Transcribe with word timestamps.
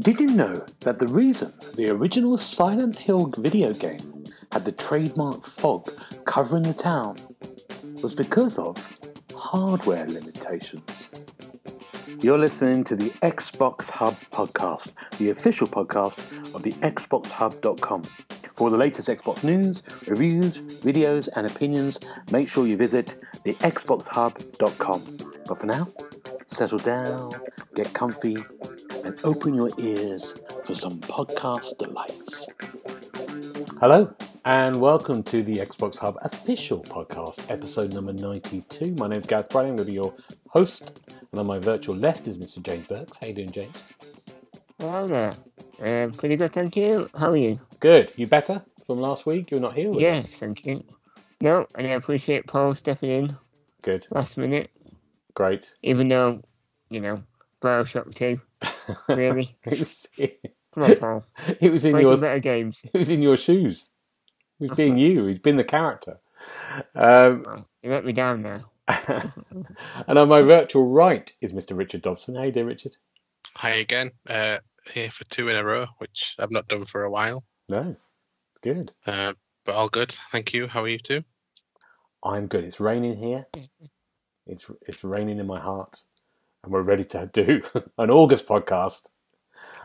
Did 0.00 0.20
you 0.20 0.26
know 0.28 0.66
that 0.80 0.98
the 0.98 1.06
reason 1.08 1.52
the 1.76 1.90
original 1.90 2.36
Silent 2.36 2.96
Hill 2.96 3.32
video 3.38 3.72
game 3.72 4.24
had 4.52 4.64
the 4.64 4.72
trademark 4.72 5.44
fog 5.44 5.90
covering 6.24 6.64
the 6.64 6.74
town 6.74 7.16
was 8.02 8.14
because 8.14 8.58
of 8.58 8.76
hardware 9.34 10.06
limitations? 10.06 11.10
You're 12.20 12.38
listening 12.38 12.84
to 12.84 12.96
the 12.96 13.10
Xbox 13.20 13.90
Hub 13.90 14.14
podcast, 14.30 14.94
the 15.18 15.30
official 15.30 15.66
podcast 15.66 16.18
of 16.54 16.62
the 16.62 16.72
XboxHub.com. 16.72 18.02
For 18.54 18.70
the 18.70 18.76
latest 18.76 19.08
Xbox 19.08 19.42
news, 19.42 19.82
reviews, 20.06 20.60
videos, 20.60 21.28
and 21.34 21.50
opinions, 21.50 21.98
make 22.30 22.48
sure 22.48 22.66
you 22.66 22.76
visit 22.76 23.16
the 23.44 23.54
XboxHub.com. 23.54 25.02
But 25.46 25.58
for 25.58 25.66
now, 25.66 25.88
settle 26.46 26.78
down, 26.78 27.32
get 27.74 27.92
comfy, 27.92 28.36
and 29.04 29.18
open 29.24 29.54
your 29.54 29.70
ears 29.78 30.34
for 30.64 30.74
some 30.74 30.98
podcast 31.00 31.76
delights. 31.78 32.46
Hello, 33.80 34.14
and 34.46 34.80
welcome 34.80 35.22
to 35.24 35.42
the 35.42 35.56
Xbox 35.56 35.98
Hub 35.98 36.16
official 36.22 36.80
podcast, 36.82 37.50
episode 37.50 37.92
number 37.92 38.12
92. 38.14 38.94
My 38.94 39.08
name's 39.08 39.26
Gareth 39.26 39.50
Bradley, 39.50 39.70
I'm 39.70 39.76
going 39.76 39.86
to 39.86 39.90
be 39.90 39.94
your 39.94 40.14
host, 40.48 40.98
and 41.30 41.38
on 41.40 41.46
my 41.46 41.58
virtual 41.58 41.94
left 41.96 42.26
is 42.26 42.38
Mr. 42.38 42.62
James 42.62 42.86
Burks. 42.86 43.18
How 43.20 43.26
you 43.26 43.34
doing, 43.34 43.50
James? 43.52 43.84
Hello 44.80 45.06
there. 45.06 45.34
Um, 45.82 46.12
pretty 46.12 46.36
good, 46.36 46.52
thank 46.52 46.76
you. 46.76 47.10
How 47.18 47.30
are 47.30 47.36
you? 47.36 47.60
Good. 47.80 48.12
You 48.16 48.26
better 48.26 48.62
from 48.86 49.00
last 49.00 49.26
week? 49.26 49.50
You're 49.50 49.60
not 49.60 49.74
here 49.74 49.90
with 49.90 50.00
Yes, 50.00 50.24
us? 50.26 50.34
thank 50.34 50.64
you. 50.64 50.82
No, 51.44 51.66
and 51.74 51.86
I 51.86 51.90
appreciate 51.90 52.46
Paul 52.46 52.74
stepping 52.74 53.10
in 53.10 53.36
Good. 53.82 54.06
last 54.10 54.38
minute, 54.38 54.70
Great. 55.34 55.74
even 55.82 56.08
though, 56.08 56.42
you 56.88 57.00
know, 57.02 57.22
Bioshock 57.60 58.14
2. 58.14 58.40
Really? 59.08 59.54
it, 59.64 59.78
was, 59.78 60.06
Come 60.74 60.84
on, 60.84 60.96
Paul. 60.96 61.24
it 61.60 61.70
was 61.70 61.84
in 61.84 61.92
Play 61.92 62.00
your 62.00 62.16
better 62.16 62.38
games. 62.40 62.80
it 62.90 62.96
was 62.96 63.10
in 63.10 63.20
your 63.20 63.36
shoes. 63.36 63.92
He 64.58 64.68
was 64.68 64.76
being 64.76 64.96
you. 64.96 65.26
He's 65.26 65.38
been 65.38 65.58
the 65.58 65.64
character. 65.64 66.18
Um, 66.94 67.42
Well, 67.44 67.68
you 67.82 67.90
let 67.90 68.06
me 68.06 68.12
down 68.14 68.40
now. 68.40 68.70
and 70.08 70.18
on 70.18 70.28
my 70.28 70.40
virtual 70.40 70.88
right 70.88 71.30
is 71.42 71.52
Mr. 71.52 71.76
Richard 71.76 72.00
Dobson. 72.00 72.36
How 72.36 72.44
you 72.44 72.52
doing, 72.52 72.66
Richard? 72.68 72.96
Hi 73.56 73.70
again. 73.70 74.12
Uh, 74.26 74.60
here 74.94 75.10
for 75.10 75.24
two 75.24 75.48
in 75.48 75.56
a 75.56 75.64
row, 75.64 75.86
which 75.98 76.36
I've 76.38 76.50
not 76.50 76.68
done 76.68 76.86
for 76.86 77.04
a 77.04 77.10
while. 77.10 77.44
No, 77.68 77.96
good. 78.62 78.92
Uh, 79.06 79.34
but 79.66 79.74
all 79.74 79.88
good. 79.90 80.12
Thank 80.32 80.54
you. 80.54 80.66
How 80.68 80.82
are 80.82 80.88
you 80.88 80.98
too? 80.98 81.22
I'm 82.24 82.46
good. 82.46 82.64
It's 82.64 82.80
raining 82.80 83.16
here. 83.16 83.46
It's 84.46 84.70
it's 84.86 85.04
raining 85.04 85.38
in 85.38 85.46
my 85.46 85.60
heart, 85.60 86.00
and 86.62 86.72
we're 86.72 86.82
ready 86.82 87.04
to 87.04 87.30
do 87.32 87.62
an 87.98 88.10
August 88.10 88.46
podcast. 88.46 89.08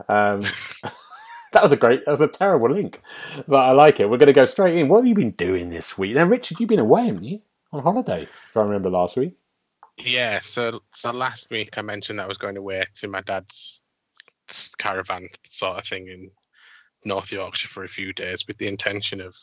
Um, 0.08 0.42
that 1.54 1.64
was 1.64 1.72
a 1.72 1.78
great. 1.78 2.06
That 2.06 2.12
was 2.12 2.22
a 2.22 2.28
terrible 2.28 2.72
link, 2.72 3.02
but 3.48 3.58
I 3.58 3.72
like 3.72 4.00
it. 4.00 4.10
We're 4.10 4.18
going 4.18 4.28
to 4.28 4.34
go 4.34 4.46
straight 4.46 4.78
in. 4.78 4.88
What 4.88 4.98
have 5.00 5.08
you 5.08 5.16
been 5.16 5.32
doing 5.32 5.70
this 5.70 5.98
week? 5.98 6.16
Now, 6.16 6.26
Richard, 6.26 6.60
you've 6.60 6.70
been 6.70 6.80
away, 6.80 7.08
haven't 7.08 7.24
you? 7.26 7.42
On 7.72 7.84
holiday, 7.84 8.28
if 8.48 8.58
I 8.58 8.62
remember 8.62 8.90
last 8.90 9.18
week. 9.18 9.36
Yeah. 9.98 10.40
So 10.40 10.80
so 10.94 11.12
last 11.12 11.50
week 11.50 11.78
I 11.78 11.82
mentioned 11.82 12.20
that 12.20 12.26
I 12.26 12.30
was 12.30 12.38
going 12.38 12.58
away 12.58 12.84
to 12.96 13.08
my 13.08 13.22
dad's 13.22 13.84
caravan 14.78 15.28
sort 15.44 15.78
of 15.78 15.86
thing 15.86 16.08
in 16.08 16.32
North 17.06 17.32
Yorkshire 17.32 17.68
for 17.68 17.84
a 17.84 17.90
few 17.90 18.14
days 18.14 18.48
with 18.48 18.58
the 18.58 18.68
intention 18.68 19.22
of 19.22 19.36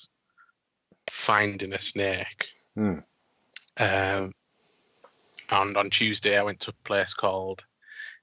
finding 1.09 1.73
a 1.73 1.79
snake. 1.79 2.49
Hmm. 2.77 2.99
Um, 3.79 4.33
and 5.51 5.77
on 5.77 5.91
Tuesday 5.91 6.39
I 6.39 6.43
went 6.43 6.61
to 6.61 6.71
a 6.71 6.89
place 6.89 7.15
called 7.15 7.65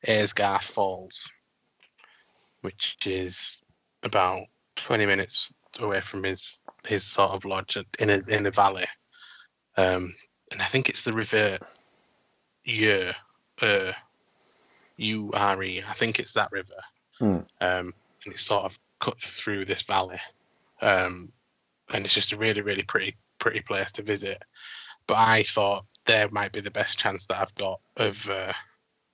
Aysgarth 0.08 0.64
Falls, 0.64 1.30
which 2.62 2.98
is 3.06 3.62
about 4.04 4.46
20 4.78 5.06
minutes 5.06 5.54
away 5.80 6.02
from 6.02 6.24
his 6.24 6.62
his 6.86 7.04
sort 7.04 7.32
of 7.32 7.46
lodge 7.46 7.78
in 8.00 8.10
a 8.10 8.22
in 8.30 8.46
a 8.46 8.52
valley. 8.52 8.86
Um, 9.76 10.14
and 10.52 10.62
I 10.62 10.66
think 10.66 10.88
it's 10.88 11.04
the 11.04 11.14
river 11.14 11.58
Ure, 12.66 13.12
uh, 13.62 13.92
U 14.98 15.32
R 15.34 15.64
E. 15.64 15.84
I 15.88 15.94
think 15.94 16.20
it's 16.20 16.34
that 16.34 16.52
river. 16.52 16.82
Hmm. 17.20 17.40
Um, 17.60 17.94
and 18.26 18.34
it's 18.34 18.44
sort 18.44 18.66
of 18.66 18.80
cut 19.00 19.20
through 19.20 19.66
this 19.66 19.82
valley. 19.82 20.20
Um, 20.82 21.32
and 21.94 22.06
it's 22.06 22.14
just 22.14 22.32
a 22.32 22.38
really, 22.38 22.62
really 22.62 22.84
pretty, 22.84 23.16
pretty 23.44 23.62
place 23.62 23.92
to 23.94 24.04
visit. 24.04 24.42
But 25.06 25.18
I 25.18 25.44
thought 25.44 25.86
there 26.06 26.30
might 26.30 26.54
be 26.54 26.62
the 26.62 26.72
best 26.80 26.98
chance 26.98 27.26
that 27.28 27.42
I've 27.42 27.56
got 27.56 27.80
of 27.98 28.30
uh, 28.30 28.54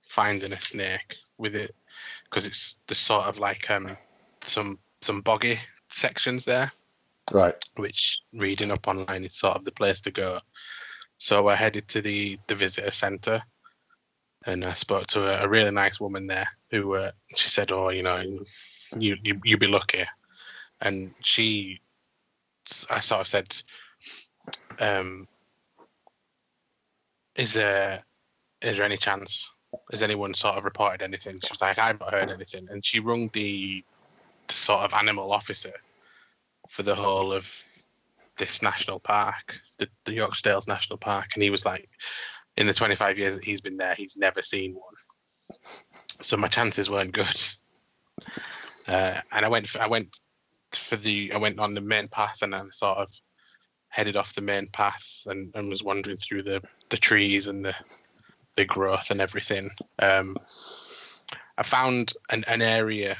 finding 0.02 0.52
a 0.52 0.60
snake 0.60 1.16
with 1.36 1.56
it, 1.56 1.74
because 2.24 2.46
it's 2.46 2.78
the 2.86 2.94
sort 2.94 3.26
of 3.26 3.38
like 3.38 3.68
um, 3.70 3.96
some 4.42 4.78
some 5.02 5.22
boggy 5.22 5.58
sections 5.88 6.44
there 6.44 6.70
Right. 7.32 7.54
which 7.76 8.22
reading 8.32 8.70
up 8.70 8.88
online 8.88 9.24
is 9.24 9.34
sort 9.34 9.56
of 9.56 9.64
the 9.64 9.72
place 9.72 10.00
to 10.02 10.10
go. 10.10 10.40
So 11.18 11.48
I 11.48 11.54
headed 11.56 11.88
to 11.88 12.02
the 12.02 12.38
the 12.46 12.54
visitor 12.54 12.90
centre, 12.90 13.42
and 14.46 14.64
I 14.64 14.74
spoke 14.74 15.06
to 15.08 15.26
a, 15.26 15.44
a 15.44 15.48
really 15.48 15.70
nice 15.70 16.00
woman 16.00 16.26
there 16.26 16.48
who 16.70 16.94
uh, 16.94 17.12
she 17.36 17.48
said, 17.48 17.72
"Oh, 17.72 17.90
you 17.90 18.02
know, 18.02 18.22
you 18.98 19.16
you 19.22 19.40
you 19.44 19.58
be 19.58 19.66
lucky," 19.66 20.04
and 20.80 21.14
she, 21.22 21.80
I 22.88 23.00
sort 23.00 23.20
of 23.20 23.28
said, 23.28 23.54
um, 24.78 25.28
"Is 27.36 27.52
there 27.52 28.00
is 28.62 28.76
there 28.76 28.86
any 28.86 28.96
chance? 28.96 29.48
Has 29.90 30.02
anyone 30.02 30.34
sort 30.34 30.56
of 30.56 30.64
reported 30.64 31.02
anything?" 31.02 31.40
She 31.40 31.52
was 31.52 31.60
like, 31.60 31.78
"I've 31.78 32.00
not 32.00 32.12
heard 32.12 32.30
anything," 32.30 32.68
and 32.70 32.84
she 32.84 33.00
rung 33.00 33.28
the, 33.32 33.84
the 34.48 34.54
sort 34.54 34.84
of 34.84 34.94
animal 34.94 35.32
officer 35.32 35.72
for 36.68 36.82
the 36.82 36.94
whole 36.94 37.32
of 37.32 37.52
this 38.36 38.62
national 38.62 39.00
park, 39.00 39.60
the, 39.78 39.88
the 40.04 40.14
Yorkshire 40.14 40.50
Dales 40.50 40.68
National 40.68 40.96
Park, 40.96 41.28
and 41.34 41.42
he 41.42 41.50
was 41.50 41.64
like, 41.64 41.88
in 42.56 42.66
the 42.66 42.74
25 42.74 43.18
years 43.18 43.36
that 43.36 43.44
he's 43.44 43.60
been 43.60 43.76
there, 43.76 43.94
he's 43.94 44.16
never 44.16 44.42
seen 44.42 44.74
one. 44.74 44.94
So 46.22 46.36
my 46.36 46.48
chances 46.48 46.90
weren't 46.90 47.12
good. 47.12 47.40
Uh, 48.88 49.20
and 49.32 49.44
I 49.44 49.48
went, 49.48 49.68
for, 49.68 49.80
I 49.80 49.88
went 49.88 50.16
for 50.72 50.96
the, 50.96 51.32
I 51.32 51.36
went 51.36 51.58
on 51.58 51.74
the 51.74 51.80
main 51.80 52.08
path, 52.08 52.42
and 52.42 52.54
I 52.54 52.62
sort 52.72 52.98
of 52.98 53.10
headed 53.90 54.16
off 54.16 54.34
the 54.34 54.40
main 54.40 54.68
path, 54.68 55.22
and, 55.26 55.52
and 55.54 55.68
was 55.68 55.82
wandering 55.82 56.16
through 56.16 56.44
the 56.44 56.62
the 56.88 56.96
trees 56.96 57.46
and 57.46 57.64
the 57.64 57.74
the 58.56 58.64
growth 58.64 59.10
and 59.10 59.20
everything. 59.20 59.70
Um, 60.00 60.36
I 61.58 61.62
found 61.62 62.14
an, 62.30 62.44
an 62.48 62.62
area 62.62 63.16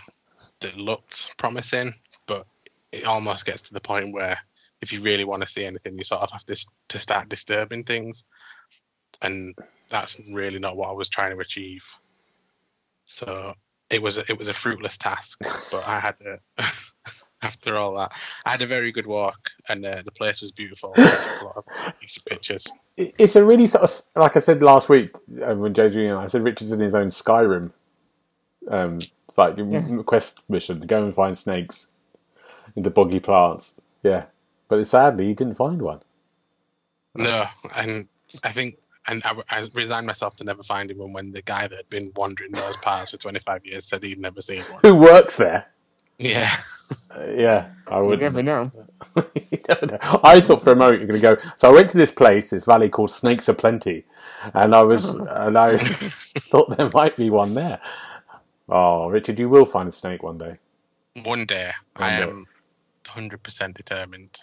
that 0.61 0.77
looked 0.77 1.37
promising, 1.37 1.95
but 2.27 2.47
it 2.93 3.05
almost 3.05 3.45
gets 3.45 3.63
to 3.63 3.75
the 3.75 3.81
point 3.81 4.15
where 4.15 4.39
if 4.81 4.93
you 4.93 5.01
really 5.01 5.25
want 5.25 5.43
to 5.43 5.49
see 5.49 5.65
anything, 5.65 5.97
you 5.97 6.05
sort 6.05 6.23
of 6.23 6.31
have 6.31 6.45
to 6.45 6.67
to 6.89 6.99
start 6.99 7.29
disturbing 7.29 7.85
things, 7.85 8.25
and 9.23 9.55
that's 9.89 10.21
really 10.33 10.59
not 10.59 10.77
what 10.77 10.89
I 10.89 10.93
was 10.93 11.09
trying 11.09 11.35
to 11.35 11.41
achieve. 11.41 11.85
So 13.05 13.55
it 13.91 14.01
was 14.01 14.19
a, 14.19 14.25
it 14.31 14.39
was 14.39 14.49
a 14.49 14.55
fruitless 14.55 14.97
task, 14.97 15.41
but 15.71 15.87
I 15.87 16.01
had 16.01 16.15
a, 16.25 16.65
after 17.43 17.77
all 17.77 17.97
that, 17.97 18.13
I 18.45 18.51
had 18.51 18.63
a 18.63 18.67
very 18.67 18.93
good 18.93 19.07
walk, 19.07 19.39
and 19.69 19.85
uh, 19.85 20.03
the 20.05 20.13
place 20.13 20.41
was 20.41 20.53
beautiful. 20.53 20.93
I 20.97 21.03
took 21.05 21.43
a 21.43 21.45
lot 21.45 21.57
of 21.57 21.65
pictures. 22.29 22.71
It's 22.97 23.37
a 23.37 23.45
really 23.45 23.67
sort 23.67 23.85
of 23.85 23.91
like 24.21 24.37
I 24.37 24.41
said 24.41 24.63
last 24.63 24.89
week 24.89 25.15
uh, 25.43 25.55
when 25.55 25.75
James 25.75 25.97
and 25.97 26.13
I 26.13 26.27
said 26.27 26.43
Richard's 26.43 26.73
in 26.73 26.81
his 26.81 26.95
own 26.95 27.09
Skyrim. 27.09 27.73
Um, 28.69 28.99
it's 29.27 29.39
like 29.39 29.59
a 29.59 29.65
Yeah. 29.65 30.03
quest 30.05 30.41
mission: 30.49 30.81
to 30.81 30.87
go 30.87 31.03
and 31.03 31.15
find 31.15 31.37
snakes 31.37 31.91
into 32.77 32.91
boggy 32.91 33.21
plants. 33.21 33.81
Yeah, 34.03 34.27
but 34.69 34.87
sadly, 34.87 35.27
he 35.29 35.35
didn't 35.35 35.55
find 35.55 35.81
one. 35.83 36.01
No, 37.15 37.47
and 37.77 38.09
I 38.45 38.53
think. 38.53 38.77
And 39.07 39.23
I, 39.25 39.35
I 39.49 39.67
resigned 39.73 40.07
myself 40.07 40.37
to 40.37 40.45
never 40.45 40.63
finding 40.63 40.99
one 40.99 41.15
when 41.15 41.33
the 41.33 41.41
guy 41.41 41.67
that 41.67 41.75
had 41.75 41.89
been 41.89 42.13
wandering 42.17 42.53
those 42.53 42.77
paths 42.77 43.11
for 43.11 43.17
25 43.17 43.65
years 43.65 43.87
said 43.87 44.05
he'd 44.05 44.21
never 44.21 44.43
seen 44.43 44.63
one. 44.65 44.81
Who 44.83 44.95
works 44.95 45.39
there? 45.39 45.67
Yeah. 46.21 46.51
Uh, 47.17 47.27
yeah, 47.31 47.71
I 47.89 48.01
would. 48.01 48.21
never 48.21 48.43
know. 48.43 48.73
You 49.51 49.59
never 49.69 49.87
know. 49.87 50.21
I 50.25 50.41
thought 50.41 50.63
for 50.63 50.73
a 50.73 50.77
moment 50.77 51.01
you're 51.01 51.09
going 51.09 51.21
to 51.21 51.37
go. 51.43 51.51
So 51.57 51.71
I 51.71 51.73
went 51.75 51.89
to 51.91 51.99
this 51.99 52.13
place, 52.13 52.51
this 52.51 52.65
valley 52.65 52.89
called 52.89 53.11
Snakes 53.11 53.49
Are 53.49 53.55
Plenty, 53.55 54.05
and 54.55 54.75
I 54.75 54.83
was, 54.83 55.15
and 55.29 55.57
I 55.59 55.77
thought 55.79 56.77
there 56.77 56.91
might 56.93 57.17
be 57.17 57.31
one 57.31 57.55
there. 57.55 57.81
Oh, 58.69 59.09
Richard, 59.09 59.39
you 59.41 59.49
will 59.49 59.67
find 59.67 59.89
a 59.89 59.93
snake 59.93 60.23
one 60.23 60.39
day. 60.39 60.59
One 61.25 61.47
day, 61.47 61.73
I 61.97 62.11
day. 62.19 62.23
am 62.23 62.47
100% 63.07 63.75
determined. 63.75 64.39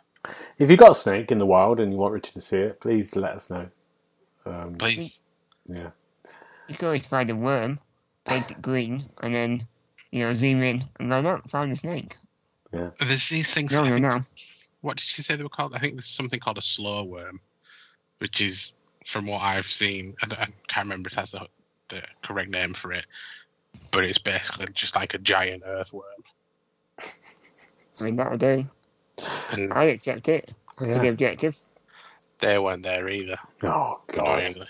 If 0.57 0.69
you've 0.69 0.79
got 0.79 0.91
a 0.91 0.95
snake 0.95 1.31
in 1.31 1.37
the 1.37 1.45
wild 1.45 1.79
and 1.79 1.91
you 1.93 1.97
want 1.97 2.13
Richard 2.13 2.33
to 2.33 2.41
see 2.41 2.57
it, 2.59 2.79
please 2.81 3.15
let 3.15 3.33
us 3.33 3.49
know. 3.49 3.69
Um, 4.45 4.75
Please. 4.75 5.19
yeah. 5.65 5.91
You 6.67 6.75
can 6.75 6.87
always 6.87 7.05
find 7.05 7.29
a 7.29 7.35
worm, 7.35 7.79
paint 8.25 8.51
it 8.51 8.61
green, 8.61 9.05
and 9.21 9.33
then, 9.33 9.67
you 10.17 10.25
know, 10.25 10.33
zoom 10.35 10.61
in 10.63 10.83
and 10.99 11.09
go, 11.09 11.21
no, 11.21 11.41
found 11.47 11.71
a 11.71 11.75
snake. 11.75 12.15
Yeah. 12.73 12.89
There's 12.99 13.29
these 13.29 13.51
things. 13.53 13.73
No, 13.73 13.81
I 13.83 13.89
no, 13.89 13.93
think- 13.93 14.01
no. 14.05 14.19
What 14.81 14.97
did 14.97 15.03
she 15.03 15.21
say 15.21 15.35
they 15.35 15.43
were 15.43 15.49
called? 15.49 15.73
I 15.75 15.79
think 15.79 15.95
there's 15.95 16.05
something 16.05 16.39
called 16.39 16.57
a 16.57 16.61
slow 16.61 17.03
worm, 17.03 17.39
which 18.19 18.41
is 18.41 18.75
from 19.05 19.25
what 19.27 19.41
I've 19.41 19.65
seen. 19.65 20.15
I, 20.21 20.33
I 20.33 20.45
can't 20.67 20.85
remember 20.85 21.07
if 21.07 21.15
that's 21.15 21.31
the, 21.31 21.47
the 21.89 22.03
correct 22.21 22.51
name 22.51 22.73
for 22.73 22.91
it, 22.91 23.05
but 23.91 24.03
it's 24.03 24.19
basically 24.19 24.67
just 24.73 24.95
like 24.95 25.13
a 25.13 25.17
giant 25.17 25.63
earthworm. 25.65 26.03
I 26.99 28.03
mean, 28.03 28.15
that'll 28.17 28.37
do. 28.37 28.67
And 29.51 29.73
I 29.73 29.85
accept 29.85 30.29
it. 30.29 30.53
For 30.77 30.85
the 30.85 31.07
objective. 31.09 31.57
they 32.37 32.59
weren't 32.59 32.83
there 32.83 33.09
either. 33.09 33.37
Oh 33.63 34.01
god. 34.07 34.39
Annoyingly. 34.41 34.67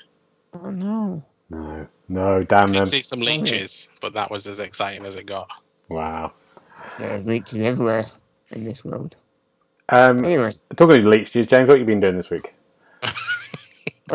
Oh 0.53 0.69
no. 0.71 1.23
No. 1.49 1.87
No. 2.09 2.43
Damn 2.43 2.73
You 2.73 2.79
them. 2.79 2.85
see 2.85 3.01
some 3.01 3.19
leeches, 3.19 3.87
but 4.01 4.13
that 4.13 4.31
was 4.31 4.47
as 4.47 4.59
exciting 4.59 5.05
as 5.05 5.15
it 5.15 5.25
got. 5.25 5.49
Wow. 5.89 6.33
There's 6.99 7.27
leeches 7.27 7.59
everywhere 7.59 8.07
in 8.51 8.63
this 8.63 8.83
world. 8.85 9.15
Um, 9.89 10.25
Anyway, 10.25 10.53
talking 10.75 10.99
of 10.99 11.05
leeches, 11.05 11.47
James, 11.47 11.69
what 11.69 11.79
have 11.79 11.79
you 11.79 11.85
been 11.85 11.99
doing 11.99 12.17
this 12.17 12.29
week? 12.29 12.53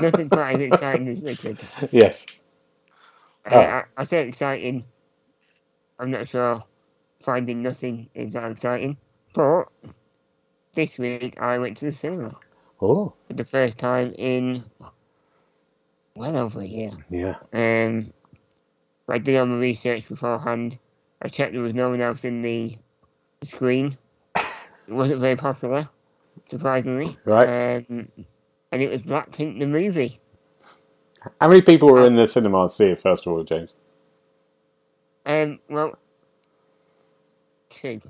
nothing 0.00 0.28
quite 0.28 0.56
as 0.56 0.60
exciting 0.60 1.08
as 1.08 1.20
Richard. 1.20 1.58
Yes. 1.90 2.26
Uh, 3.50 3.56
I, 3.56 3.84
I 3.96 4.04
say 4.04 4.26
exciting. 4.28 4.84
I'm 5.98 6.10
not 6.10 6.28
sure 6.28 6.64
finding 7.20 7.62
nothing 7.62 8.08
is 8.14 8.32
that 8.34 8.50
exciting. 8.52 8.96
But 9.34 9.64
this 10.74 10.98
week 10.98 11.40
I 11.40 11.58
went 11.58 11.76
to 11.78 11.86
the 11.86 11.92
cinema 11.92 12.36
Oh. 12.80 13.14
for 13.28 13.34
the 13.34 13.44
first 13.44 13.78
time 13.78 14.14
in 14.18 14.64
well 16.16 16.36
over 16.36 16.60
a 16.60 16.66
year. 16.66 16.92
Yeah. 17.10 17.36
Um, 17.52 18.12
I 19.08 19.18
did 19.18 19.36
all 19.36 19.46
my 19.46 19.56
research 19.56 20.08
beforehand. 20.08 20.78
I 21.22 21.28
checked 21.28 21.52
there 21.52 21.62
was 21.62 21.74
no 21.74 21.90
one 21.90 22.00
else 22.00 22.24
in 22.24 22.42
the, 22.42 22.78
the 23.40 23.46
screen. 23.46 23.98
It 24.86 24.92
wasn't 24.92 25.22
very 25.22 25.36
popular, 25.36 25.88
surprisingly. 26.44 27.16
Right. 27.24 27.76
Um, 27.88 28.06
and 28.70 28.82
it 28.82 28.90
was 28.90 29.00
Blackpink 29.00 29.58
the 29.58 29.66
movie. 29.66 30.20
How 31.40 31.48
many 31.48 31.62
people 31.62 31.90
were 31.90 32.06
in 32.06 32.16
the 32.16 32.26
cinema 32.26 32.68
to 32.68 32.74
see 32.74 32.84
it, 32.88 32.98
first 33.00 33.26
of 33.26 33.32
all, 33.32 33.42
James? 33.44 33.74
Um, 35.24 35.58
well, 35.70 35.96
two. 37.70 38.02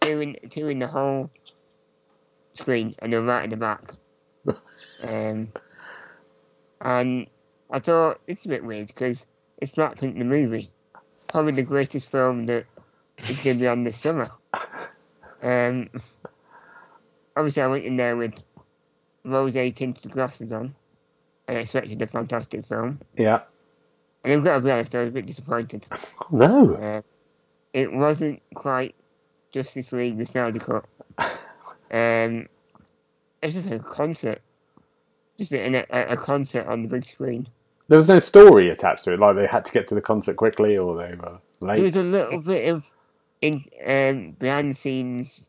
Two 0.00 0.20
in, 0.22 0.36
two 0.48 0.68
in 0.68 0.78
the 0.78 0.86
whole 0.86 1.30
screen, 2.54 2.94
and 3.00 3.12
they're 3.12 3.20
right 3.20 3.44
in 3.44 3.50
the 3.50 3.56
back. 3.58 3.92
um, 5.02 5.52
and 6.80 7.26
I 7.70 7.78
thought 7.78 8.20
it's 8.26 8.44
a 8.46 8.48
bit 8.48 8.64
weird 8.64 8.88
because 8.88 9.26
it's 9.58 9.72
Blackpink 9.72 10.18
the 10.18 10.24
movie, 10.24 10.70
probably 11.26 11.52
the 11.52 11.62
greatest 11.62 12.08
film 12.08 12.46
that 12.46 12.64
is 13.18 13.40
going 13.42 13.56
to 13.56 13.60
be 13.62 13.68
on 13.68 13.84
this 13.84 13.98
summer. 13.98 14.30
Um, 15.42 15.90
obviously, 17.36 17.62
I 17.62 17.66
went 17.68 17.84
in 17.84 17.96
there 17.96 18.16
with 18.16 18.34
rose 19.24 19.54
tinted 19.54 20.10
glasses 20.10 20.52
on. 20.52 20.74
I 21.48 21.54
expected 21.54 22.00
a 22.02 22.06
fantastic 22.06 22.66
film. 22.66 23.00
Yeah. 23.16 23.42
And 24.24 24.32
I've 24.32 24.44
got 24.44 24.56
to 24.56 24.60
be 24.60 24.70
honest, 24.70 24.94
I 24.94 25.00
was 25.00 25.08
a 25.08 25.12
bit 25.12 25.26
disappointed. 25.26 25.86
No. 26.30 26.74
Uh, 26.74 27.02
it 27.72 27.92
wasn't 27.92 28.42
quite 28.54 28.94
Justice 29.52 29.92
League 29.92 30.18
the 30.18 30.26
Snyder 30.26 30.58
Cut. 30.58 30.84
Um, 31.90 32.48
it 33.40 33.46
was 33.46 33.54
just 33.54 33.70
a 33.70 33.78
concert. 33.78 34.42
Just 35.38 35.52
a, 35.52 35.86
a, 35.96 36.12
a 36.12 36.16
concert 36.16 36.66
on 36.66 36.82
the 36.82 36.88
big 36.88 37.06
screen. 37.06 37.48
There 37.88 37.96
was 37.96 38.08
no 38.08 38.18
story 38.18 38.68
attached 38.70 39.04
to 39.04 39.12
it. 39.12 39.20
Like 39.20 39.36
they 39.36 39.46
had 39.46 39.64
to 39.64 39.72
get 39.72 39.86
to 39.88 39.94
the 39.94 40.00
concert 40.00 40.36
quickly, 40.36 40.76
or 40.76 40.96
they 40.96 41.14
were 41.14 41.38
late. 41.60 41.76
There 41.76 41.84
was 41.84 41.96
a 41.96 42.02
little 42.02 42.40
bit 42.42 42.68
of 42.68 42.84
in 43.40 43.64
um, 43.86 44.32
behind 44.32 44.70
the 44.70 44.74
scenes 44.74 45.44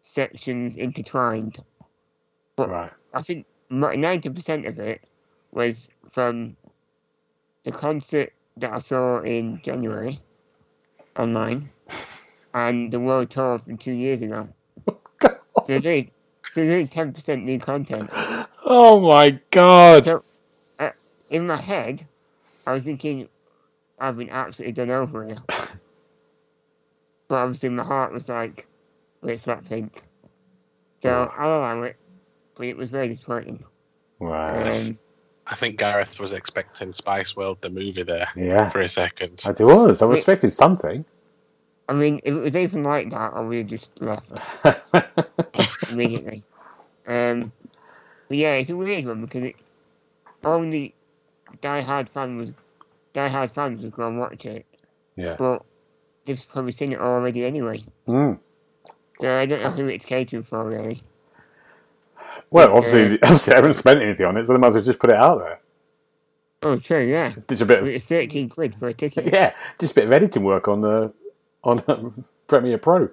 sections 0.00 0.76
intertwined. 0.76 1.62
Right. 2.56 2.92
I 3.14 3.22
think 3.22 3.46
ninety 3.70 4.30
percent 4.30 4.66
of 4.66 4.78
it 4.78 5.02
was 5.52 5.88
from 6.08 6.56
the 7.64 7.72
concert 7.72 8.32
that 8.56 8.72
I 8.72 8.78
saw 8.78 9.20
in 9.20 9.60
January 9.62 10.20
online 11.18 11.70
and 12.54 12.92
the 12.92 13.00
world 13.00 13.30
tour 13.30 13.58
from 13.58 13.76
two 13.78 13.92
years 13.92 14.22
ago. 14.22 14.48
So 15.24 15.38
they're 15.66 15.80
doing, 16.54 16.88
ten 16.88 17.12
percent 17.12 17.44
new 17.44 17.58
content. 17.58 18.10
Oh 18.74 19.00
my 19.00 19.38
god. 19.50 20.06
So 20.06 20.24
in 21.28 21.46
my 21.46 21.60
head, 21.60 22.06
I 22.66 22.72
was 22.72 22.84
thinking 22.84 23.28
I've 23.98 24.16
been 24.16 24.30
absolutely 24.30 24.72
done 24.72 24.90
over 24.90 25.26
here. 25.26 25.36
but 27.28 27.36
obviously 27.36 27.68
my 27.68 27.84
heart 27.84 28.14
was 28.14 28.30
like, 28.30 28.66
well, 29.20 29.34
it's 29.34 29.44
Blackpink. 29.44 29.90
So 31.02 31.30
I'll 31.36 31.58
allow 31.58 31.82
it, 31.82 31.96
but 32.54 32.66
it 32.66 32.78
was 32.78 32.88
very 32.88 33.08
disappointing. 33.08 33.62
Wow. 34.20 34.62
Um, 34.62 34.98
I 35.48 35.54
think 35.54 35.76
Gareth 35.76 36.18
was 36.18 36.32
expecting 36.32 36.94
Spice 36.94 37.36
World, 37.36 37.58
the 37.60 37.68
movie, 37.68 38.04
there 38.04 38.28
Yeah. 38.34 38.70
for 38.70 38.80
a 38.80 38.88
second. 38.88 39.42
I 39.44 39.50
was. 39.50 40.00
I 40.00 40.06
was 40.06 40.12
Wait. 40.12 40.18
expecting 40.18 40.48
something. 40.48 41.04
I 41.90 41.92
mean, 41.92 42.20
if 42.24 42.34
it 42.34 42.40
was 42.40 42.56
anything 42.56 42.84
like 42.84 43.10
that, 43.10 43.34
I 43.34 43.40
would 43.40 43.58
have 43.58 43.68
just 43.68 44.00
left 44.00 44.32
immediately. 45.92 46.42
Um, 47.06 47.52
but 48.32 48.38
yeah, 48.38 48.54
it's 48.54 48.70
a 48.70 48.76
weird 48.78 49.04
one 49.04 49.20
because 49.20 49.44
it 49.44 49.56
only 50.42 50.94
die-hard 51.60 52.08
fans 52.08 52.40
was 52.40 52.54
die-hard 53.12 53.50
fans 53.50 53.82
would 53.82 53.92
go 53.92 54.08
and 54.08 54.18
watch 54.18 54.46
it, 54.46 54.64
yeah. 55.16 55.36
but 55.38 55.62
they've 56.24 56.42
probably 56.48 56.72
seen 56.72 56.92
it 56.92 56.98
already 56.98 57.44
anyway. 57.44 57.84
Mm. 58.08 58.38
So 59.20 59.28
I 59.28 59.44
don't 59.44 59.62
know 59.62 59.68
who 59.68 59.86
it's 59.88 60.06
catering 60.06 60.44
for 60.44 60.66
really. 60.66 61.02
Well, 62.48 62.74
obviously, 62.74 63.20
obviously, 63.22 63.50
they 63.50 63.56
haven't 63.56 63.74
spent 63.74 64.00
anything 64.00 64.24
on 64.24 64.38
it, 64.38 64.46
so 64.46 64.54
they 64.54 64.58
might 64.58 64.68
as 64.68 64.74
well 64.76 64.84
just 64.84 64.98
put 64.98 65.10
it 65.10 65.16
out 65.16 65.40
there. 65.40 65.60
Oh, 66.62 66.78
true, 66.78 67.04
yeah. 67.04 67.34
Just 67.46 67.60
a 67.60 67.66
bit 67.66 67.80
of 67.80 67.88
It's 67.88 68.06
thirteen 68.06 68.48
quid 68.48 68.74
for 68.76 68.88
a 68.88 68.94
ticket. 68.94 69.30
yeah, 69.30 69.54
just 69.78 69.92
a 69.92 69.96
bit 69.96 70.04
of 70.04 70.12
editing 70.12 70.42
work 70.42 70.68
on 70.68 70.80
the 70.80 71.12
on 71.64 71.84
um, 71.86 72.24
Premiere 72.46 72.78
Pro. 72.78 73.10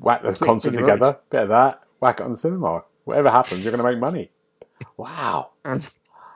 Whack 0.00 0.20
the 0.20 0.34
concert 0.34 0.74
together, 0.74 1.16
bit 1.30 1.44
of 1.44 1.48
that. 1.48 1.82
Whack 1.98 2.20
it 2.20 2.24
on 2.24 2.32
the 2.32 2.36
cinema. 2.36 2.84
Whatever 3.04 3.30
happens, 3.30 3.64
you're 3.64 3.72
going 3.74 3.82
to 3.82 3.90
make 3.90 3.98
money. 3.98 4.28
Wow! 4.96 5.50
Um, 5.64 5.82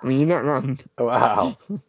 I 0.02 0.06
mean, 0.06 0.20
you're 0.20 0.28
not 0.28 0.44
wrong. 0.44 0.78
Wow! 0.98 1.56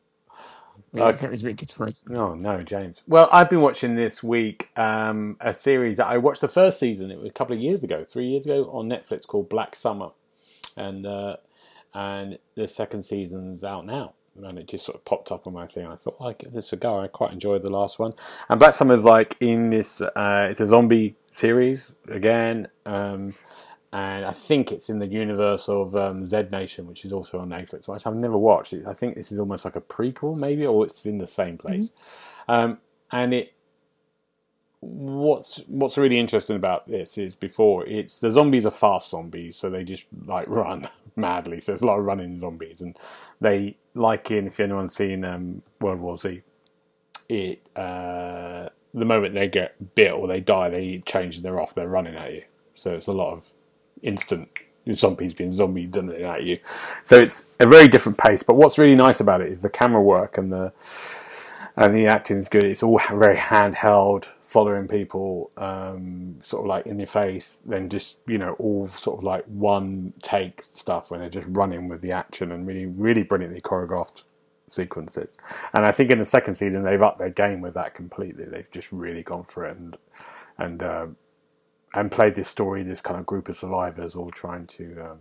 Okay. 0.98 1.22
That 1.22 1.31
was 1.31 1.42
a 1.42 1.46
bit 1.46 1.57
disappointing. 1.57 2.16
Oh 2.16 2.36
no, 2.36 2.63
James. 2.63 3.04
Well, 3.07 3.28
I've 3.31 3.50
been 3.50 3.62
watching 3.62 3.96
this 3.96 4.24
week 4.24 4.69
um, 4.78 5.36
a 5.42 5.54
series 5.54 6.00
I 6.00 6.18
watched 6.18 6.42
the 6.42 6.48
first 6.48 6.80
season. 6.80 7.12
It 7.12 7.19
was 7.19 7.30
a 7.30 7.34
couple 7.34 7.54
of 7.54 7.62
years 7.62 7.84
ago, 7.84 8.06
three 8.06 8.28
years 8.28 8.46
ago, 8.46 8.69
on 8.72 8.88
Netflix 8.88 9.28
called 9.28 9.50
Black 9.50 9.75
Summer, 9.75 10.12
and 10.78 11.06
uh, 11.06 11.38
and 11.94 12.40
the 12.56 12.68
second 12.68 13.04
season's 13.04 13.64
out 13.64 13.85
now. 13.85 14.14
And 14.38 14.59
it 14.59 14.68
just 14.68 14.85
sort 14.85 14.97
of 14.97 15.06
popped 15.06 15.31
up 15.31 15.47
on 15.47 15.54
my 15.54 15.66
thing. 15.66 15.85
I 15.85 15.95
thought, 15.95 16.18
oh, 16.19 16.26
I'll 16.26 16.33
give 16.33 16.52
this 16.52 16.74
a 16.74 16.76
go. 16.76 17.00
I 17.00 17.07
quite 17.07 17.31
enjoyed 17.31 17.64
the 17.64 17.71
last 17.71 18.00
one. 18.00 18.12
And 18.50 18.59
Black 18.59 18.74
Summer's 18.74 19.06
like 19.06 19.38
in 19.40 19.69
this. 19.69 20.02
Uh, 20.02 20.47
it's 20.50 20.59
a 20.59 20.66
zombie 20.66 21.16
series 21.31 21.95
again. 22.09 22.68
Um, 22.85 23.35
and 23.95 24.25
I 24.25 24.33
think 24.33 24.73
it's 24.73 24.90
in 24.90 24.99
the 24.99 25.07
universe 25.07 25.69
of 25.69 25.95
um, 25.95 26.25
Z 26.25 26.47
Nation, 26.52 26.85
which 26.85 27.06
is 27.06 27.14
also 27.14 27.40
on 27.40 27.47
Netflix, 27.47 27.87
which 27.87 28.06
I've 28.06 28.14
never 28.14 28.37
watched. 28.37 28.73
I 28.85 28.94
think 28.94 29.16
this 29.16 29.31
is 29.31 29.40
almost 29.40 29.64
like 29.64 29.78
a 29.78 29.81
prequel, 29.81 30.35
maybe, 30.35 30.66
or 30.66 30.83
it's 30.85 31.06
in 31.06 31.18
the 31.18 31.30
same 31.30 31.57
place. 31.57 31.94
Um, 32.49 32.80
and 33.09 33.33
it, 33.33 33.54
what's 34.81 35.59
what's 35.68 35.97
really 35.97 36.19
interesting 36.19 36.57
about 36.57 36.90
this 36.90 37.18
is 37.18 37.37
before 37.37 37.87
it's 37.87 38.19
the 38.19 38.30
zombies 38.30 38.66
are 38.66 38.71
fast 38.71 39.11
zombies, 39.11 39.56
so 39.56 39.69
they 39.69 39.85
just 39.85 40.07
like 40.25 40.45
run 40.49 40.90
madly. 41.16 41.61
So 41.61 41.71
there's 41.71 41.81
a 41.81 41.87
lot 41.87 41.97
of 41.97 42.04
running 42.04 42.37
zombies, 42.37 42.81
and 42.81 42.99
they 43.40 43.78
like 43.94 44.30
in 44.30 44.47
if 44.47 44.59
anyone's 44.59 44.94
seen 44.94 45.23
um, 45.23 45.61
World 45.80 46.02
War 46.02 46.18
Z, 46.18 46.42
it 47.30 47.66
uh, 47.78 48.68
the 48.94 49.06
moment 49.06 49.35
they 49.35 49.47
get 49.47 49.95
bit 49.95 50.11
or 50.11 50.28
they 50.28 50.42
die, 50.42 50.68
they 50.68 51.02
change 51.06 51.37
and 51.37 51.45
they're 51.45 51.61
off. 51.61 51.73
They're 51.73 51.87
running 51.87 52.16
at 52.16 52.33
you. 52.33 52.44
So 52.73 52.94
it's 52.94 53.07
a 53.07 53.14
lot 53.14 53.31
of 53.31 53.54
instant 54.02 54.49
zombies 54.94 55.33
being 55.33 55.52
zombies 55.52 55.95
and 55.95 56.11
at 56.11 56.44
you. 56.44 56.59
So 57.04 57.18
it's 57.18 57.47
a 57.59 57.68
very 57.68 57.87
different 57.87 58.18
pace. 58.18 58.44
But 58.44 58.56
what's 58.56 58.78
really 58.78 58.95
nice 58.95 59.19
about 59.19 59.42
it 59.42 59.49
is 59.49 59.59
the 59.59 59.69
camera 59.69 60.02
work 60.02 60.37
and 60.37 60.52
the 60.52 60.73
and 61.78 61.94
the 61.94 62.07
acting 62.07 62.37
is 62.37 62.47
good. 62.47 62.64
It's 62.64 62.83
all 62.83 63.02
very 63.11 63.35
handheld, 63.35 64.30
following 64.40 64.87
people, 64.87 65.52
um, 65.57 66.37
sort 66.40 66.64
of 66.64 66.68
like 66.68 66.85
in 66.85 66.99
your 66.99 67.07
face. 67.07 67.61
Then 67.66 67.90
just 67.90 68.19
you 68.28 68.37
know 68.37 68.54
all 68.59 68.87
sort 68.90 69.19
of 69.19 69.23
like 69.23 69.45
one 69.45 70.14
take 70.21 70.61
stuff 70.61 71.11
when 71.11 71.19
they're 71.19 71.30
just 71.30 71.49
running 71.52 71.90
with 71.90 72.02
the 72.02 72.11
action 72.11 72.52
and 72.52 72.68
really 72.68 72.85
really 72.85 73.23
brilliantly 73.23 73.61
choreographed 73.61 74.23
sequences. 74.68 75.37
And 75.73 75.85
I 75.85 75.92
think 75.92 76.09
in 76.11 76.18
the 76.18 76.23
second 76.23 76.56
season 76.56 76.83
they've 76.83 77.02
upped 77.02 77.19
their 77.19 77.30
game 77.30 77.61
with 77.61 77.73
that 77.73 77.94
completely. 77.94 78.45
They've 78.45 78.69
just 78.71 78.92
really 78.92 79.23
gone 79.23 79.44
for 79.44 79.66
it 79.66 79.78
and 79.78 79.97
and 80.57 80.83
um, 80.83 81.18
and 81.95 82.11
played 82.11 82.35
this 82.35 82.49
story, 82.49 82.83
this 82.83 83.02
kind 83.02 83.19
of 83.19 83.25
group 83.25 83.49
of 83.49 83.56
survivors 83.56 84.16
all 84.16 84.30
trying 84.30 84.68
to 84.68 85.11
um, 85.11 85.19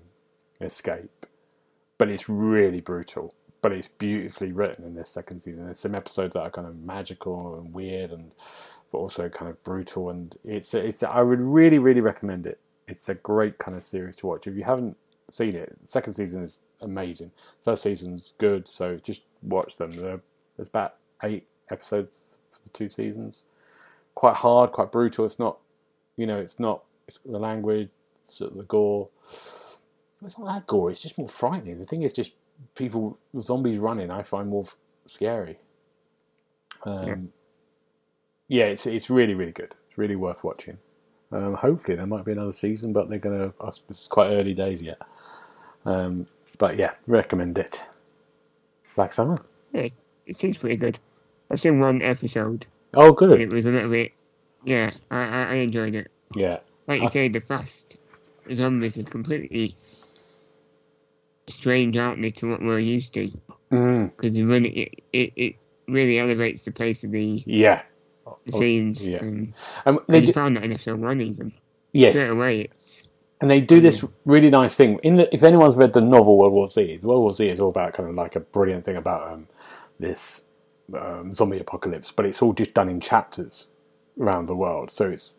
escape. 0.61 1.27
But 1.97 2.11
it's 2.11 2.29
really 2.29 2.81
brutal. 2.81 3.33
But 3.63 3.73
it's 3.73 3.89
beautifully 3.89 4.53
written 4.53 4.85
in 4.85 4.95
this 4.95 5.09
second 5.09 5.41
season. 5.41 5.65
There's 5.65 5.79
some 5.79 5.95
episodes 5.95 6.35
that 6.35 6.43
are 6.43 6.51
kind 6.51 6.67
of 6.67 6.77
magical 6.77 7.59
and 7.59 7.73
weird, 7.73 8.11
and 8.11 8.33
but 8.93 8.99
also 8.99 9.31
kind 9.31 9.51
of 9.51 9.63
brutal. 9.63 10.11
And 10.11 10.37
it's 10.45 10.75
it's 10.75 11.03
I 11.03 11.23
would 11.23 11.41
really 11.41 11.79
really 11.79 12.03
recommend 12.03 12.47
it. 12.47 12.59
It's 12.87 13.09
a 13.09 13.15
great 13.15 13.57
kind 13.57 13.75
of 13.75 13.83
series 13.83 14.17
to 14.17 14.27
watch. 14.27 14.47
If 14.47 14.57
you 14.57 14.65
haven't 14.65 14.99
seen 15.31 15.55
it, 15.55 15.77
second 15.87 16.13
season 16.13 16.43
is 16.43 16.63
amazing. 16.83 17.31
First 17.65 17.85
season's 17.85 18.35
good, 18.37 18.69
so 18.69 18.97
just 18.97 19.23
watch 19.41 19.77
them. 19.77 19.93
There's 19.93 20.69
about 20.69 20.97
eight 21.23 21.47
episodes 21.71 22.37
for 22.51 22.63
the 22.63 22.71
two 22.71 22.91
seasons. 22.91 23.45
Quite 24.15 24.37
hard, 24.37 24.73
quite 24.73 24.93
brutal. 24.93 25.25
It's 25.25 25.39
not, 25.39 25.59
you 26.17 26.27
know, 26.27 26.39
it's 26.39 26.59
not 26.59 26.83
it's 27.07 27.19
the 27.19 27.39
language, 27.39 27.91
it's 28.21 28.39
the 28.39 28.65
gore. 28.67 29.09
It's 30.25 30.39
not 30.39 30.47
that 30.55 30.67
gore. 30.67 30.91
It's 30.91 31.03
just 31.03 31.19
more 31.19 31.29
frightening. 31.29 31.79
The 31.79 31.85
thing 31.85 32.03
is, 32.03 32.13
just 32.13 32.35
people 32.75 33.19
zombies 33.39 33.79
running. 33.79 34.11
I 34.11 34.23
find 34.23 34.49
more 34.49 34.65
f- 34.65 34.77
scary. 35.07 35.59
Um, 36.85 37.33
yeah, 38.49 38.65
it's 38.65 38.87
it's 38.87 39.11
really 39.11 39.35
really 39.35 39.53
good. 39.53 39.75
It's 39.89 39.99
really 39.99 40.17
worth 40.17 40.45
watching. 40.45 40.79
Um, 41.33 41.55
hopefully 41.55 41.97
there 41.97 42.07
might 42.07 42.25
be 42.25 42.33
another 42.33 42.53
season, 42.53 42.93
but 42.93 43.09
they're 43.09 43.19
gonna. 43.19 43.53
It's 43.89 44.07
quite 44.09 44.29
early 44.29 44.55
days 44.55 44.83
yet. 44.83 45.01
Um, 45.85 46.27
but 46.59 46.77
yeah, 46.77 46.93
recommend 47.07 47.59
it. 47.59 47.83
Black 48.95 49.13
Summer. 49.13 49.43
Yeah, 49.73 49.89
It 50.27 50.37
seems 50.37 50.57
pretty 50.57 50.77
good. 50.77 50.99
I've 51.51 51.61
seen 51.61 51.81
one 51.81 52.01
episode. 52.01 52.67
Oh, 52.95 53.13
good. 53.13 53.41
It 53.41 53.51
was 53.51 53.67
a 53.67 53.71
little 53.71 53.91
bit. 53.91 54.13
Yeah, 54.65 54.91
I, 55.11 55.17
I, 55.19 55.43
I 55.43 55.55
enjoyed 55.57 55.95
it. 55.95 56.11
Yeah, 56.35 56.59
Like 56.87 57.01
you 57.01 57.07
I- 57.07 57.11
say, 57.11 57.29
the 57.29 57.41
fast 57.41 57.99
zombies 58.53 58.99
are 58.99 59.03
completely 59.05 59.77
strange, 61.49 61.97
aren't 61.97 62.23
they, 62.23 62.31
to 62.33 62.51
what 62.51 62.63
we're 62.63 62.79
used 62.79 63.15
to? 63.15 63.31
mm, 63.71 64.11
Because 64.17 64.35
it, 64.37 64.45
really- 64.45 64.71
it, 64.71 65.03
it, 65.13 65.33
it 65.37 65.57
really 65.89 66.19
elevates 66.19 66.65
the 66.65 66.73
pace 66.73 67.05
of 67.05 67.11
the, 67.11 67.43
yeah. 67.47 67.83
the 68.47 68.53
scenes. 68.53 69.07
yeah. 69.07 69.19
And, 69.19 69.53
Um, 69.87 70.01
they 70.09 70.19
and 70.19 70.27
do, 70.27 70.33
found 70.33 70.57
that 70.57 70.65
in 70.65 70.73
episode 70.73 71.01
one, 71.01 71.21
even. 71.21 71.53
yes, 71.93 72.17
Straight 72.19 72.37
away, 72.37 72.61
it's. 72.63 73.03
and 73.41 73.51
they 73.51 73.61
do 73.61 73.81
this 73.81 74.05
really 74.25 74.51
nice 74.51 74.77
thing. 74.77 74.99
In 75.03 75.17
the, 75.17 75.35
if 75.35 75.43
anyone's 75.43 75.77
read 75.77 75.93
the 75.93 76.01
novel 76.01 76.39
World 76.39 76.53
War 76.53 76.71
Z, 76.71 77.01
World 77.03 77.23
War 77.23 77.35
Z 77.35 77.49
is 77.49 77.61
all 77.61 77.69
about 77.69 77.93
kind 77.93 78.09
of 78.09 78.15
like 78.15 78.35
a 78.37 78.41
brilliant 78.41 78.85
thing 78.87 78.97
about 78.97 79.31
um, 79.33 79.47
this 80.01 80.47
um, 80.99 81.33
zombie 81.33 81.59
apocalypse, 81.61 82.11
but 82.13 82.25
it's 82.27 82.41
all 82.43 82.53
just 82.55 82.73
done 82.75 82.89
in 82.89 83.01
chapters 83.01 83.69
around 84.19 84.47
the 84.47 84.57
world. 84.57 84.91
So 84.91 85.11
it's 85.11 85.35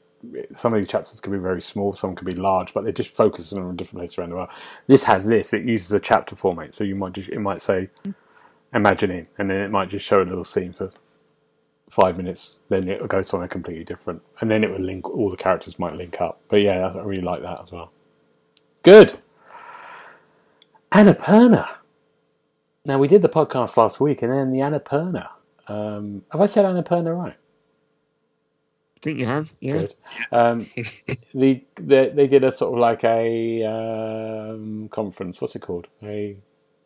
some 0.55 0.74
of 0.74 0.79
these 0.79 0.88
chapters 0.88 1.20
could 1.22 1.32
be 1.32 1.38
very 1.38 1.62
small, 1.62 1.94
some 1.94 2.15
could 2.15 2.25
be 2.25 2.34
large, 2.34 2.74
but 2.74 2.84
they're 2.84 2.94
just 2.94 3.15
focusing 3.15 3.60
on 3.60 3.75
different 3.75 4.00
places 4.00 4.17
around 4.17 4.29
the 4.29 4.36
world. 4.36 4.50
This 4.88 5.03
has 5.03 5.27
this; 5.27 5.53
it 5.53 5.63
uses 5.65 5.91
a 5.91 6.00
chapter 6.00 6.36
format, 6.36 6.74
so 6.74 6.84
you 6.84 6.96
might 6.96 7.13
just 7.13 7.29
it 7.29 7.39
might 7.39 7.62
say 7.62 7.89
imagining, 8.74 9.27
and 9.38 9.50
then 9.50 9.58
it 9.58 9.72
might 9.72 9.89
just 9.89 10.05
show 10.05 10.22
a 10.22 10.24
little 10.24 10.44
scene 10.44 10.74
for 10.74 10.91
five 11.89 12.17
minutes. 12.17 12.60
Then 12.70 12.88
it 12.88 13.00
will 13.00 13.08
go 13.08 13.22
somewhere 13.22 13.48
completely 13.48 13.84
different, 13.84 14.22
and 14.41 14.50
then 14.50 14.63
it 14.63 14.72
will 14.72 14.79
link. 14.79 15.10
All 15.10 15.29
the 15.29 15.38
characters 15.38 15.79
might 15.79 15.96
link 15.96 16.20
up. 16.22 16.39
But 16.48 16.63
yeah, 16.63 16.88
I 16.88 17.03
really 17.03 17.22
like 17.22 17.41
that 17.41 17.62
as 17.62 17.72
well. 17.72 17.91
Good. 18.84 19.20
Annapurna. 20.91 21.70
Now 22.86 23.00
we 23.00 23.08
did 23.08 23.22
the 23.22 23.29
podcast 23.29 23.77
last 23.77 24.00
week, 24.00 24.22
and 24.22 24.32
then 24.32 24.51
the 24.51 24.60
Annapurna. 24.60 25.29
Um, 25.67 26.24
have 26.32 26.41
I 26.41 26.46
said 26.46 26.65
Annapurna 26.65 27.17
right? 27.17 27.36
I 29.06 29.08
think 29.08 29.20
you 29.20 29.28
have, 29.28 29.54
yeah. 29.60 29.74
Good. 29.74 29.96
Um, 30.32 30.60
the, 31.36 31.64
the 31.76 32.12
they 32.12 32.26
did 32.26 32.44
a 32.44 32.52
sort 32.52 32.74
of 32.74 32.80
like 32.80 33.04
a 33.04 33.64
um, 33.64 34.90
conference. 34.90 35.40
What's 35.40 35.56
it 35.56 35.62
called? 35.62 35.86
A 36.02 36.36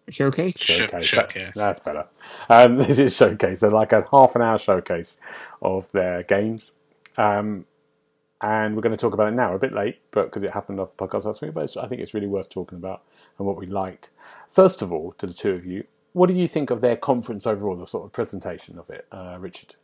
Showcase? 0.10 0.56
Sh- 0.58 0.80
showcase. 0.80 1.06
showcase. 1.06 1.52
That's 1.56 1.80
better. 1.80 2.06
Um, 2.50 2.78
this 2.80 3.00
is 3.00 3.16
showcase. 3.16 3.62
So 3.62 3.70
like 3.70 3.94
a 3.94 4.06
half 4.12 4.36
an 4.36 4.42
hour 4.42 4.58
showcase 4.58 5.18
of 5.62 5.90
their 5.94 6.24
games. 6.24 6.74
Um, 7.16 7.66
and 8.42 8.76
we're 8.76 8.82
going 8.82 8.96
to 8.96 8.98
talk 8.98 9.14
about 9.14 9.32
it 9.32 9.36
now. 9.36 9.56
A 9.56 9.60
bit 9.60 9.72
late, 9.72 10.00
but 10.12 10.26
because 10.26 10.44
it 10.44 10.50
happened 10.50 10.82
off 10.82 10.98
the 10.98 11.08
podcast 11.08 11.24
last 11.24 11.42
week. 11.42 11.54
But 11.54 11.78
I 11.78 11.88
think 11.88 12.02
it's 12.02 12.14
really 12.14 12.28
worth 12.28 12.50
talking 12.50 12.78
about 12.80 13.04
and 13.38 13.48
what 13.48 13.56
we 13.56 13.66
liked. 13.66 14.10
First 14.50 14.82
of 14.82 14.92
all, 14.92 15.14
to 15.20 15.28
the 15.28 15.34
two 15.34 15.52
of 15.52 15.66
you, 15.66 15.86
what 16.12 16.28
do 16.28 16.34
you 16.34 16.50
think 16.50 16.70
of 16.70 16.82
their 16.82 16.98
conference 16.98 17.48
overall? 17.48 17.78
The 17.78 17.86
sort 17.86 18.04
of 18.04 18.12
presentation 18.12 18.78
of 18.78 18.90
it, 18.90 19.06
uh, 19.10 19.38
Richard. 19.40 19.76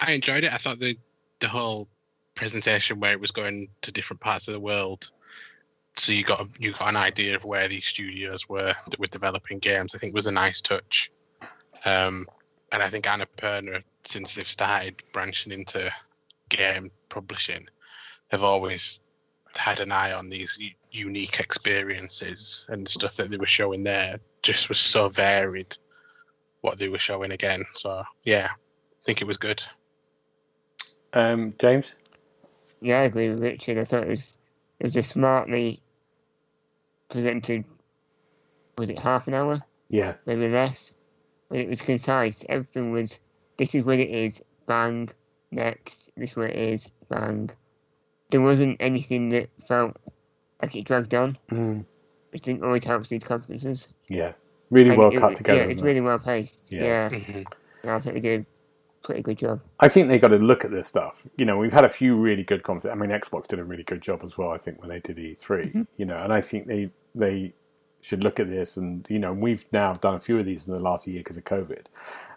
I 0.00 0.12
enjoyed 0.12 0.44
it. 0.44 0.52
I 0.52 0.56
thought 0.56 0.78
the 0.78 0.96
the 1.40 1.48
whole 1.48 1.88
presentation 2.34 3.00
where 3.00 3.12
it 3.12 3.20
was 3.20 3.30
going 3.30 3.68
to 3.82 3.92
different 3.92 4.20
parts 4.20 4.48
of 4.48 4.54
the 4.54 4.60
world, 4.60 5.10
so 5.96 6.12
you 6.12 6.24
got 6.24 6.48
you 6.58 6.72
got 6.72 6.88
an 6.88 6.96
idea 6.96 7.36
of 7.36 7.44
where 7.44 7.68
these 7.68 7.84
studios 7.84 8.48
were 8.48 8.74
that 8.90 8.98
were 8.98 9.06
developing 9.06 9.58
games. 9.58 9.94
I 9.94 9.98
think 9.98 10.14
was 10.14 10.26
a 10.26 10.32
nice 10.32 10.60
touch. 10.60 11.10
Um, 11.84 12.26
and 12.72 12.82
I 12.82 12.88
think 12.88 13.06
Annapurna, 13.06 13.82
since 14.04 14.34
they've 14.34 14.46
started 14.46 15.02
branching 15.12 15.52
into 15.52 15.90
game 16.48 16.90
publishing, 17.08 17.66
have 18.30 18.42
always 18.42 19.00
had 19.56 19.80
an 19.80 19.90
eye 19.90 20.12
on 20.12 20.30
these 20.30 20.58
unique 20.92 21.40
experiences 21.40 22.66
and 22.68 22.88
stuff 22.88 23.16
that 23.16 23.30
they 23.30 23.36
were 23.36 23.46
showing 23.46 23.82
there. 23.82 24.20
Just 24.42 24.68
was 24.68 24.78
so 24.78 25.08
varied 25.08 25.76
what 26.60 26.78
they 26.78 26.88
were 26.88 26.98
showing 26.98 27.32
again. 27.32 27.64
So 27.74 28.04
yeah, 28.24 28.48
I 28.52 29.04
think 29.04 29.20
it 29.20 29.26
was 29.26 29.36
good. 29.36 29.62
Um, 31.12 31.54
James. 31.58 31.92
Yeah, 32.80 33.00
I 33.00 33.04
agree 33.04 33.28
with 33.30 33.40
Richard. 33.42 33.78
I 33.78 33.84
thought 33.84 34.04
it 34.04 34.08
was 34.10 34.32
it 34.78 34.84
was 34.86 34.96
a 34.96 35.02
smartly 35.02 35.82
presented. 37.08 37.64
Was 38.78 38.88
it 38.90 38.98
half 38.98 39.26
an 39.28 39.34
hour? 39.34 39.60
Yeah. 39.88 40.14
Maybe 40.26 40.48
less. 40.48 40.92
But 41.48 41.58
it 41.58 41.68
was 41.68 41.82
concise. 41.82 42.44
Everything 42.48 42.92
was. 42.92 43.18
This 43.56 43.74
is 43.74 43.84
what 43.84 43.98
it 43.98 44.10
is. 44.10 44.42
Bang. 44.66 45.10
Next. 45.50 46.10
This 46.16 46.30
is 46.30 46.36
what 46.36 46.50
it 46.50 46.56
is. 46.56 46.88
Bang. 47.08 47.50
There 48.30 48.40
wasn't 48.40 48.76
anything 48.80 49.30
that 49.30 49.50
felt 49.66 49.96
like 50.62 50.76
it 50.76 50.84
dragged 50.84 51.14
on, 51.14 51.36
Mm, 51.50 51.84
which 52.30 52.42
didn't 52.42 52.62
always 52.62 52.84
help 52.84 53.06
these 53.08 53.24
conferences. 53.24 53.88
yeah. 54.08 54.32
Really 54.70 54.90
And 54.90 54.98
well 54.98 55.10
it- 55.12 55.18
cut 55.18 55.32
it- 55.32 55.36
together. 55.36 55.58
Yeah, 55.62 55.66
it's 55.66 55.82
it? 55.82 55.84
really 55.84 56.00
well 56.00 56.20
paced. 56.20 56.70
Yeah. 56.70 56.84
Yeah. 56.84 57.08
Mhm. 57.10 57.44
yeah. 57.82 57.96
I 57.96 58.00
think 58.00 58.14
they 58.14 58.20
did 58.20 58.40
a 58.42 58.46
pretty 59.02 59.22
good 59.22 59.38
job. 59.38 59.60
I 59.78 59.88
think 59.88 60.08
they 60.08 60.18
got 60.18 60.28
to 60.28 60.36
look 60.38 60.64
at 60.64 60.70
this 60.70 60.86
stuff. 60.86 61.26
You 61.36 61.44
know, 61.44 61.56
we've 61.58 61.72
had 61.72 61.84
a 61.84 61.88
few 61.88 62.16
really 62.16 62.42
good 62.42 62.62
conferences. 62.62 62.90
I 62.92 62.94
mean, 63.00 63.10
Xbox 63.10 63.46
did 63.46 63.58
a 63.58 63.64
really 63.64 63.82
good 63.82 64.00
job 64.02 64.20
as 64.24 64.36
well. 64.36 64.50
I 64.50 64.58
think 64.58 64.80
when 64.80 64.90
they 64.90 65.00
did 65.00 65.16
E3, 65.16 65.86
you 65.96 66.04
know, 66.04 66.18
and 66.22 66.32
I 66.32 66.40
think 66.40 66.66
they 66.66 66.90
they 67.14 67.52
should 68.02 68.24
look 68.24 68.40
at 68.40 68.48
this. 68.48 68.76
And 68.76 69.06
you 69.08 69.18
know, 69.18 69.32
we've 69.32 69.64
now 69.72 69.92
done 69.94 70.14
a 70.14 70.20
few 70.20 70.38
of 70.38 70.46
these 70.46 70.66
in 70.66 70.74
the 70.74 70.80
last 70.80 71.06
year 71.06 71.20
because 71.20 71.36
of 71.36 71.44
COVID, 71.44 71.86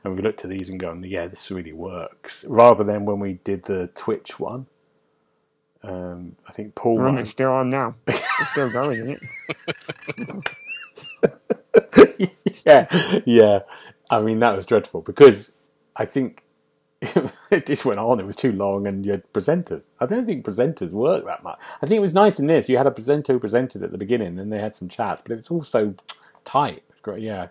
and 0.03 0.15
we 0.15 0.21
looked 0.21 0.43
at 0.43 0.49
these 0.49 0.69
and 0.69 0.79
gone, 0.79 1.03
yeah, 1.03 1.27
this 1.27 1.51
really 1.51 1.73
works. 1.73 2.45
Rather 2.47 2.83
than 2.83 3.05
when 3.05 3.19
we 3.19 3.33
did 3.43 3.63
the 3.63 3.89
Twitch 3.95 4.39
one. 4.39 4.67
Um, 5.85 6.37
I 6.47 6.53
think 6.53 6.75
Paul. 6.75 6.97
One 6.97 7.15
might- 7.15 7.27
still 7.27 7.51
on 7.51 7.69
now. 7.69 7.95
It's 8.07 8.49
still 8.51 8.71
going, 8.71 8.99
isn't 8.99 9.19
it? 11.93 12.33
yeah, 12.65 13.21
yeah. 13.25 13.59
I 14.09 14.21
mean, 14.21 14.39
that 14.39 14.55
was 14.55 14.65
dreadful 14.65 15.01
because 15.01 15.57
I 15.95 16.05
think 16.05 16.42
it 17.51 17.65
just 17.65 17.85
went 17.85 17.99
on. 17.99 18.19
It 18.19 18.25
was 18.25 18.35
too 18.35 18.51
long, 18.51 18.87
and 18.87 19.05
you 19.05 19.11
had 19.11 19.31
presenters. 19.33 19.91
I 19.99 20.05
don't 20.05 20.25
think 20.25 20.45
presenters 20.45 20.91
work 20.91 21.25
that 21.25 21.43
much. 21.43 21.59
I 21.81 21.85
think 21.85 21.97
it 21.97 22.01
was 22.01 22.13
nice 22.13 22.39
in 22.39 22.47
this. 22.47 22.69
You 22.69 22.77
had 22.77 22.87
a 22.87 22.91
presenter 22.91 23.33
who 23.33 23.39
presented 23.39 23.83
at 23.83 23.91
the 23.91 23.97
beginning, 23.97 24.39
and 24.39 24.51
they 24.51 24.59
had 24.59 24.75
some 24.75 24.89
chats, 24.89 25.21
but 25.21 25.31
it's 25.37 25.51
also 25.51 25.95
tight. 26.43 26.83
It's 26.89 27.01
great. 27.01 27.21
Yeah. 27.21 27.47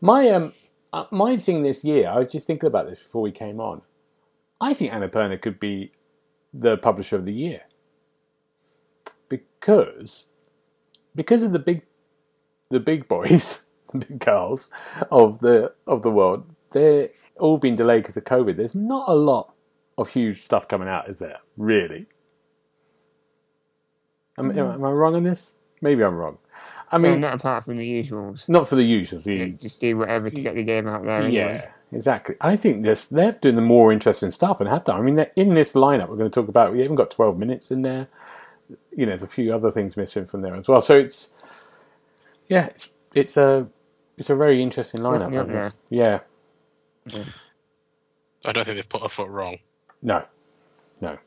My 0.00 0.28
um, 0.30 0.52
uh, 0.92 1.04
my 1.10 1.36
thing 1.36 1.62
this 1.62 1.84
year. 1.84 2.08
I 2.08 2.18
was 2.18 2.28
just 2.28 2.46
thinking 2.46 2.66
about 2.66 2.88
this 2.88 3.00
before 3.00 3.22
we 3.22 3.32
came 3.32 3.60
on. 3.60 3.82
I 4.60 4.74
think 4.74 4.92
Annapurna 4.92 5.40
could 5.40 5.60
be 5.60 5.92
the 6.52 6.76
publisher 6.76 7.16
of 7.16 7.26
the 7.26 7.32
year 7.32 7.62
because 9.28 10.32
because 11.14 11.42
of 11.42 11.52
the 11.52 11.58
big 11.58 11.82
the 12.70 12.80
big 12.80 13.08
boys, 13.08 13.68
the 13.92 13.98
big 13.98 14.18
girls 14.18 14.70
of 15.10 15.40
the 15.40 15.72
of 15.86 16.02
the 16.02 16.10
world, 16.10 16.50
they're 16.72 17.08
all 17.38 17.58
been 17.58 17.76
delayed 17.76 18.02
because 18.02 18.16
of 18.16 18.24
COVID. 18.24 18.56
There's 18.56 18.74
not 18.74 19.08
a 19.08 19.14
lot 19.14 19.54
of 19.96 20.08
huge 20.10 20.42
stuff 20.42 20.68
coming 20.68 20.88
out, 20.88 21.08
is 21.08 21.18
there? 21.18 21.38
Really? 21.56 22.06
Am, 24.38 24.50
am 24.50 24.56
mm. 24.56 24.74
I 24.74 24.92
wrong 24.92 25.16
on 25.16 25.24
this? 25.24 25.54
Maybe 25.80 26.02
I'm 26.02 26.14
wrong. 26.14 26.38
I 26.90 26.98
mean, 26.98 27.20
not 27.20 27.34
apart 27.34 27.64
from 27.64 27.76
the 27.76 28.02
usuals. 28.02 28.48
not 28.48 28.66
for 28.68 28.76
the 28.76 28.82
usuals. 28.82 29.26
Yeah, 29.26 29.44
The, 29.44 29.50
just 29.52 29.80
do 29.80 29.96
whatever 29.96 30.30
to 30.30 30.40
get 30.40 30.54
the 30.54 30.62
game 30.62 30.88
out 30.88 31.04
there. 31.04 31.28
yeah, 31.28 31.42
Anyway. 31.42 31.68
exactly. 31.92 32.36
I 32.40 32.56
think 32.56 32.82
this 32.82 33.06
they're 33.06 33.32
doing 33.32 33.56
the 33.56 33.62
more 33.62 33.92
interesting 33.92 34.30
stuff 34.30 34.60
and 34.60 34.68
have 34.68 34.84
done. 34.84 34.98
I 34.98 35.02
mean, 35.02 35.16
they're- 35.16 35.32
in 35.36 35.54
this 35.54 35.74
lineup, 35.74 36.08
we're 36.08 36.16
going 36.16 36.30
to 36.30 36.40
talk 36.40 36.48
about. 36.48 36.72
We 36.72 36.80
haven't 36.80 36.96
got 36.96 37.10
12 37.10 37.38
minutes 37.38 37.70
in 37.70 37.82
there. 37.82 38.08
You 38.96 39.04
know, 39.06 39.10
there's 39.10 39.22
a 39.22 39.26
few 39.28 39.54
other 39.54 39.70
things 39.70 39.96
missing 39.96 40.26
from 40.26 40.40
there 40.42 40.54
as 40.54 40.68
well. 40.68 40.80
So 40.80 40.98
it's 40.98 41.34
yeah, 42.48 42.66
it's 42.66 42.88
it's 43.14 43.36
a 43.36 43.68
it's 44.16 44.30
a 44.30 44.36
very 44.36 44.62
interesting 44.62 45.00
lineup. 45.00 45.26
Up 45.90 46.26
I 47.08 47.16
think. 47.16 47.26
there. 47.26 47.34
Yeah, 48.44 48.50
I 48.50 48.52
don't 48.52 48.64
think 48.64 48.76
they've 48.76 48.88
put 48.88 49.04
a 49.04 49.08
foot 49.08 49.28
wrong. 49.28 49.58
no, 50.02 50.24
no. 51.00 51.18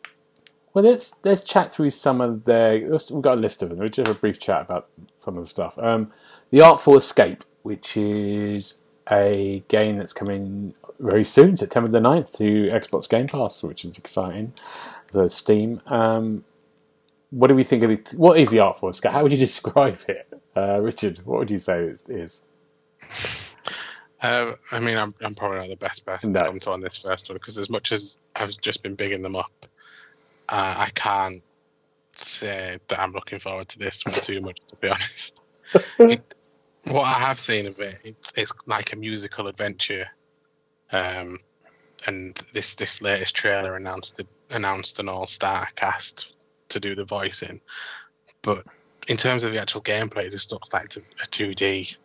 Well, 0.74 0.86
let's 0.86 1.20
let's 1.26 1.42
chat 1.42 1.72
through 1.72 1.90
some 1.92 2.22
of 2.22 2.46
their. 2.46 2.80
We've 2.80 3.22
got 3.22 3.38
a 3.38 3.42
list 3.42 3.64
of 3.64 3.70
them. 3.70 3.80
We'll 3.80 3.90
just 3.90 4.08
have 4.08 4.16
a 4.16 4.20
brief 4.20 4.40
chat 4.40 4.62
about 4.62 4.90
some 5.18 5.38
of 5.38 5.44
the 5.44 5.50
stuff. 5.50 5.78
Um, 5.78 6.14
the 6.52 6.62
Artful 6.62 6.96
Escape, 6.98 7.44
which 7.64 7.98
is 7.98 8.84
a 9.12 9.64
game 9.68 9.98
that's 9.98 10.14
coming 10.14 10.74
very 11.00 11.26
soon, 11.26 11.58
September 11.58 11.90
the 11.90 12.00
9th, 12.00 12.38
to 12.38 12.44
Xbox 12.72 13.10
Game 13.10 13.28
Pass, 13.28 13.64
which 13.64 13.84
is 13.86 13.98
exciting. 13.98 14.54
The 15.12 15.28
Steam. 15.28 15.82
Um, 15.88 16.46
what 17.32 17.48
do 17.48 17.56
we 17.56 17.64
think 17.64 17.84
of 17.84 17.92
it? 17.92 18.14
What 18.18 18.40
is 18.40 18.50
the 18.52 18.60
Artful? 18.60 18.94
Scott? 18.94 19.14
How 19.14 19.24
would 19.24 19.32
you 19.34 19.38
describe 19.50 20.00
it, 20.08 20.28
uh, 20.56 20.80
Richard? 20.80 21.20
What 21.26 21.40
would 21.40 21.52
you 21.52 21.58
say 21.60 21.84
it 21.84 22.10
is? 22.10 22.44
Um, 24.24 24.56
I 24.72 24.80
mean, 24.80 24.98
I'm, 24.98 25.14
I'm 25.22 25.34
probably 25.34 25.58
not 25.60 25.70
the 25.70 25.76
best 25.76 26.06
person 26.06 26.32
No. 26.34 26.40
to 26.42 26.46
come 26.48 26.60
to 26.60 26.72
on 26.72 26.82
this 26.82 26.98
first 26.98 27.28
one 27.30 27.38
because 27.38 27.58
as 27.58 27.70
much 27.70 27.92
as 27.92 28.18
I've 28.36 28.56
just 28.62 28.84
been 28.84 28.96
bigging 28.96 29.22
them 29.22 29.36
up, 29.36 29.52
uh, 30.50 30.76
I 30.78 30.90
can't 30.94 31.42
say 32.16 32.78
that 32.88 33.00
I'm 33.00 33.14
looking 33.14 33.40
forward 33.40 33.68
to 33.70 33.80
this 33.80 34.06
one 34.06 34.14
too 34.16 34.42
much, 34.42 34.60
to 34.68 34.76
be 34.78 34.90
honest. 34.90 35.42
It- 36.00 36.36
what 36.84 37.04
I 37.06 37.14
have 37.20 37.40
seen 37.40 37.68
of 37.68 37.78
it, 37.80 37.96
it's, 38.04 38.34
it's 38.36 38.52
like 38.66 38.92
a 38.92 38.96
musical 38.96 39.48
adventure. 39.48 40.08
Um, 40.92 41.38
and 42.08 42.34
this 42.54 42.74
this 42.74 43.04
latest 43.04 43.36
trailer 43.36 43.76
announced 43.76 44.20
it, 44.20 44.26
announced 44.50 44.98
an 45.00 45.08
all 45.08 45.28
star 45.28 45.68
cast 45.76 46.34
to 46.70 46.80
do 46.80 46.96
the 46.96 47.06
voicing, 47.06 47.62
but 48.42 48.66
in 49.08 49.16
terms 49.16 49.44
of 49.44 49.54
the 49.54 49.62
actual 49.62 49.82
gameplay, 49.82 50.26
it 50.26 50.32
just 50.32 50.52
looks 50.52 50.74
like 50.74 50.88
a 50.98 51.28
two 51.30 51.54
D 51.54 51.96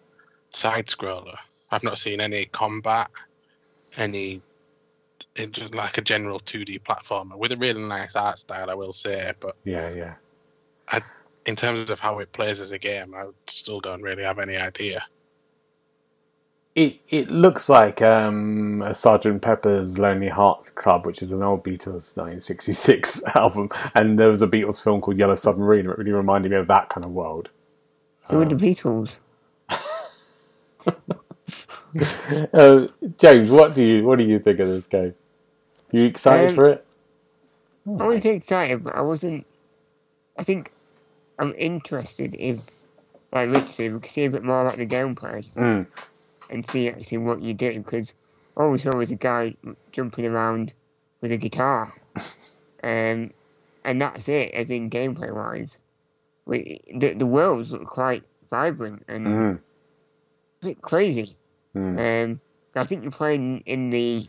side 0.51 0.87
scroller. 0.89 1.39
I've 1.71 1.83
not 1.83 1.99
seen 1.99 2.21
any 2.21 2.47
combat, 2.47 3.11
any 3.97 4.43
it's 5.35 5.53
just 5.53 5.75
like 5.75 5.99
a 5.99 6.03
general 6.03 6.39
two 6.41 6.65
D 6.65 6.79
platformer 6.79 7.37
with 7.37 7.53
a 7.53 7.57
really 7.57 7.83
nice 7.83 8.17
art 8.17 8.39
style, 8.39 8.71
I 8.71 8.75
will 8.75 8.93
say. 8.93 9.33
But 9.41 9.57
Yeah, 9.65 9.91
yeah. 9.91 10.15
in 11.47 11.57
terms 11.57 11.91
of 11.91 12.01
how 12.01 12.19
it 12.19 12.33
plays 12.33 12.61
as 12.61 12.73
a 12.73 12.79
game, 12.79 13.15
I 13.15 13.27
still 13.47 13.81
don't 13.81 14.03
really 14.03 14.25
have 14.25 14.39
any 14.39 14.57
idea. 14.57 15.05
It 16.75 17.01
it 17.09 17.31
looks 17.31 17.69
like 17.71 18.03
um, 18.03 18.83
a 18.83 18.95
Sergeant 18.95 19.41
Pepper's 19.41 19.99
Lonely 19.99 20.29
Heart 20.29 20.75
Club, 20.75 21.07
which 21.07 21.23
is 21.23 21.33
an 21.33 21.43
old 21.43 21.65
Beatles 21.65 22.17
1966 22.17 23.23
album, 23.35 23.71
and 23.95 24.19
there 24.19 24.29
was 24.29 24.43
a 24.43 24.47
Beatles 24.47 24.83
film 24.83 25.01
called 25.01 25.19
Yellow 25.19 25.37
Submarine. 25.37 25.89
It 25.89 25.97
really 25.99 26.13
reminded 26.13 26.51
me 26.51 26.59
of 26.59 26.67
that 26.69 26.91
kind 26.91 27.05
of 27.05 27.13
world. 27.13 27.49
Who 28.29 28.43
are 28.43 28.45
the 28.45 28.57
Beatles? 28.57 29.15
Uh, 32.53 32.89
James, 33.19 33.51
what 33.51 33.75
do 33.75 33.85
you 33.85 34.05
what 34.05 34.19
do 34.19 34.25
you 34.25 34.39
think 34.39 34.61
of 34.61 34.69
this 34.69 34.87
game? 34.87 35.15
You 35.93 36.05
excited 36.05 36.51
Um, 36.51 36.57
for 36.57 36.69
it? 36.71 36.87
I 38.01 38.07
was 38.07 38.25
excited, 38.25 38.85
but 38.85 38.95
I 38.95 39.03
wasn't. 39.03 39.47
I 40.39 40.43
think 40.43 40.71
I'm 41.39 41.55
interested 41.57 42.35
in, 42.35 42.61
like 43.33 43.51
Rich 43.51 43.69
said, 43.69 43.95
we 43.95 44.01
can 44.01 44.11
see 44.11 44.25
a 44.25 44.31
bit 44.31 44.43
more 44.45 44.63
about 44.67 44.77
the 44.79 44.87
gameplay 44.87 45.47
Mm. 45.57 45.87
and 46.51 46.69
see 46.69 46.89
actually 46.89 47.19
what 47.19 47.41
you 47.43 47.55
do 47.55 47.79
because 47.81 48.15
all 48.57 48.71
we 48.71 48.79
saw 48.79 48.97
was 48.97 49.11
a 49.11 49.17
guy 49.17 49.55
jumping 49.93 50.27
around 50.27 50.73
with 51.23 51.33
a 51.33 51.37
guitar, 51.37 51.93
um, 52.83 53.31
and 53.85 54.03
that's 54.03 54.29
it. 54.29 54.53
As 54.55 54.71
in 54.71 54.91
gameplay 54.91 55.33
wise, 55.35 55.79
we 56.47 56.81
the 56.95 57.15
the 57.15 57.27
worlds 57.27 57.73
look 57.73 57.87
quite 57.87 58.25
vibrant 58.51 59.05
and 59.09 59.27
Mm. 59.27 59.59
a 60.63 60.67
bit 60.67 60.83
crazy. 60.83 61.37
Mm. 61.77 62.25
Um, 62.25 62.41
I 62.75 62.85
think 62.85 63.03
you're 63.03 63.11
playing 63.13 63.63
in 63.67 63.91
the 63.91 64.27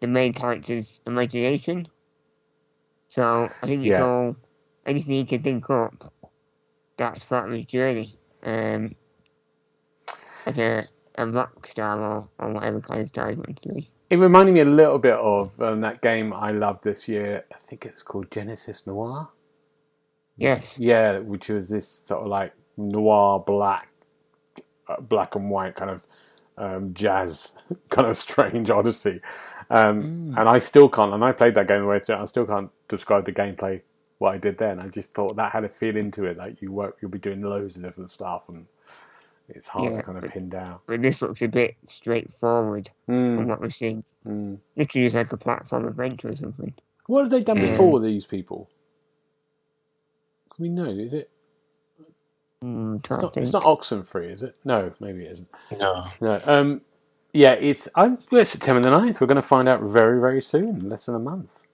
the 0.00 0.06
main 0.06 0.32
character's 0.32 1.00
imagination. 1.06 1.88
So 3.08 3.48
I 3.62 3.66
think 3.66 3.82
it's 3.84 3.90
Yeah. 3.90 4.04
all 4.04 4.36
anything 4.84 5.14
you 5.14 5.26
can 5.26 5.42
think 5.42 5.68
up. 5.70 6.12
That's 6.96 7.24
part 7.24 7.48
of 7.48 7.54
his 7.54 7.66
journey. 7.66 8.16
Um, 8.42 8.94
as 10.46 10.58
a 10.58 10.86
a 11.18 11.26
rock 11.26 11.66
star 11.66 11.98
or, 12.00 12.28
or 12.38 12.52
whatever 12.52 12.80
kind 12.80 13.00
of 13.00 13.08
star 13.08 13.30
he 13.30 13.36
wants 13.36 13.60
to 13.62 13.72
be. 13.72 13.90
It 14.10 14.16
reminded 14.18 14.52
me 14.54 14.60
a 14.60 14.64
little 14.66 14.98
bit 14.98 15.14
of 15.14 15.60
um, 15.60 15.80
that 15.80 16.02
game 16.02 16.32
I 16.32 16.52
loved 16.52 16.84
this 16.84 17.08
year. 17.08 17.44
I 17.52 17.56
think 17.58 17.86
it's 17.86 18.02
called 18.02 18.30
Genesis 18.30 18.86
Noir. 18.86 19.30
Yes. 20.36 20.78
Yeah, 20.78 21.18
which 21.18 21.48
was 21.48 21.68
this 21.70 21.88
sort 21.88 22.22
of 22.22 22.28
like 22.28 22.52
noir 22.76 23.40
black, 23.40 23.88
uh, 24.88 25.00
black 25.00 25.34
and 25.34 25.50
white 25.50 25.74
kind 25.74 25.90
of 25.90 26.06
um, 26.58 26.94
jazz 26.94 27.52
kind 27.88 28.08
of 28.08 28.16
strange 28.16 28.70
odyssey. 28.70 29.20
Um, 29.70 30.34
And 30.38 30.48
I 30.48 30.58
still 30.58 30.88
can't. 30.88 31.12
And 31.12 31.24
I 31.24 31.32
played 31.32 31.54
that 31.56 31.66
game 31.68 31.80
the 31.80 31.86
way 31.86 31.98
through. 32.00 32.16
I 32.16 32.24
still 32.26 32.46
can't 32.46 32.70
describe 32.88 33.24
the 33.24 33.32
gameplay 33.32 33.82
what 34.18 34.34
I 34.34 34.38
did 34.38 34.56
then. 34.58 34.78
I 34.80 34.88
just 34.88 35.12
thought 35.12 35.36
that 35.36 35.52
had 35.52 35.64
a 35.64 35.68
feel 35.68 35.96
into 35.96 36.24
it. 36.24 36.36
Like 36.36 36.62
you 36.62 36.72
work, 36.72 36.98
you'll 37.02 37.10
be 37.10 37.18
doing 37.18 37.42
loads 37.42 37.76
of 37.76 37.82
different 37.82 38.10
stuff, 38.10 38.48
and 38.48 38.66
it's 39.48 39.68
hard 39.68 39.94
to 39.96 40.02
kind 40.02 40.16
of 40.18 40.22
but- 40.24 40.32
pin 40.32 40.48
down. 40.48 40.78
But 40.86 41.02
this 41.02 41.20
looks 41.20 41.42
a 41.42 41.48
bit 41.48 41.76
straightforward 41.86 42.90
from 43.06 43.38
Mm, 43.38 43.46
what 43.46 43.60
we're 43.60 43.70
seeing. 43.70 44.04
mm. 44.26 44.58
Literally 44.76 45.06
just 45.06 45.16
like 45.16 45.32
a 45.32 45.36
platform 45.36 45.86
adventure 45.88 46.30
or 46.30 46.36
something. 46.36 46.72
What 47.06 47.22
have 47.22 47.30
they 47.30 47.42
done 47.42 47.58
Mm. 47.58 47.66
before? 47.66 48.00
These 48.00 48.26
people. 48.26 48.70
Can 50.54 50.62
we 50.62 50.68
know? 50.70 50.86
Is 50.90 51.12
it? 51.12 51.30
Mm, 52.66 52.98
It's 52.98 53.10
not, 53.10 53.36
it's 53.36 53.50
think. 53.50 53.52
not 53.52 53.62
Oxenfree, 53.64 54.30
is 54.30 54.42
it? 54.42 54.56
No, 54.64 54.92
maybe 55.00 55.24
it 55.24 55.32
isn't. 55.32 55.48
No. 55.78 56.04
No. 56.20 56.40
Um, 56.46 56.80
yeah, 57.32 57.52
it's 57.52 57.88
I'm 57.94 58.18
well, 58.30 58.40
it's 58.42 58.50
September 58.50 58.80
the 58.80 58.96
9th. 58.96 59.20
We're 59.20 59.26
going 59.26 59.36
to 59.36 59.42
find 59.42 59.68
out 59.68 59.82
very, 59.82 60.18
very 60.20 60.40
soon, 60.40 60.88
less 60.88 61.06
than 61.06 61.14
a 61.14 61.18
month, 61.20 61.64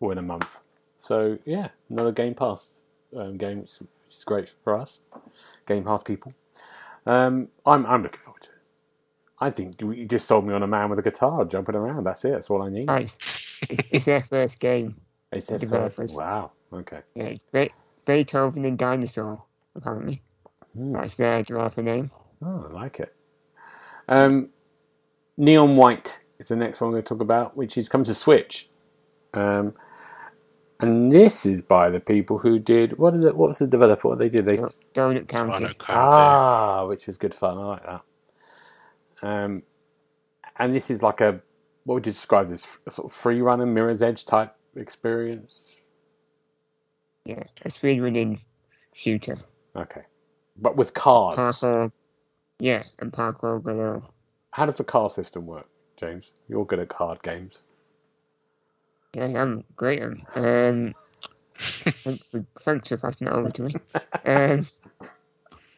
or 0.00 0.12
in 0.12 0.18
a 0.18 0.22
month. 0.22 0.60
So 0.98 1.38
yeah, 1.44 1.68
another 1.90 2.12
Game 2.12 2.34
Pass 2.34 2.80
um, 3.16 3.36
game, 3.38 3.60
which 3.62 3.78
which 3.78 4.16
is 4.16 4.24
great 4.24 4.52
for 4.62 4.78
us, 4.78 5.00
Game 5.66 5.84
Pass 5.84 6.02
people. 6.02 6.32
Um, 7.06 7.48
I'm 7.66 7.84
I'm 7.86 8.02
looking 8.02 8.20
forward 8.20 8.42
to 8.42 8.50
it. 8.50 8.56
I 9.40 9.50
think 9.50 9.80
you 9.80 9.92
you 9.92 10.06
just 10.06 10.26
sold 10.28 10.46
me 10.46 10.54
on 10.54 10.62
a 10.62 10.66
man 10.66 10.90
with 10.90 10.98
a 10.98 11.02
guitar 11.02 11.44
jumping 11.44 11.74
around. 11.74 12.04
That's 12.04 12.24
it. 12.24 12.30
That's 12.32 12.50
all 12.50 12.62
I 12.62 12.68
need. 12.68 12.86
Nice. 12.86 13.14
it's, 13.70 13.88
it's 13.92 14.04
their 14.04 14.22
first 14.22 14.58
game. 14.58 14.96
It's 15.32 15.46
their 15.46 15.58
developers. 15.58 16.12
first- 16.12 16.14
Wow. 16.14 16.52
Okay. 16.72 17.00
Yeah, 17.14 17.34
Be- 17.52 17.72
Beethoven 18.06 18.64
and 18.64 18.76
Dinosaur, 18.78 19.42
apparently. 19.76 20.22
Hmm. 20.74 20.92
That's 20.92 21.16
their 21.16 21.42
developer 21.42 21.82
name. 21.82 22.10
Oh, 22.42 22.66
I 22.68 22.72
like 22.72 23.00
it. 23.00 23.14
Um, 24.08 24.50
Neon 25.36 25.76
White 25.76 26.24
is 26.38 26.48
the 26.48 26.56
next 26.56 26.80
one 26.80 26.90
we're 26.90 26.96
going 26.96 27.04
to 27.04 27.08
talk 27.08 27.20
about, 27.20 27.56
which 27.56 27.78
is 27.78 27.88
come 27.88 28.04
to 28.04 28.14
Switch. 28.14 28.68
Um, 29.32 29.74
and 30.80 31.10
this 31.10 31.46
is 31.46 31.62
by 31.62 31.90
the 31.90 32.00
people 32.00 32.38
who 32.38 32.58
did 32.58 32.98
what? 32.98 33.14
Is 33.14 33.24
it, 33.24 33.36
what 33.36 33.48
was 33.48 33.58
the 33.58 33.66
developer? 33.66 34.08
What 34.08 34.18
they 34.18 34.28
did? 34.28 34.44
They 34.44 34.56
Donut 34.56 35.28
County. 35.28 35.64
No, 35.64 35.70
ah, 35.88 36.86
which 36.86 37.06
was 37.06 37.16
good 37.16 37.34
fun. 37.34 37.58
I 37.58 37.64
like 37.64 37.86
that. 37.86 38.02
Um, 39.22 39.62
and 40.58 40.74
this 40.74 40.90
is 40.90 41.02
like 41.02 41.20
a 41.20 41.40
what 41.84 41.94
would 41.94 42.06
you 42.06 42.12
describe 42.12 42.48
this? 42.48 42.78
A 42.86 42.90
sort 42.90 43.10
of 43.10 43.12
free 43.12 43.40
runner 43.40 43.66
Mirror's 43.66 44.02
Edge 44.02 44.24
type 44.24 44.54
experience. 44.76 45.82
Yeah, 47.24 47.44
a 47.64 47.70
free 47.70 48.00
running 48.00 48.40
shooter. 48.92 49.38
Okay, 49.76 50.02
but 50.56 50.76
with 50.76 50.94
cards. 50.94 51.60
Parkour. 51.60 51.92
Yeah, 52.58 52.84
and 52.98 53.12
parkour 53.12 53.62
galore. 53.62 54.04
How 54.52 54.66
does 54.66 54.76
the 54.76 54.84
card 54.84 55.10
system 55.12 55.46
work, 55.46 55.68
James? 55.96 56.32
You're 56.48 56.64
good 56.64 56.78
at 56.78 56.88
card 56.88 57.22
games. 57.22 57.62
Yeah, 59.14 59.24
I'm 59.24 59.64
great. 59.76 60.02
Um, 60.02 60.94
thanks, 61.56 62.30
for, 62.30 62.46
thanks 62.62 62.88
for 62.88 62.96
passing 62.96 63.26
it 63.26 63.32
over 63.32 63.50
to 63.50 63.62
me. 63.62 63.74
Um, 64.24 64.66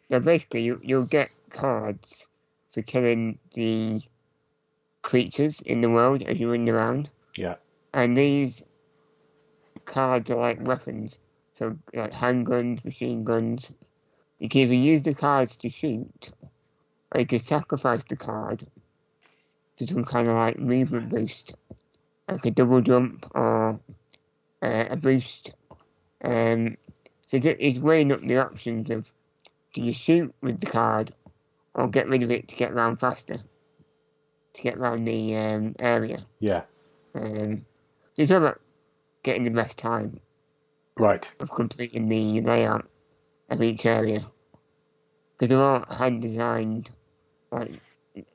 yeah, 0.08 0.20
basically, 0.20 0.62
you, 0.62 0.78
you'll 0.82 1.06
get 1.06 1.30
cards 1.50 2.26
for 2.70 2.82
killing 2.82 3.38
the 3.54 4.00
creatures 5.02 5.60
in 5.62 5.80
the 5.80 5.90
world 5.90 6.22
as 6.22 6.38
you 6.38 6.50
run 6.50 6.68
around. 6.68 7.10
Yeah. 7.36 7.56
And 7.92 8.16
these 8.16 8.62
cards 9.84 10.30
are 10.30 10.36
like 10.36 10.64
weapons. 10.64 11.18
So, 11.54 11.76
like 11.92 12.12
handguns, 12.12 12.84
machine 12.84 13.24
guns. 13.24 13.72
You 14.38 14.48
can 14.48 14.62
either 14.62 14.74
use 14.74 15.02
the 15.02 15.14
cards 15.14 15.56
to 15.58 15.68
shoot, 15.70 16.30
or 17.12 17.20
you 17.20 17.26
can 17.26 17.38
sacrifice 17.38 18.04
the 18.04 18.16
card 18.16 18.66
for 19.78 19.86
some 19.86 20.04
kind 20.04 20.28
of 20.28 20.34
like 20.36 20.58
movement 20.58 21.08
boost, 21.08 21.54
like 22.28 22.44
a 22.44 22.50
double 22.50 22.80
jump 22.80 23.26
or 23.34 23.78
uh, 24.62 24.84
a 24.90 24.96
boost. 24.96 25.54
Um, 26.22 26.76
so 27.28 27.36
it- 27.38 27.46
it's 27.60 27.78
weighing 27.78 28.12
up 28.12 28.20
the 28.20 28.38
options 28.38 28.90
of 28.90 29.10
do 29.74 29.82
you 29.82 29.92
shoot 29.92 30.34
with 30.42 30.60
the 30.60 30.66
card 30.66 31.14
or 31.74 31.88
get 31.88 32.08
rid 32.08 32.22
of 32.22 32.30
it 32.30 32.48
to 32.48 32.56
get 32.56 32.72
around 32.72 32.96
faster, 32.96 33.38
to 34.54 34.62
get 34.62 34.76
around 34.76 35.04
the 35.04 35.36
um, 35.36 35.74
area. 35.78 36.24
Yeah. 36.40 36.62
Um, 37.14 37.64
so 38.14 38.22
it's 38.22 38.30
all 38.32 38.38
about 38.38 38.60
getting 39.22 39.44
the 39.44 39.50
best 39.50 39.76
time 39.78 40.20
Right. 40.98 41.30
of 41.40 41.50
completing 41.50 42.08
the 42.08 42.40
layout 42.40 42.88
of 43.48 43.62
each 43.62 43.86
area. 43.86 44.24
Because 45.38 45.50
they're 45.50 45.62
all 45.62 45.84
hand 45.94 46.22
designed, 46.22 46.90
like 47.50 47.70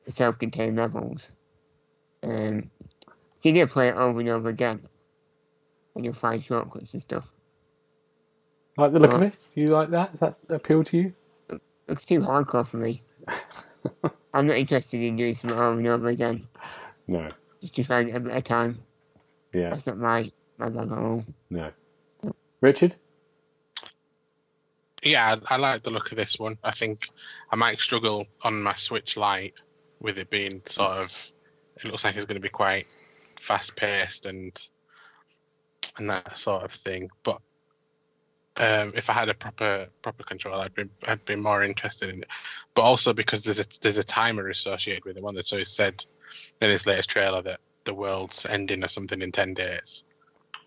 self 0.09 0.37
contained 0.37 0.77
levels. 0.77 1.29
Um, 2.23 2.69
so 3.41 3.49
you 3.49 3.53
need 3.53 3.61
to 3.61 3.67
play 3.67 3.87
it 3.87 3.95
over 3.95 4.19
and 4.19 4.29
over 4.29 4.49
again. 4.49 4.81
And 5.95 6.05
you'll 6.05 6.13
find 6.13 6.43
shortcuts 6.43 6.93
and 6.93 7.01
stuff. 7.01 7.27
Like 8.77 8.93
the 8.93 8.99
look 8.99 9.13
of 9.13 9.21
it? 9.23 9.37
Do 9.53 9.61
you 9.61 9.67
like 9.67 9.89
that? 9.89 10.11
Does 10.11 10.19
that 10.19 10.55
appeal 10.55 10.83
to 10.85 10.97
you? 10.97 11.13
It's 11.87 12.05
too 12.05 12.19
hardcore 12.19 12.65
for 12.65 12.77
me. 12.77 13.01
I'm 14.33 14.47
not 14.47 14.55
interested 14.57 15.01
in 15.01 15.17
doing 15.17 15.35
something 15.35 15.59
over 15.59 15.77
and 15.77 15.87
over 15.87 16.07
again. 16.07 16.47
No. 17.07 17.29
Just 17.59 17.75
to 17.75 17.83
find 17.83 18.15
a 18.15 18.19
better 18.19 18.41
time. 18.41 18.79
Yeah. 19.53 19.71
That's 19.71 19.85
not 19.85 19.97
my, 19.97 20.31
my 20.57 20.69
bag 20.69 20.91
at 20.91 20.97
all. 20.97 21.25
No. 21.49 21.71
Richard? 22.61 22.95
Yeah, 25.03 25.35
I, 25.49 25.55
I 25.55 25.57
like 25.57 25.83
the 25.83 25.89
look 25.89 26.11
of 26.11 26.17
this 26.17 26.37
one. 26.37 26.57
I 26.63 26.71
think 26.71 26.99
I 27.51 27.55
might 27.55 27.79
struggle 27.79 28.27
on 28.43 28.61
my 28.61 28.73
Switch 28.73 29.17
Lite 29.17 29.55
with 29.99 30.17
it 30.17 30.29
being 30.29 30.61
sort 30.65 30.97
of. 30.97 31.31
It 31.77 31.85
looks 31.85 32.03
like 32.03 32.15
it's 32.15 32.25
going 32.25 32.35
to 32.35 32.41
be 32.41 32.49
quite 32.49 32.85
fast 33.39 33.75
paced 33.75 34.25
and 34.25 34.55
and 35.97 36.09
that 36.09 36.37
sort 36.37 36.63
of 36.63 36.71
thing. 36.71 37.09
But 37.23 37.41
um, 38.57 38.93
if 38.95 39.09
I 39.09 39.13
had 39.13 39.29
a 39.29 39.33
proper 39.33 39.87
proper 40.01 40.23
controller, 40.23 40.63
I'd 40.63 40.75
be 40.75 40.83
I'd 41.07 41.25
be 41.25 41.35
more 41.35 41.63
interested 41.63 42.09
in 42.09 42.19
it. 42.19 42.27
But 42.73 42.83
also 42.83 43.13
because 43.13 43.43
there's 43.43 43.59
a 43.59 43.65
there's 43.81 43.97
a 43.97 44.03
timer 44.03 44.49
associated 44.49 45.05
with 45.05 45.17
it. 45.17 45.23
One 45.23 45.35
that 45.35 45.45
so 45.45 45.57
it 45.57 45.67
said 45.67 46.05
in 46.61 46.69
this 46.69 46.85
latest 46.85 47.09
trailer 47.09 47.41
that 47.41 47.59
the 47.85 47.93
world's 47.93 48.45
ending 48.45 48.83
or 48.83 48.87
something 48.87 49.21
in 49.21 49.31
ten 49.31 49.53
days. 49.53 50.03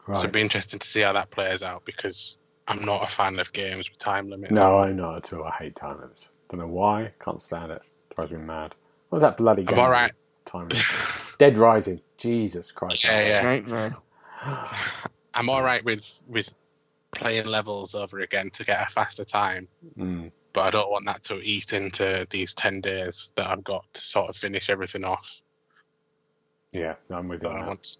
So 0.07 0.21
it'd 0.21 0.33
be 0.33 0.41
interesting 0.41 0.81
to 0.81 0.87
see 0.87 1.01
how 1.01 1.15
that 1.15 1.31
plays 1.31 1.63
out 1.63 1.85
because 1.87 2.39
I'm 2.69 2.85
not 2.85 3.05
a 3.05 3.07
fan 3.07 3.39
of 3.39 3.53
games 3.53 3.91
with 3.91 3.99
time 3.99 4.31
limits. 4.31 4.53
No, 4.53 4.79
I'm 4.79 4.97
not 4.97 5.17
at 5.17 5.33
all. 5.33 5.45
I 5.45 5.51
hate 5.59 5.77
time 5.77 6.01
limits. 6.01 6.31
Don't 6.49 6.61
know 6.61 6.67
why. 6.67 7.13
Can't 7.23 7.41
stand 7.41 7.73
it. 7.73 7.83
Drives 8.15 8.33
me 8.33 8.39
mad. 8.39 8.75
What 9.09 9.17
was 9.17 9.23
that 9.23 9.37
bloody 9.37 9.65
game? 9.65 9.79
I'm 9.79 9.85
all 9.85 9.91
right. 9.91 10.13
Time 10.45 10.69
limit. 10.69 10.85
Dead 11.39 11.59
Rising. 11.59 12.01
Jesus 12.17 12.71
Christ. 12.73 13.05
Yeah, 13.05 13.27
yeah. 13.27 13.47
Right, 13.47 13.67
man. 13.67 13.95
I'm 15.35 15.49
all 15.51 15.63
right 15.63 15.85
with 15.85 16.23
with 16.29 16.55
playing 17.11 17.47
levels 17.47 17.95
over 17.95 18.21
again 18.21 18.51
to 18.51 18.65
get 18.65 18.87
a 18.87 18.91
faster 18.91 19.25
time, 19.25 19.69
Mm. 19.99 20.33
but 20.53 20.63
I 20.63 20.71
don't 20.71 20.91
want 20.91 21.07
that 21.07 21.23
to 21.25 21.41
eat 21.43 21.73
into 21.73 22.27
these 22.31 22.55
ten 22.55 22.81
days 22.81 23.33
that 23.37 23.51
I've 23.51 23.65
got 23.65 23.85
to 23.95 24.01
sort 24.01 24.29
of 24.31 24.37
finish 24.37 24.71
everything 24.71 25.05
off. 25.05 25.43
Yeah, 26.73 26.95
I'm 27.11 27.29
with 27.29 27.43
you. 27.43 27.49
On 27.51 27.57
I 27.57 27.61
that. 27.61 27.67
want 27.69 27.97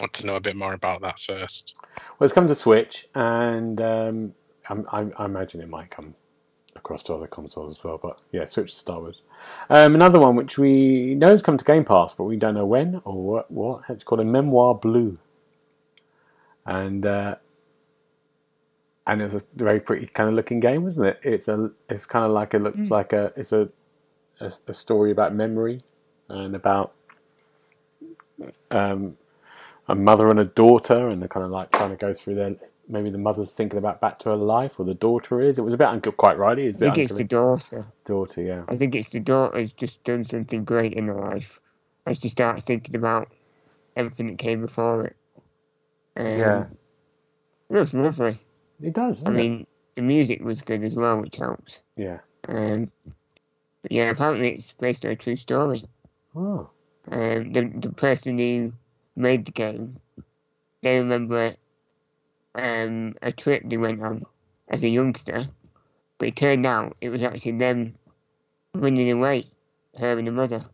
want 0.00 0.12
to 0.14 0.26
know 0.26 0.36
a 0.36 0.40
bit 0.40 0.56
more 0.56 0.74
about 0.74 1.00
that 1.02 1.20
first. 1.20 1.74
Well, 1.96 2.24
it's 2.24 2.32
come 2.32 2.46
to 2.46 2.54
Switch, 2.54 3.06
and 3.14 3.80
um, 3.80 4.34
I'm, 4.68 4.86
I'm, 4.92 5.12
I 5.18 5.24
imagine 5.24 5.60
it 5.60 5.68
might 5.68 5.90
come 5.90 6.14
across 6.74 7.02
to 7.04 7.14
other 7.14 7.26
consoles 7.26 7.78
as 7.78 7.84
well. 7.84 7.98
But 8.02 8.20
yeah, 8.32 8.44
Switch 8.44 8.72
to 8.72 8.78
start 8.78 9.02
with. 9.02 9.20
Um, 9.70 9.94
another 9.94 10.18
one 10.18 10.36
which 10.36 10.58
we 10.58 11.14
know 11.14 11.28
has 11.28 11.42
come 11.42 11.58
to 11.58 11.64
Game 11.64 11.84
Pass, 11.84 12.14
but 12.14 12.24
we 12.24 12.36
don't 12.36 12.54
know 12.54 12.66
when 12.66 13.00
or 13.04 13.22
what. 13.22 13.50
what. 13.50 13.82
It's 13.88 14.04
called 14.04 14.20
a 14.20 14.24
Memoir 14.24 14.76
Blue, 14.76 15.18
and 16.66 17.06
uh, 17.06 17.36
and 19.06 19.22
it's 19.22 19.34
a 19.34 19.42
very 19.54 19.80
pretty 19.80 20.06
kind 20.06 20.28
of 20.28 20.34
looking 20.34 20.60
game, 20.60 20.86
isn't 20.86 21.04
it? 21.04 21.20
It's 21.22 21.48
a 21.48 21.70
it's 21.88 22.06
kind 22.06 22.24
of 22.24 22.32
like 22.32 22.54
it 22.54 22.60
looks 22.60 22.90
like 22.90 23.12
a 23.12 23.32
it's 23.36 23.52
a, 23.52 23.68
a 24.40 24.52
a 24.66 24.74
story 24.74 25.10
about 25.10 25.34
memory 25.34 25.82
and 26.28 26.54
about 26.54 26.92
um, 28.70 29.16
a 29.88 29.94
mother 29.94 30.28
and 30.28 30.38
a 30.40 30.44
daughter, 30.44 31.08
and 31.08 31.20
they're 31.20 31.28
kind 31.28 31.44
of 31.44 31.50
like 31.52 31.70
trying 31.72 31.90
to 31.90 31.96
go 31.96 32.14
through 32.14 32.34
their. 32.36 32.56
Maybe 32.88 33.10
the 33.10 33.18
mother's 33.18 33.52
thinking 33.52 33.78
about 33.78 34.00
back 34.00 34.18
to 34.20 34.30
her 34.30 34.36
life, 34.36 34.78
or 34.78 34.84
the 34.84 34.94
daughter 34.94 35.40
is. 35.40 35.58
It 35.58 35.62
was 35.62 35.72
a 35.74 35.78
bit 35.78 35.86
uncle, 35.86 36.12
quite 36.12 36.36
right. 36.36 36.58
It 36.58 36.66
was 36.66 36.74
a 36.76 36.78
I 36.78 36.80
bit 36.80 36.94
think 36.94 36.98
it's 37.10 37.18
the 37.18 37.24
daughter. 37.24 37.86
daughter, 38.04 38.42
yeah. 38.42 38.64
I 38.68 38.76
think 38.76 38.94
it's 38.94 39.10
the 39.10 39.20
daughter's 39.20 39.72
just 39.72 40.02
done 40.04 40.24
something 40.24 40.64
great 40.64 40.94
in 40.94 41.06
her 41.06 41.14
life. 41.14 41.60
As 42.06 42.18
she 42.20 42.28
starts 42.28 42.64
thinking 42.64 42.96
about 42.96 43.28
everything 43.96 44.26
that 44.26 44.38
came 44.38 44.60
before 44.60 45.04
it. 45.06 45.16
Um, 46.16 46.26
Yeah. 46.26 46.64
It 47.70 47.74
was 47.76 47.94
lovely. 47.94 48.36
It 48.82 48.92
does. 48.94 49.24
I 49.24 49.30
it? 49.30 49.34
mean, 49.34 49.66
the 49.94 50.02
music 50.02 50.42
was 50.42 50.60
good 50.62 50.82
as 50.84 50.94
well, 50.96 51.20
which 51.20 51.36
helps. 51.36 51.80
yeah. 51.96 52.18
Um, 52.48 52.90
but 53.82 53.92
yeah, 53.92 54.10
apparently 54.10 54.50
it's 54.50 54.72
based 54.72 55.04
on 55.04 55.12
a 55.12 55.16
true 55.16 55.36
story. 55.36 55.84
Oh, 56.36 56.68
Um, 57.10 57.52
the, 57.52 57.72
the 57.76 57.90
person 57.90 58.38
who 58.38 58.72
made 59.16 59.44
the 59.46 59.52
game, 59.52 59.98
they 60.82 60.98
remember 60.98 61.54
um, 62.54 63.14
a 63.22 63.32
trip 63.32 63.62
they 63.66 63.76
went 63.76 64.02
on 64.02 64.24
as 64.68 64.82
a 64.82 64.88
youngster, 64.88 65.44
but 66.18 66.28
it 66.28 66.36
turned 66.36 66.66
out 66.66 66.96
it 67.00 67.08
was 67.10 67.22
actually 67.22 67.52
them 67.58 67.94
running 68.74 69.10
away, 69.10 69.46
her 69.98 70.18
and 70.18 70.26
the 70.26 70.32
mother. 70.32 70.64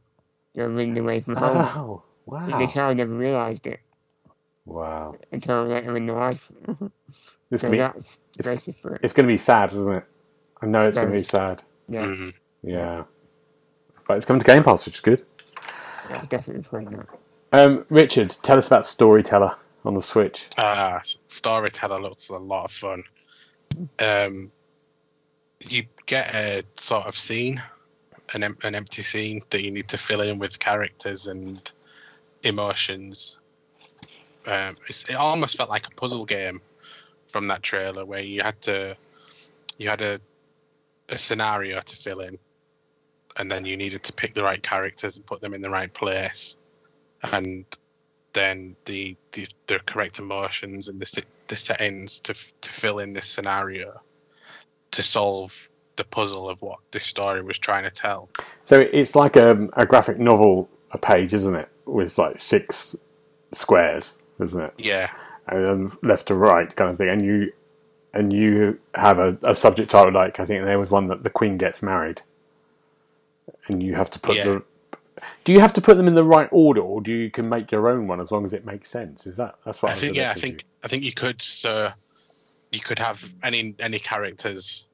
They 0.55 0.63
were 0.63 0.69
running 0.71 0.99
away 0.99 1.21
from 1.21 1.37
home. 1.37 1.57
oh, 1.57 2.03
And 2.33 2.61
the 2.63 2.73
child 2.73 2.97
never 2.97 3.13
realised 3.15 3.67
it 3.67 3.81
wow. 4.67 5.15
until 5.33 5.65
later 5.67 5.97
in 5.97 6.07
their 6.07 6.17
life. 6.17 6.51
This 7.51 7.63
so 7.63 7.69
can 7.69 7.73
be, 7.73 7.79
that's 7.79 8.19
it's- 8.39 8.77
for 8.83 8.97
it. 8.97 9.01
it's 9.03 9.15
going 9.15 9.27
to 9.27 9.33
be 9.33 9.39
sad, 9.39 9.73
isn't 9.73 9.95
it? 9.95 10.05
I 10.61 10.67
know 10.67 10.87
it's 10.87 10.97
going 10.99 11.09
to 11.09 11.15
be 11.17 11.23
sad. 11.23 11.63
Yeah, 11.89 12.03
Mhm. 12.05 12.35
Yeah, 12.63 13.05
but 14.07 14.19
it's 14.19 14.27
coming 14.27 14.41
to 14.41 14.45
Game 14.47 14.63
Pass, 14.63 14.85
which 14.85 14.97
is 14.97 15.01
good. 15.01 15.25
yeah, 16.11 16.23
definitely 16.29 16.63
playing 16.65 16.91
that. 16.91 17.07
Um, 17.53 17.85
Richard, 17.89 18.31
tell 18.43 18.59
us 18.59 18.67
about 18.67 18.85
Storyteller 18.85 19.57
on 19.85 19.95
the 19.95 20.03
Switch. 20.03 20.49
Ah, 20.59 20.97
Uh, 20.97 21.01
storyteller 21.25 22.01
looks 22.01 22.29
a 22.29 22.37
lot 22.37 22.65
of 22.67 22.71
fun. 22.73 23.05
Um, 23.99 24.53
you 25.61 25.85
get 26.07 26.35
a 26.35 26.63
sort 26.77 27.07
of 27.07 27.17
scene, 27.19 27.63
an, 28.35 28.43
em- 28.45 28.59
an 28.63 28.75
empty 28.75 29.03
scene 29.03 29.41
that 29.51 29.63
you 29.63 29.71
need 29.71 29.89
to 29.89 29.99
fill 29.99 30.21
in 30.21 30.39
with 30.39 30.59
characters 30.59 31.27
and 31.27 31.71
emotions. 32.43 33.39
Um, 34.47 34.77
it 34.89 35.15
almost 35.15 35.57
felt 35.57 35.71
like 35.71 35.87
a 35.87 35.91
puzzle 35.91 36.25
game 36.25 36.61
from 37.29 37.47
that 37.49 37.63
trailer 37.63 38.05
where 38.05 38.23
you 38.23 38.41
had 38.43 38.61
to, 38.63 38.97
you 39.79 39.89
had 39.89 40.01
a, 40.01 40.21
a 41.09 41.19
scenario 41.19 41.81
to 41.81 41.97
fill 41.97 42.21
in, 42.21 42.39
and 43.37 43.51
then 43.51 43.65
you 43.65 43.77
needed 43.77 44.03
to 44.05 44.13
pick 44.13 44.35
the 44.35 44.43
right 44.43 44.63
characters 44.63 45.17
and 45.17 45.27
put 45.27 45.41
them 45.41 45.55
in 45.55 45.61
the 45.61 45.71
right 45.71 45.93
place, 45.93 46.57
and 47.25 47.67
then 48.35 48.77
the 48.87 49.17
the, 49.33 49.49
the 49.69 49.81
correct 49.87 50.19
emotions 50.19 50.89
and 50.89 51.01
the 51.01 51.07
the 51.49 51.57
settings 51.57 52.21
to 52.21 52.35
to 52.63 52.73
fill 52.73 53.01
in 53.01 53.13
this 53.15 53.29
scenario 53.29 54.01
to 54.93 55.03
solve 55.03 55.71
the 55.97 56.05
puzzle 56.05 56.49
of 56.49 56.63
what 56.63 56.79
this 56.93 57.05
story 57.05 57.43
was 57.43 57.59
trying 57.59 57.85
to 57.85 57.91
tell. 57.91 58.31
So 58.63 58.81
it's 58.81 59.17
like 59.17 59.37
a, 59.37 59.69
a 59.75 59.87
graphic 59.87 60.19
novel, 60.19 60.71
a 60.93 60.99
page, 60.99 61.35
isn't 61.35 61.55
it? 61.55 61.69
With 61.87 62.19
like 62.19 62.39
six 62.39 62.97
squares, 63.53 64.21
isn't 64.41 64.63
it? 64.63 64.75
Yeah, 64.79 65.11
and 65.49 65.67
then 65.67 65.89
left 66.03 66.29
to 66.29 66.35
right 66.35 66.75
kind 66.77 66.91
of 66.91 66.99
thing, 66.99 67.09
and 67.11 67.23
you 67.23 67.53
and 68.15 68.33
you 68.33 68.81
have 68.95 69.19
a, 69.19 69.39
a 69.45 69.55
subject 69.55 69.91
title 69.91 70.13
like 70.13 70.41
I 70.41 70.47
think 70.47 70.65
there 70.65 70.79
was 70.79 70.91
one 70.91 71.09
that 71.09 71.25
the 71.25 71.31
Queen 71.31 71.59
gets 71.59 71.83
married, 71.83 72.23
and 73.69 73.83
you 73.83 73.95
have 73.97 74.11
to 74.11 74.21
put 74.21 74.37
Yeah. 74.37 74.43
the. 74.43 74.65
Do 75.45 75.53
you 75.53 75.61
have 75.61 75.73
to 75.75 75.81
put 75.81 75.97
them 75.97 76.07
in 76.07 76.15
the 76.15 76.25
right 76.25 76.49
order, 76.53 76.81
or 76.81 77.01
do 77.01 77.13
you 77.13 77.31
can 77.31 77.49
make 77.49 77.73
your 77.73 77.89
own 77.89 78.07
one 78.07 78.21
as 78.21 78.31
long 78.31 78.45
as 78.45 78.53
it 78.53 78.65
makes 78.65 78.91
sense? 78.91 79.27
Is 79.27 79.37
that 79.37 79.57
that's 79.65 79.83
what 79.83 79.93
I, 79.93 79.95
I 79.95 79.97
think 79.97 80.17
yeah, 80.17 80.31
I 80.31 80.35
think 80.35 80.65
I 80.83 80.89
think 80.89 81.05
you 81.05 81.13
could 81.13 81.41
so 81.43 81.91
you 82.71 82.81
could 82.81 82.99
have 82.99 83.35
any 83.43 83.75
any 83.79 83.99
characters. 83.99 84.87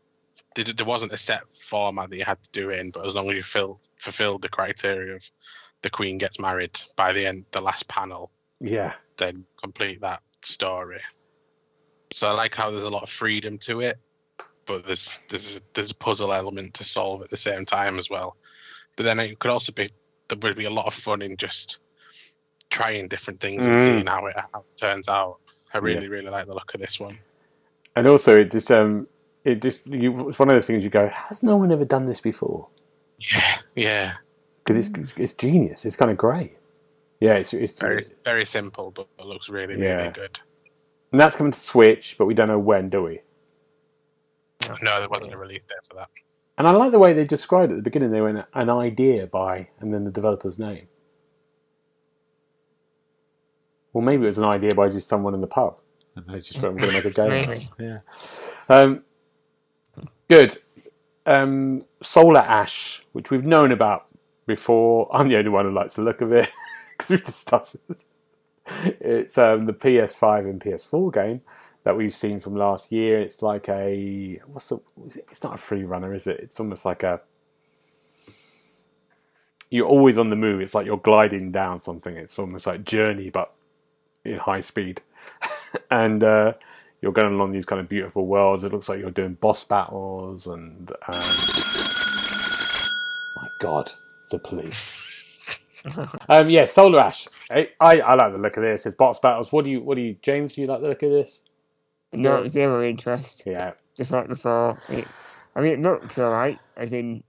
There, 0.54 0.64
there 0.64 0.86
wasn't 0.86 1.12
a 1.12 1.18
set 1.18 1.42
format 1.52 2.10
that 2.10 2.16
you 2.16 2.24
had 2.24 2.42
to 2.42 2.50
do 2.52 2.70
in, 2.70 2.90
but 2.90 3.04
as 3.04 3.16
long 3.16 3.28
as 3.28 3.36
you 3.36 3.42
fill, 3.42 3.80
fulfilled 3.96 4.42
the 4.42 4.48
criteria 4.48 5.16
of 5.16 5.28
the 5.82 5.90
Queen 5.90 6.16
gets 6.16 6.38
married 6.38 6.80
by 6.96 7.12
the 7.12 7.26
end, 7.26 7.46
the 7.50 7.60
last 7.60 7.88
panel, 7.88 8.30
Yeah, 8.60 8.92
then 9.16 9.44
complete 9.60 10.00
that 10.02 10.22
story. 10.42 11.00
So 12.12 12.28
I 12.28 12.32
like 12.32 12.54
how 12.54 12.70
there's 12.70 12.84
a 12.84 12.90
lot 12.90 13.02
of 13.02 13.10
freedom 13.10 13.58
to 13.58 13.80
it, 13.80 13.98
but 14.66 14.86
there's 14.86 15.20
there's 15.28 15.60
there's 15.74 15.90
a 15.90 15.96
puzzle 15.96 16.32
element 16.32 16.74
to 16.74 16.84
solve 16.84 17.22
at 17.22 17.30
the 17.30 17.36
same 17.36 17.64
time 17.64 17.98
as 17.98 18.08
well. 18.08 18.36
But 18.96 19.02
then 19.02 19.18
it 19.18 19.38
could 19.40 19.50
also 19.50 19.72
be 19.72 19.90
there 20.28 20.38
would 20.42 20.56
be 20.56 20.64
a 20.64 20.70
lot 20.70 20.86
of 20.86 20.94
fun 20.94 21.22
in 21.22 21.36
just 21.36 21.78
trying 22.70 23.08
different 23.08 23.40
things 23.40 23.66
and 23.66 23.74
Mm. 23.76 23.84
seeing 23.84 24.06
how 24.06 24.26
it, 24.26 24.36
how 24.52 24.60
it 24.60 24.76
turns 24.76 25.08
out. 25.08 25.38
I 25.72 25.78
really 25.78 26.08
really 26.08 26.30
like 26.30 26.46
the 26.46 26.54
look 26.54 26.72
of 26.74 26.80
this 26.80 26.98
one. 27.00 27.18
and 27.96 28.06
also 28.06 28.36
it 28.36 28.50
just 28.50 28.70
um 28.70 29.06
it 29.44 29.60
just 29.60 29.86
you, 29.86 30.28
it's 30.28 30.38
one 30.38 30.48
of 30.48 30.54
those 30.54 30.66
things 30.66 30.82
you 30.84 30.90
go, 30.90 31.08
has 31.08 31.42
no 31.42 31.56
one 31.56 31.70
ever 31.72 31.84
done 31.84 32.06
this 32.06 32.20
before? 32.20 32.68
Yeah, 33.18 33.56
yeah, 33.76 34.12
Because 34.64 34.88
it's 34.88 35.14
it's 35.18 35.32
genius. 35.34 35.84
It's 35.84 35.96
kind 35.96 36.10
of 36.10 36.16
great. 36.16 36.56
Yeah, 37.20 37.34
it's 37.34 37.52
it's 37.54 37.78
very 37.80 38.04
very 38.24 38.46
simple, 38.46 38.90
but 38.90 39.06
it 39.18 39.26
looks 39.26 39.48
really 39.48 39.80
Yeah. 39.80 39.96
really 39.96 40.10
good. 40.12 40.40
and 41.12 41.20
that's 41.20 41.36
coming 41.36 41.52
to 41.52 41.58
Switch, 41.58 42.16
but 42.18 42.26
we 42.26 42.34
don't 42.34 42.48
know 42.48 42.58
when, 42.58 42.88
do 42.88 43.02
we? 43.02 43.20
No, 44.82 44.98
there 44.98 45.08
wasn't 45.08 45.32
a 45.34 45.36
release 45.38 45.64
date 45.64 45.78
for 45.88 45.94
that. 45.96 46.08
And 46.56 46.68
I 46.68 46.70
like 46.70 46.92
the 46.92 46.98
way 46.98 47.12
they 47.12 47.24
described 47.24 47.72
it 47.72 47.74
at 47.74 47.78
the 47.78 47.82
beginning. 47.82 48.10
They 48.10 48.20
went 48.20 48.44
an 48.54 48.70
idea 48.70 49.26
by, 49.26 49.70
and 49.80 49.92
then 49.92 50.04
the 50.04 50.10
developer's 50.10 50.58
name. 50.58 50.86
Well, 53.92 54.04
maybe 54.04 54.22
it 54.22 54.26
was 54.26 54.38
an 54.38 54.44
idea 54.44 54.74
by 54.74 54.88
just 54.88 55.08
someone 55.08 55.34
in 55.34 55.40
the 55.40 55.46
pub, 55.46 55.78
and 56.14 56.26
they 56.26 56.38
just 56.38 56.60
went, 56.60 56.74
"We're 56.74 56.80
going 56.80 57.02
to 57.02 57.04
make 57.04 57.04
a 57.04 57.10
game." 57.28 57.48
Maybe. 57.48 57.70
Yeah. 57.78 57.98
Um, 58.68 59.02
good. 60.28 60.56
Um, 61.26 61.84
Solar 62.02 62.40
Ash, 62.40 63.04
which 63.12 63.30
we've 63.30 63.46
known 63.46 63.72
about 63.72 64.06
before. 64.46 65.08
I'm 65.12 65.28
the 65.28 65.36
only 65.36 65.50
one 65.50 65.64
who 65.64 65.72
likes 65.72 65.96
the 65.96 66.02
look 66.02 66.20
of 66.20 66.32
it 66.32 66.48
because 66.92 67.10
we've 67.10 67.24
discussed 67.24 67.76
it. 67.88 67.98
It's 69.00 69.36
um, 69.38 69.62
the 69.62 69.74
PS5 69.74 70.50
and 70.50 70.60
PS4 70.60 71.12
game 71.12 71.42
that 71.84 71.96
we've 71.96 72.14
seen 72.14 72.40
from 72.40 72.56
last 72.56 72.92
year. 72.92 73.20
It's 73.20 73.42
like 73.42 73.68
a 73.70 74.40
what's 74.46 74.70
the? 74.70 74.76
it- 75.06 75.26
It's 75.30 75.42
not 75.44 75.54
a 75.54 75.58
free 75.58 75.84
runner, 75.84 76.14
is 76.14 76.26
it? 76.28 76.40
It's 76.40 76.60
almost 76.60 76.84
like 76.84 77.04
a. 77.04 77.22
You're 79.70 79.88
always 79.88 80.18
on 80.18 80.30
the 80.30 80.36
move. 80.36 80.60
It's 80.60 80.74
like 80.74 80.86
you're 80.86 80.98
gliding 80.98 81.52
down 81.52 81.80
something. 81.80 82.16
It's 82.16 82.38
almost 82.38 82.66
like 82.66 82.84
Journey, 82.84 83.30
but 83.30 83.52
in 84.24 84.38
high 84.38 84.60
speed, 84.60 85.02
and 85.90 86.24
uh, 86.24 86.54
you're 87.02 87.12
going 87.12 87.34
along 87.34 87.52
these 87.52 87.66
kind 87.66 87.80
of 87.80 87.88
beautiful 87.88 88.26
worlds. 88.26 88.64
It 88.64 88.72
looks 88.72 88.88
like 88.88 89.00
you're 89.00 89.10
doing 89.10 89.34
boss 89.34 89.64
battles 89.64 90.46
and 90.46 90.90
um, 91.08 91.22
my 93.36 93.48
God, 93.60 93.90
the 94.30 94.38
police. 94.38 95.60
um, 96.28 96.50
yeah, 96.50 96.64
Solar 96.66 97.00
Ash. 97.00 97.28
I, 97.50 97.70
I, 97.80 98.00
I 98.00 98.14
like 98.14 98.34
the 98.34 98.40
look 98.40 98.56
of 98.56 98.62
this. 98.64 98.86
It's 98.86 98.96
boss 98.96 99.20
battles. 99.20 99.52
What 99.52 99.64
do 99.64 99.70
you? 99.70 99.82
What 99.82 99.96
do 99.96 100.02
you, 100.02 100.16
James? 100.22 100.54
Do 100.54 100.62
you 100.62 100.66
like 100.66 100.82
the 100.82 100.88
look 100.88 101.02
of 101.02 101.10
this? 101.10 101.42
No, 102.18 102.48
zero 102.48 102.86
interest. 102.88 103.42
Yeah. 103.46 103.72
Just 103.96 104.10
like 104.12 104.28
before. 104.28 104.78
It, 104.88 105.06
I 105.56 105.60
mean, 105.60 105.72
it 105.74 105.80
looks 105.82 106.18
alright, 106.18 106.58
as 106.76 106.92
in 106.92 107.22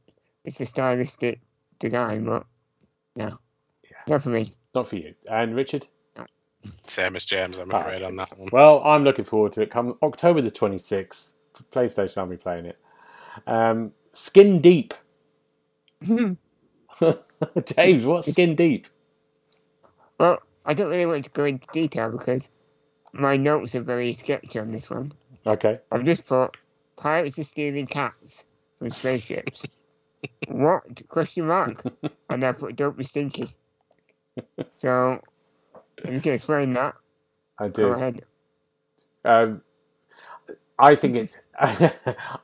it's 0.43 0.59
a 0.61 0.65
stylistic 0.65 1.39
design, 1.79 2.25
but 2.25 2.45
no, 3.15 3.37
Yeah. 3.89 3.97
not 4.07 4.23
for 4.23 4.29
me. 4.29 4.55
Not 4.73 4.87
for 4.87 4.95
you. 4.97 5.13
And 5.29 5.55
Richard? 5.55 5.87
Same 6.87 7.15
as 7.15 7.25
James, 7.25 7.57
I'm 7.59 7.71
Ah, 7.73 7.81
afraid, 7.81 7.95
okay. 7.97 8.05
on 8.05 8.15
that 8.17 8.37
one. 8.37 8.49
Well, 8.51 8.81
I'm 8.83 9.03
looking 9.03 9.25
forward 9.25 9.51
to 9.53 9.61
it. 9.61 9.69
Come 9.69 9.97
October 10.01 10.41
the 10.41 10.49
26th, 10.51 11.33
PlayStation, 11.71 12.17
I'll 12.17 12.25
be 12.27 12.37
playing 12.37 12.65
it. 12.65 12.79
Um, 13.45 13.91
Skin 14.13 14.61
Deep. 14.61 14.93
James, 16.01 16.37
what's 18.05 18.27
Skin 18.31 18.55
Deep? 18.55 18.87
well, 20.19 20.39
I 20.65 20.73
don't 20.73 20.89
really 20.89 21.05
want 21.05 21.25
to 21.25 21.31
go 21.31 21.45
into 21.45 21.67
detail 21.71 22.09
because 22.11 22.49
my 23.15 23.37
notes 23.37 23.75
are 23.75 23.81
very 23.81 24.13
sketchy 24.13 24.59
on 24.59 24.71
this 24.71 24.89
one. 24.89 25.13
Okay. 25.45 25.79
I've 25.91 26.05
just 26.05 26.27
put 26.27 26.57
pirates 26.97 27.39
are 27.39 27.43
stealing 27.43 27.87
cats 27.87 28.45
from 28.79 28.91
spaceships. 28.91 29.63
what? 30.47 31.07
Question 31.07 31.47
mark. 31.47 31.83
and 32.29 32.43
I 32.43 32.51
put 32.51 32.75
don't 32.75 32.97
be 32.97 33.03
stinky. 33.03 33.53
So, 34.77 35.21
if 35.97 36.11
you 36.11 36.19
can 36.19 36.33
explain 36.33 36.73
that, 36.73 36.95
I 37.57 37.67
do. 37.69 37.83
go 37.83 37.91
ahead. 37.93 38.25
Um, 39.23 39.61
I 40.77 40.95
think 40.95 41.15
it's 41.15 41.39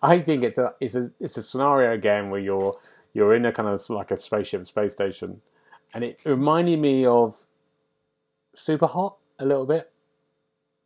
I 0.01 0.19
think 0.19 0.43
it's 0.43 0.57
a 0.57 0.73
it's 0.79 0.95
a 0.95 1.11
it's 1.19 1.37
a 1.37 1.43
scenario 1.43 1.97
game 1.97 2.29
where 2.29 2.39
you're 2.39 2.77
you're 3.13 3.35
in 3.35 3.45
a 3.45 3.51
kind 3.51 3.67
of 3.67 3.89
like 3.89 4.11
a 4.11 4.17
spaceship 4.17 4.65
space 4.67 4.93
station, 4.93 5.41
and 5.93 6.03
it 6.03 6.19
reminded 6.25 6.79
me 6.79 7.05
of 7.05 7.45
Superhot 8.55 9.15
a 9.39 9.45
little 9.45 9.65
bit, 9.65 9.90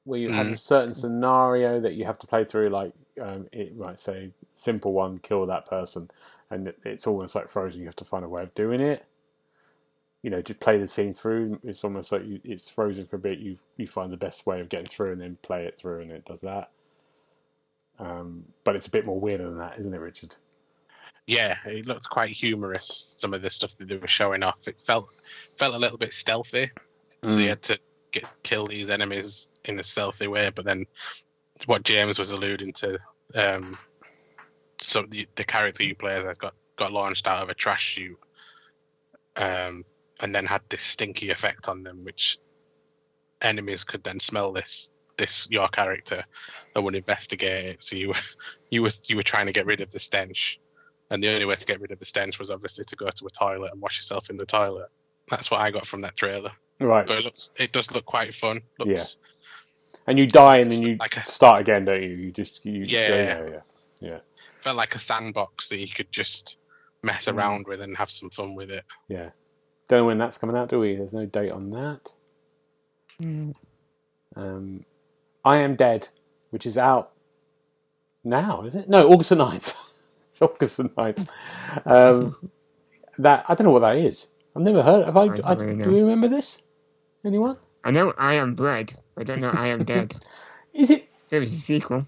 where 0.05 0.19
you 0.19 0.31
have 0.31 0.51
a 0.51 0.55
Mm. 0.55 0.57
certain 0.57 0.93
scenario 0.93 1.79
that 1.81 1.95
you 1.95 2.05
have 2.05 2.17
to 2.19 2.27
play 2.27 2.45
through. 2.45 2.69
Like 2.69 2.93
um, 3.21 3.47
it 3.51 3.77
might 3.77 3.99
say 3.99 4.31
simple 4.55 4.93
one, 4.93 5.19
kill 5.19 5.45
that 5.47 5.65
person, 5.67 6.09
and 6.49 6.69
it, 6.69 6.79
it's 6.85 7.07
almost 7.07 7.35
like 7.35 7.49
Frozen. 7.49 7.81
You 7.81 7.87
have 7.87 7.95
to 7.97 8.05
find 8.05 8.25
a 8.25 8.29
way 8.29 8.43
of 8.43 8.53
doing 8.55 8.81
it. 8.81 9.05
You 10.23 10.31
know, 10.31 10.41
just 10.41 10.59
play 10.59 10.77
the 10.79 10.87
scene 10.87 11.13
through. 11.13 11.59
It's 11.63 11.83
almost 11.83 12.11
like 12.11 12.25
you, 12.25 12.39
it's 12.43 12.69
frozen 12.69 13.05
for 13.05 13.17
a 13.17 13.19
bit. 13.19 13.39
You 13.39 13.57
you 13.77 13.87
find 13.87 14.11
the 14.11 14.17
best 14.17 14.47
way 14.47 14.59
of 14.61 14.69
getting 14.69 14.87
through, 14.87 15.11
and 15.13 15.21
then 15.21 15.37
play 15.41 15.65
it 15.65 15.77
through, 15.77 16.01
and 16.01 16.11
it 16.11 16.25
does 16.25 16.41
that. 16.41 16.71
Um, 17.99 18.45
but 18.63 18.75
it's 18.75 18.87
a 18.87 18.91
bit 18.91 19.05
more 19.05 19.19
weird 19.19 19.41
than 19.41 19.57
that, 19.59 19.77
isn't 19.77 19.93
it, 19.93 19.99
Richard? 19.99 20.35
Yeah, 21.27 21.57
it 21.65 21.87
looked 21.87 22.09
quite 22.09 22.31
humorous. 22.31 22.87
Some 22.87 23.33
of 23.33 23.41
the 23.41 23.49
stuff 23.49 23.75
that 23.77 23.87
they 23.87 23.97
were 23.97 24.07
showing 24.07 24.43
off, 24.43 24.67
it 24.67 24.79
felt 24.79 25.09
felt 25.57 25.75
a 25.75 25.79
little 25.79 25.97
bit 25.97 26.13
stealthy. 26.13 26.69
So 27.23 27.29
Mm. 27.29 27.43
you 27.43 27.49
had 27.49 27.61
to 27.63 27.79
get 28.15 28.29
kill 28.43 28.65
these 28.65 28.89
enemies 28.89 29.49
in 29.65 29.79
a 29.79 29.83
stealthy 29.83 30.27
way. 30.27 30.49
But 30.53 30.65
then, 30.65 30.85
what 31.65 31.83
James 31.83 32.17
was 32.17 32.31
alluding 32.31 32.73
to, 32.73 32.97
um, 33.35 33.77
so 34.79 35.05
the, 35.09 35.27
the 35.35 35.43
character 35.43 35.83
you 35.83 35.95
play 35.95 36.13
as 36.13 36.37
got 36.37 36.53
got 36.75 36.91
launched 36.91 37.27
out 37.27 37.43
of 37.43 37.49
a 37.49 37.53
trash 37.53 37.83
chute, 37.83 38.19
um, 39.35 39.83
and 40.21 40.33
then 40.33 40.45
had 40.45 40.61
this 40.69 40.83
stinky 40.83 41.29
effect 41.29 41.67
on 41.69 41.83
them, 41.83 42.03
which 42.03 42.37
enemies 43.41 43.83
could 43.83 44.03
then 44.03 44.19
smell 44.19 44.51
this 44.51 44.91
this 45.17 45.47
your 45.49 45.67
character 45.69 46.23
and 46.75 46.83
would 46.83 46.95
investigate 46.95 47.65
it. 47.65 47.83
So 47.83 47.95
you 47.95 48.13
you 48.69 48.81
were 48.81 48.91
you 49.07 49.15
were 49.15 49.23
trying 49.23 49.47
to 49.47 49.53
get 49.53 49.65
rid 49.65 49.81
of 49.81 49.91
the 49.91 49.99
stench, 49.99 50.59
and 51.09 51.21
the 51.21 51.31
only 51.31 51.45
way 51.45 51.55
to 51.55 51.65
get 51.65 51.81
rid 51.81 51.91
of 51.91 51.99
the 51.99 52.05
stench 52.05 52.39
was 52.39 52.51
obviously 52.51 52.85
to 52.85 52.95
go 52.95 53.09
to 53.09 53.27
a 53.27 53.29
toilet 53.29 53.71
and 53.71 53.81
wash 53.81 53.99
yourself 53.99 54.29
in 54.29 54.37
the 54.37 54.45
toilet. 54.45 54.87
That's 55.29 55.49
what 55.49 55.61
I 55.61 55.71
got 55.71 55.87
from 55.87 56.01
that 56.01 56.15
trailer. 56.15 56.51
Right. 56.79 57.05
But 57.07 57.17
it 57.19 57.23
looks 57.25 57.49
it 57.59 57.71
does 57.71 57.91
look 57.91 58.05
quite 58.05 58.33
fun. 58.33 58.61
Looks, 58.79 59.17
And 60.07 60.19
you 60.19 60.27
die, 60.27 60.57
and 60.57 60.69
then 60.71 60.81
you 60.81 60.97
Like 60.99 61.17
a- 61.17 61.21
start 61.25 61.61
again, 61.61 61.85
don't 61.85 62.01
you? 62.03 62.09
You 62.09 62.31
just 62.31 62.65
you 62.65 62.83
Yeah, 62.85 63.07
yeah, 63.09 63.49
yeah. 63.49 63.59
yeah. 64.01 64.19
felt 64.55 64.75
like 64.77 64.93
a 64.95 64.99
sandbox 64.99 65.69
that 65.69 65.77
you 65.77 65.87
could 65.87 66.11
just 66.11 66.57
mess 67.03 67.25
Mm. 67.25 67.35
around 67.37 67.67
with 67.67 67.81
and 67.81 67.95
have 67.97 68.11
some 68.11 68.29
fun 68.29 68.55
with 68.55 68.69
it. 68.71 68.83
yeah. 69.07 69.29
Don't 69.87 69.99
know 69.99 70.05
when 70.05 70.17
that's 70.17 70.37
coming 70.39 70.55
out, 70.57 70.69
do 70.69 70.79
we? 70.79 70.95
There's 70.95 71.13
no 71.13 71.25
date 71.27 71.51
on 71.51 71.69
that. 71.69 72.11
Um, 74.35 74.85
I 75.43 75.57
Am 75.57 75.75
Dead, 75.75 76.09
which 76.49 76.65
is 76.65 76.77
out 76.77 77.11
now, 78.23 78.63
is 78.63 78.75
it? 78.75 78.89
No, 78.89 79.07
August 79.11 79.29
the 79.29 79.35
9th. 79.35 79.75
it's 80.31 80.41
August 80.41 80.77
the 80.77 80.83
9th. 80.89 81.27
Um, 81.85 82.49
that 83.17 83.45
I 83.47 83.53
don't 83.55 83.65
know 83.65 83.71
what 83.71 83.79
that 83.81 83.95
is. 83.97 84.27
I've 84.55 84.61
never 84.63 84.81
heard. 84.81 85.05
Have 85.05 85.17
I? 85.17 85.25
I 85.25 85.51
I, 85.51 85.55
do 85.55 85.73
know. 85.73 85.89
you 85.89 85.97
remember 86.01 86.27
this? 86.27 86.63
Anyone? 87.23 87.57
I 87.83 87.91
know 87.91 88.13
I 88.17 88.35
am 88.35 88.55
bread. 88.55 88.95
I 89.17 89.23
don't 89.23 89.41
know 89.41 89.51
I 89.51 89.67
am 89.67 89.83
dead. 89.93 90.15
Is 90.73 90.89
it? 90.91 91.07
There 91.29 91.39
was 91.41 91.53
a 91.53 91.57
sequel. 91.57 92.07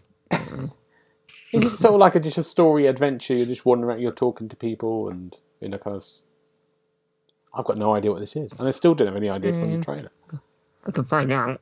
Is 1.54 1.64
it 1.64 1.78
sort 1.78 1.94
of 1.94 2.00
like 2.00 2.16
a, 2.16 2.20
just 2.20 2.38
a 2.38 2.44
story 2.44 2.88
adventure? 2.88 3.34
You're 3.34 3.46
just 3.46 3.66
wandering 3.66 3.90
around, 3.90 4.02
you're 4.02 4.12
talking 4.12 4.50
to 4.50 4.56
people, 4.56 5.10
and 5.10 5.36
in 5.62 5.74
a 5.74 5.80
kind 5.80 5.96
of. 5.96 6.06
I've 7.54 7.66
got 7.66 7.78
no 7.78 7.96
idea 7.96 8.12
what 8.12 8.20
this 8.20 8.36
is, 8.36 8.54
and 8.54 8.68
I 8.68 8.72
still 8.72 8.94
don't 8.94 9.08
have 9.08 9.16
any 9.16 9.30
idea 9.30 9.54
from 9.54 9.72
the 9.72 9.78
Mm. 9.78 9.86
trailer. 9.86 10.12
I 10.86 10.92
can 10.92 11.04
find 11.06 11.32
out. 11.32 11.60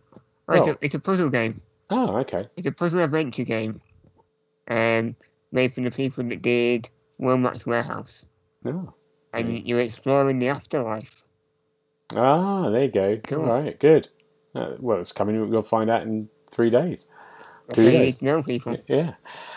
Oh, 0.48 0.54
it's, 0.54 0.68
a, 0.68 0.78
it's 0.82 0.96
a 0.96 1.00
puzzle 1.00 1.30
game. 1.30 1.62
Oh, 1.90 2.18
okay. 2.18 2.48
It's 2.58 2.68
a 2.68 2.72
puzzle 2.72 3.02
adventure 3.02 3.44
game. 3.44 3.82
Um, 4.68 5.16
made 5.52 5.74
from 5.74 5.84
the 5.84 5.92
people 5.92 6.24
that 6.26 6.42
did 6.42 6.90
Wilmot's 7.20 7.66
Warehouse. 7.66 8.26
Oh. 8.66 8.94
And 9.36 9.48
Mm. 9.50 9.68
you're 9.68 9.80
exploring 9.80 10.40
the 10.40 10.50
afterlife. 10.50 11.24
Ah, 12.16 12.70
there 12.70 12.84
you 12.84 12.92
go. 12.92 13.18
Cool. 13.24 13.40
All 13.42 13.62
right, 13.62 13.80
good. 13.80 14.08
Uh, 14.54 14.76
well, 14.80 15.00
it's 15.00 15.12
coming. 15.12 15.50
We'll 15.50 15.62
find 15.62 15.90
out 15.90 16.04
in 16.04 16.30
three 16.50 16.70
days. 16.70 17.06
That's 17.68 17.80
Two 17.80 17.86
how 17.86 17.92
days. 17.92 18.00
need 18.06 18.20
to 18.20 18.26
know 18.26 18.44
people. 18.44 18.78
Yeah. 18.88 19.16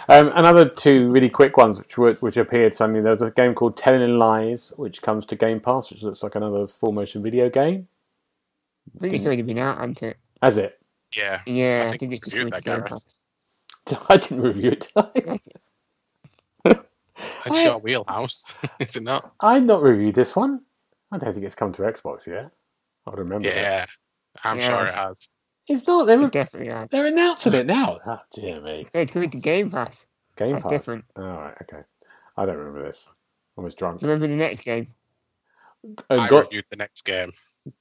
Um, 0.09 0.33
another 0.35 0.67
two 0.67 1.11
really 1.11 1.29
quick 1.29 1.57
ones 1.59 1.79
which 1.79 1.99
were, 1.99 2.15
which 2.21 2.39
appeared 2.39 2.75
suddenly. 2.75 3.03
There's 3.03 3.21
a 3.23 3.31
game 3.31 3.55
called 3.55 3.77
Telling 3.77 4.19
Lies, 4.19 4.73
which 4.79 5.03
comes 5.03 5.27
to 5.27 5.37
Game 5.37 5.61
Pass, 5.61 5.91
which 5.91 6.03
looks 6.03 6.23
like 6.23 6.35
another 6.35 6.67
full 6.67 6.93
motion 6.93 7.23
video 7.23 7.51
game. 7.51 7.87
I 8.97 9.01
think 9.01 9.15
it's 9.15 9.27
already 9.27 9.43
been 9.43 9.59
out, 9.59 9.77
hasn't 9.79 10.03
it? 10.03 10.17
Has 10.43 10.57
it? 10.57 10.81
Yeah, 11.15 11.43
Yeah, 11.47 11.81
I 11.83 11.85
I 11.85 11.89
think 11.91 12.01
think, 12.01 12.11
we 12.11 12.17
it's 12.17 12.25
just 12.25 12.35
reviewed 12.37 12.53
to 12.55 12.61
that, 12.63 12.65
Game 12.65 12.83
Pass. 12.85 13.19
I 14.09 14.17
didn't 14.17 14.41
review 14.43 14.71
it. 14.73 14.93
It's 17.19 17.47
I- 17.51 17.65
your 17.65 17.79
wheelhouse, 17.79 18.55
is 18.81 18.97
it 18.97 19.03
not? 19.03 19.33
I've 19.41 19.65
not 19.65 19.83
reviewed 19.83 20.15
this 20.15 20.35
one. 20.37 20.61
I 21.11 21.19
don't 21.19 21.33
think 21.33 21.47
it's 21.47 21.55
come 21.55 21.73
to 21.73 21.83
Xbox 21.83 22.27
yet. 22.27 22.51
I 23.07 23.11
would 23.11 23.19
remember. 23.19 23.49
that. 23.49 23.57
Yeah, 23.57 23.87
I'm 24.45 24.59
Yeah. 24.59 24.69
sure 24.71 24.87
it 24.87 24.95
has. 24.95 25.31
It's 25.67 25.87
not. 25.87 26.07
They're 26.07 26.23
It 26.23 26.33
definitely 26.33 26.69
has. 26.69 26.89
they're 26.91 27.07
announcing 27.07 27.55
it 27.55 27.67
now. 27.67 27.99
Oh, 28.07 28.19
dear 28.35 28.61
me. 28.61 28.87
So 28.91 29.01
it's 29.01 29.13
coming 29.13 29.31
to 29.31 29.39
Game 29.39 29.71
Pass. 29.71 30.07
Game 30.37 30.53
That's 30.53 30.65
Pass. 30.65 30.71
different. 30.71 31.05
All 31.17 31.23
right. 31.25 31.55
Okay. 31.63 31.83
I 32.37 32.47
don't 32.47 32.57
remember 32.57 32.83
this. 32.85 33.09
I 33.57 33.61
was 33.63 33.75
drunk. 33.75 34.01
Remember 34.03 34.27
the 34.29 34.37
next 34.37 34.61
game? 34.63 34.95
Uh, 36.11 36.15
I 36.21 36.29
Go- 36.29 36.41
reviewed 36.41 36.65
the 36.71 36.77
next 36.77 37.03
game. 37.03 37.33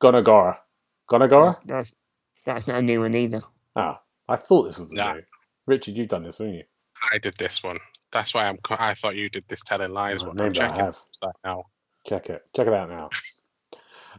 Gonagora. 0.02 0.58
Gonagora? 1.10 1.58
That's 1.66 1.94
that's 2.46 2.68
not 2.68 2.78
a 2.80 2.82
new 2.82 3.02
one 3.02 3.16
either. 3.16 3.42
Ah, 3.76 4.02
I 4.28 4.36
thought 4.38 4.64
this 4.64 4.80
was 4.80 4.92
a 4.92 4.96
Nah. 4.96 5.14
new. 5.14 5.24
Richard, 5.66 5.96
you've 5.96 6.08
done 6.10 6.24
this, 6.24 6.38
haven't 6.40 6.56
you? 6.56 6.64
I 7.12 7.18
did 7.20 7.36
this 7.38 7.62
one. 7.64 7.80
That's 8.12 8.34
why 8.34 8.48
I'm. 8.48 8.58
I 8.72 8.94
thought 8.94 9.16
you 9.16 9.30
did 9.30 9.44
this 9.48 9.64
telling 9.64 9.92
lies 9.92 10.24
Oh, 10.24 10.28
one. 10.30 10.40
I'm 10.42 10.46
maybe 10.48 10.62
I 10.62 10.76
have. 10.84 10.98
now. 11.44 11.64
Check 12.06 12.30
it. 12.30 12.44
Check 12.56 12.68
it 12.68 12.74
out 12.74 12.90
now. 12.90 13.10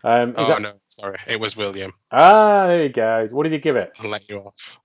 Um, 0.05 0.35
Oh 0.37 0.47
that- 0.47 0.63
no, 0.63 0.75
sorry, 0.87 1.17
it 1.27 1.41
was 1.41 1.57
William. 1.57 1.93
Ah, 2.13 2.69
there 2.69 2.85
you 2.85 2.89
go. 2.89 3.27
What 3.33 3.43
did 3.43 3.53
you 3.53 3.59
give 3.59 3.75
it? 3.75 3.91
I'll 3.99 4.09
let 4.09 4.29
you 4.29 4.39
off. 4.39 4.79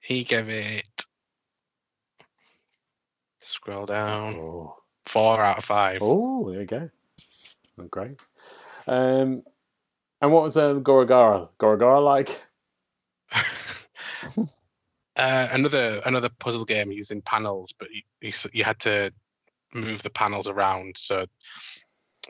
He 0.00 0.24
gave 0.24 0.50
it. 0.50 0.86
Scroll 3.40 3.86
down. 3.86 4.68
Four 5.06 5.40
out 5.40 5.56
of 5.56 5.64
five. 5.64 6.00
oh 6.02 6.50
there 6.50 6.60
you 6.60 6.66
go. 6.66 6.90
Oh, 7.80 7.84
great. 7.84 8.20
Um, 8.86 9.42
and 10.20 10.30
what 10.32 10.42
was 10.42 10.58
uh, 10.58 10.74
Goragara? 10.74 11.48
Goragara 11.58 12.04
like? 12.04 12.28
uh, 15.16 15.48
another 15.52 16.00
another 16.04 16.28
puzzle 16.38 16.64
game 16.64 16.90
using 16.92 17.22
panels, 17.22 17.72
but 17.78 17.88
you, 17.90 18.02
you, 18.20 18.32
you 18.52 18.64
had 18.64 18.78
to 18.80 19.12
move 19.72 20.02
the 20.02 20.10
panels 20.10 20.46
around. 20.48 20.96
So 20.98 21.26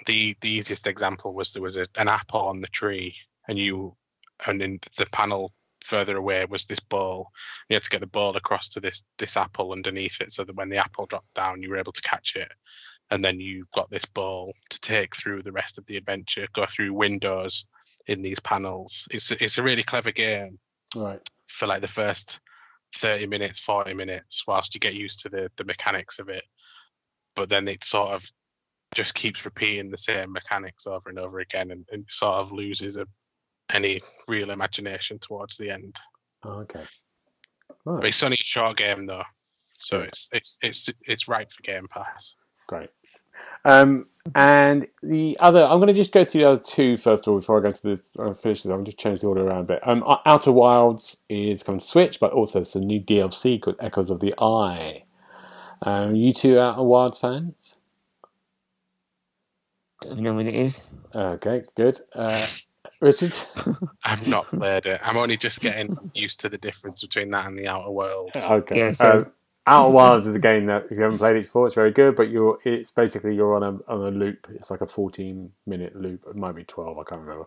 the 0.06 0.36
the 0.40 0.48
easiest 0.50 0.86
example 0.86 1.34
was 1.34 1.52
there 1.52 1.62
was 1.62 1.76
a, 1.76 1.86
an 1.98 2.08
apple 2.08 2.40
on 2.40 2.60
the 2.60 2.68
tree, 2.68 3.14
and 3.48 3.58
you 3.58 3.96
and 4.46 4.60
in 4.60 4.80
the 4.98 5.06
panel 5.06 5.52
further 5.80 6.16
away 6.16 6.44
was 6.46 6.64
this 6.64 6.80
ball. 6.80 7.30
You 7.68 7.74
had 7.74 7.82
to 7.84 7.90
get 7.90 8.00
the 8.00 8.06
ball 8.06 8.36
across 8.36 8.70
to 8.70 8.80
this 8.80 9.04
this 9.18 9.36
apple 9.36 9.72
underneath 9.72 10.20
it, 10.20 10.32
so 10.32 10.44
that 10.44 10.56
when 10.56 10.68
the 10.68 10.78
apple 10.78 11.06
dropped 11.06 11.34
down, 11.34 11.62
you 11.62 11.70
were 11.70 11.78
able 11.78 11.92
to 11.92 12.02
catch 12.02 12.36
it. 12.36 12.52
And 13.10 13.22
then 13.22 13.38
you've 13.38 13.70
got 13.70 13.90
this 13.90 14.06
ball 14.06 14.54
to 14.70 14.80
take 14.80 15.14
through 15.14 15.42
the 15.42 15.52
rest 15.52 15.76
of 15.76 15.84
the 15.86 15.98
adventure, 15.98 16.48
go 16.54 16.64
through 16.66 16.94
windows 16.94 17.66
in 18.06 18.22
these 18.22 18.40
panels. 18.40 19.06
It's 19.10 19.30
it's 19.30 19.58
a 19.58 19.62
really 19.62 19.82
clever 19.82 20.10
game 20.10 20.58
Right. 20.96 21.20
for 21.46 21.66
like 21.66 21.82
the 21.82 21.88
first 21.88 22.40
thirty 22.94 23.26
minutes, 23.26 23.58
forty 23.58 23.94
minutes, 23.94 24.44
whilst 24.46 24.74
you 24.74 24.80
get 24.80 24.94
used 24.94 25.20
to 25.20 25.28
the 25.28 25.50
the 25.56 25.64
mechanics 25.64 26.18
of 26.18 26.28
it. 26.28 26.44
But 27.36 27.48
then 27.48 27.66
it 27.68 27.84
sort 27.84 28.12
of 28.12 28.24
just 28.94 29.14
keeps 29.14 29.44
repeating 29.44 29.90
the 29.90 29.98
same 29.98 30.32
mechanics 30.32 30.86
over 30.86 31.08
and 31.08 31.18
over 31.18 31.40
again, 31.40 31.70
and, 31.70 31.84
and 31.90 32.04
sort 32.08 32.34
of 32.34 32.52
loses 32.52 32.96
a, 32.96 33.06
any 33.72 34.00
real 34.28 34.50
imagination 34.50 35.18
towards 35.18 35.56
the 35.56 35.70
end. 35.70 35.96
Oh, 36.44 36.60
okay. 36.60 36.84
But 37.84 37.96
Nice. 38.00 38.08
it's 38.08 38.22
only 38.22 38.38
a 38.40 38.44
short 38.44 38.76
game 38.76 39.06
though, 39.06 39.24
so 39.32 40.00
it's 40.00 40.28
it's 40.32 40.58
it's 40.62 40.88
it's 41.02 41.28
right 41.28 41.50
for 41.50 41.62
Game 41.62 41.86
Pass. 41.88 42.36
Great. 42.66 42.90
Um, 43.64 44.06
and 44.34 44.86
the 45.02 45.36
other, 45.38 45.62
I'm 45.64 45.78
going 45.78 45.88
to 45.88 45.92
just 45.94 46.12
go 46.12 46.24
through 46.24 46.42
the 46.42 46.48
other 46.50 46.62
two 46.64 46.96
first 46.96 47.26
of 47.26 47.32
all 47.32 47.38
before 47.40 47.58
I 47.58 47.68
go 47.68 47.70
to 47.70 47.82
the 47.82 48.22
uh, 48.22 48.34
finish 48.34 48.62
this. 48.62 48.70
I'll 48.72 48.82
just 48.82 48.98
change 48.98 49.20
the 49.20 49.26
order 49.26 49.46
around 49.46 49.60
a 49.60 49.64
bit. 49.64 49.86
Um, 49.86 50.02
Outer 50.24 50.52
Wilds 50.52 51.18
is 51.28 51.62
coming 51.62 51.78
to 51.80 51.86
Switch, 51.86 52.18
but 52.20 52.32
also 52.32 52.62
some 52.62 52.82
new 52.82 53.00
DLC 53.00 53.60
called 53.60 53.76
Echoes 53.80 54.10
of 54.10 54.20
the 54.20 54.34
Eye. 54.40 55.04
Um, 55.82 56.14
you 56.14 56.32
two 56.32 56.58
Outer 56.58 56.82
Wilds 56.82 57.18
fans? 57.18 57.76
Don't 60.00 60.20
know 60.20 60.34
what 60.34 60.46
it 60.46 60.54
is. 60.54 60.80
Okay, 61.14 61.62
good. 61.76 61.98
Uh, 62.14 62.44
Richard? 63.00 63.34
I've 64.04 64.26
not 64.26 64.48
played 64.50 64.86
it. 64.86 65.00
I'm 65.02 65.16
only 65.16 65.36
just 65.36 65.60
getting 65.60 65.96
used 66.14 66.40
to 66.40 66.48
the 66.48 66.58
difference 66.58 67.02
between 67.02 67.30
that 67.30 67.46
and 67.46 67.58
the 67.58 67.68
Outer 67.68 67.90
Worlds. 67.90 68.36
Okay. 68.36 68.78
Yeah, 68.78 68.92
so- 68.92 69.10
um, 69.10 69.32
Outer 69.66 69.90
Wilds 69.92 70.26
is 70.26 70.34
a 70.34 70.40
game 70.40 70.66
that 70.66 70.86
if 70.86 70.92
you 70.92 71.02
haven't 71.02 71.18
played 71.18 71.36
it 71.36 71.42
before, 71.44 71.66
it's 71.66 71.74
very 71.74 71.92
good. 71.92 72.16
But 72.16 72.30
you're 72.30 72.58
it's 72.64 72.90
basically 72.90 73.34
you're 73.34 73.54
on 73.54 73.62
a 73.62 73.92
on 73.92 74.02
a 74.06 74.10
loop. 74.10 74.46
It's 74.54 74.70
like 74.70 74.80
a 74.80 74.86
14 74.86 75.50
minute 75.66 75.96
loop. 75.96 76.24
It 76.28 76.36
might 76.36 76.54
be 76.54 76.64
12. 76.64 76.98
I 76.98 77.02
can't 77.04 77.20
remember, 77.22 77.46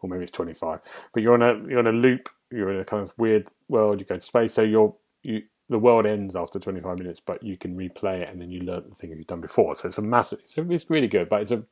or 0.00 0.08
maybe 0.08 0.22
it's 0.22 0.32
25. 0.32 0.80
But 1.12 1.22
you're 1.22 1.34
on 1.34 1.42
a 1.42 1.68
you're 1.68 1.80
on 1.80 1.86
a 1.86 1.92
loop. 1.92 2.28
You're 2.50 2.72
in 2.72 2.80
a 2.80 2.84
kind 2.84 3.02
of 3.02 3.12
weird 3.18 3.52
world. 3.68 4.00
You 4.00 4.06
go 4.06 4.16
to 4.16 4.20
space. 4.20 4.54
So 4.54 4.62
you're 4.62 4.94
you 5.22 5.42
the 5.70 5.78
world 5.78 6.06
ends 6.06 6.34
after 6.34 6.58
25 6.58 6.98
minutes, 6.98 7.20
but 7.20 7.42
you 7.42 7.58
can 7.58 7.76
replay 7.76 8.22
it 8.22 8.30
and 8.30 8.40
then 8.40 8.50
you 8.50 8.62
learn 8.62 8.84
the 8.88 8.94
thing 8.94 9.10
you've 9.10 9.26
done 9.26 9.42
before. 9.42 9.74
So 9.74 9.88
it's 9.88 9.98
a 9.98 10.02
massive. 10.02 10.38
It's, 10.40 10.54
it's 10.56 10.88
really 10.88 11.08
good. 11.08 11.28
But 11.28 11.42
it's 11.42 11.50
a 11.50 11.62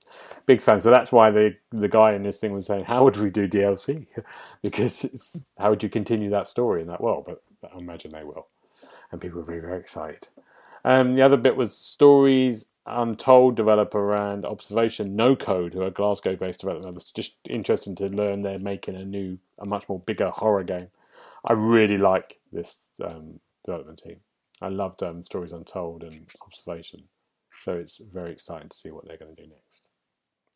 big 0.45 0.61
fan. 0.61 0.81
So 0.81 0.91
that's 0.91 1.13
why 1.13 1.31
the 1.31 1.57
the 1.73 1.89
guy 1.89 2.13
in 2.13 2.23
this 2.23 2.37
thing 2.37 2.53
was 2.53 2.67
saying, 2.67 2.85
how 2.85 3.05
would 3.05 3.17
we 3.17 3.31
do 3.31 3.49
DLC? 3.49 4.07
because 4.63 5.05
it's, 5.05 5.47
how 5.59 5.71
would 5.71 5.83
you 5.83 5.89
continue 5.89 6.31
that 6.31 6.49
story 6.49 6.83
in 6.83 6.89
that 6.89 7.01
world? 7.01 7.25
But 7.27 7.43
I 7.73 7.79
imagine 7.79 8.11
they 8.13 8.25
will 8.25 8.49
and 9.11 9.21
people 9.21 9.41
were 9.41 9.47
very, 9.47 9.61
very 9.61 9.79
excited. 9.79 10.29
Um, 10.85 11.17
the 11.17 11.23
other 11.23 11.37
bit 11.37 11.57
was 11.57 11.77
Stories 11.77 12.71
Untold 12.87 13.57
developer 13.57 14.15
and 14.15 14.47
Observation 14.47 15.17
No 15.17 15.35
Code, 15.35 15.75
who 15.75 15.83
are 15.83 15.91
Glasgow 15.91 16.37
based 16.37 16.61
developer. 16.61 16.89
It's 16.91 17.11
just 17.11 17.35
interesting 17.49 17.97
to 17.97 18.07
learn 18.07 18.43
they're 18.43 18.61
making 18.61 18.95
a 18.95 19.05
new, 19.05 19.39
a 19.59 19.67
much 19.67 19.89
more 19.89 19.99
bigger 19.99 20.31
horror 20.31 20.63
game. 20.63 20.89
I 21.45 21.55
really 21.55 21.99
like 21.99 22.39
this 22.53 22.89
um, 23.05 23.41
development 23.65 24.03
team. 24.05 24.21
I 24.63 24.69
loved 24.69 25.03
um, 25.03 25.23
Stories 25.23 25.53
Untold 25.53 26.05
and 26.05 26.29
Observation. 26.47 27.05
So 27.51 27.77
it's 27.77 27.99
very 27.99 28.33
exciting 28.33 28.69
to 28.69 28.77
see 28.77 28.91
what 28.91 29.07
they're 29.07 29.17
going 29.17 29.35
to 29.35 29.43
do 29.43 29.49
next. 29.49 29.89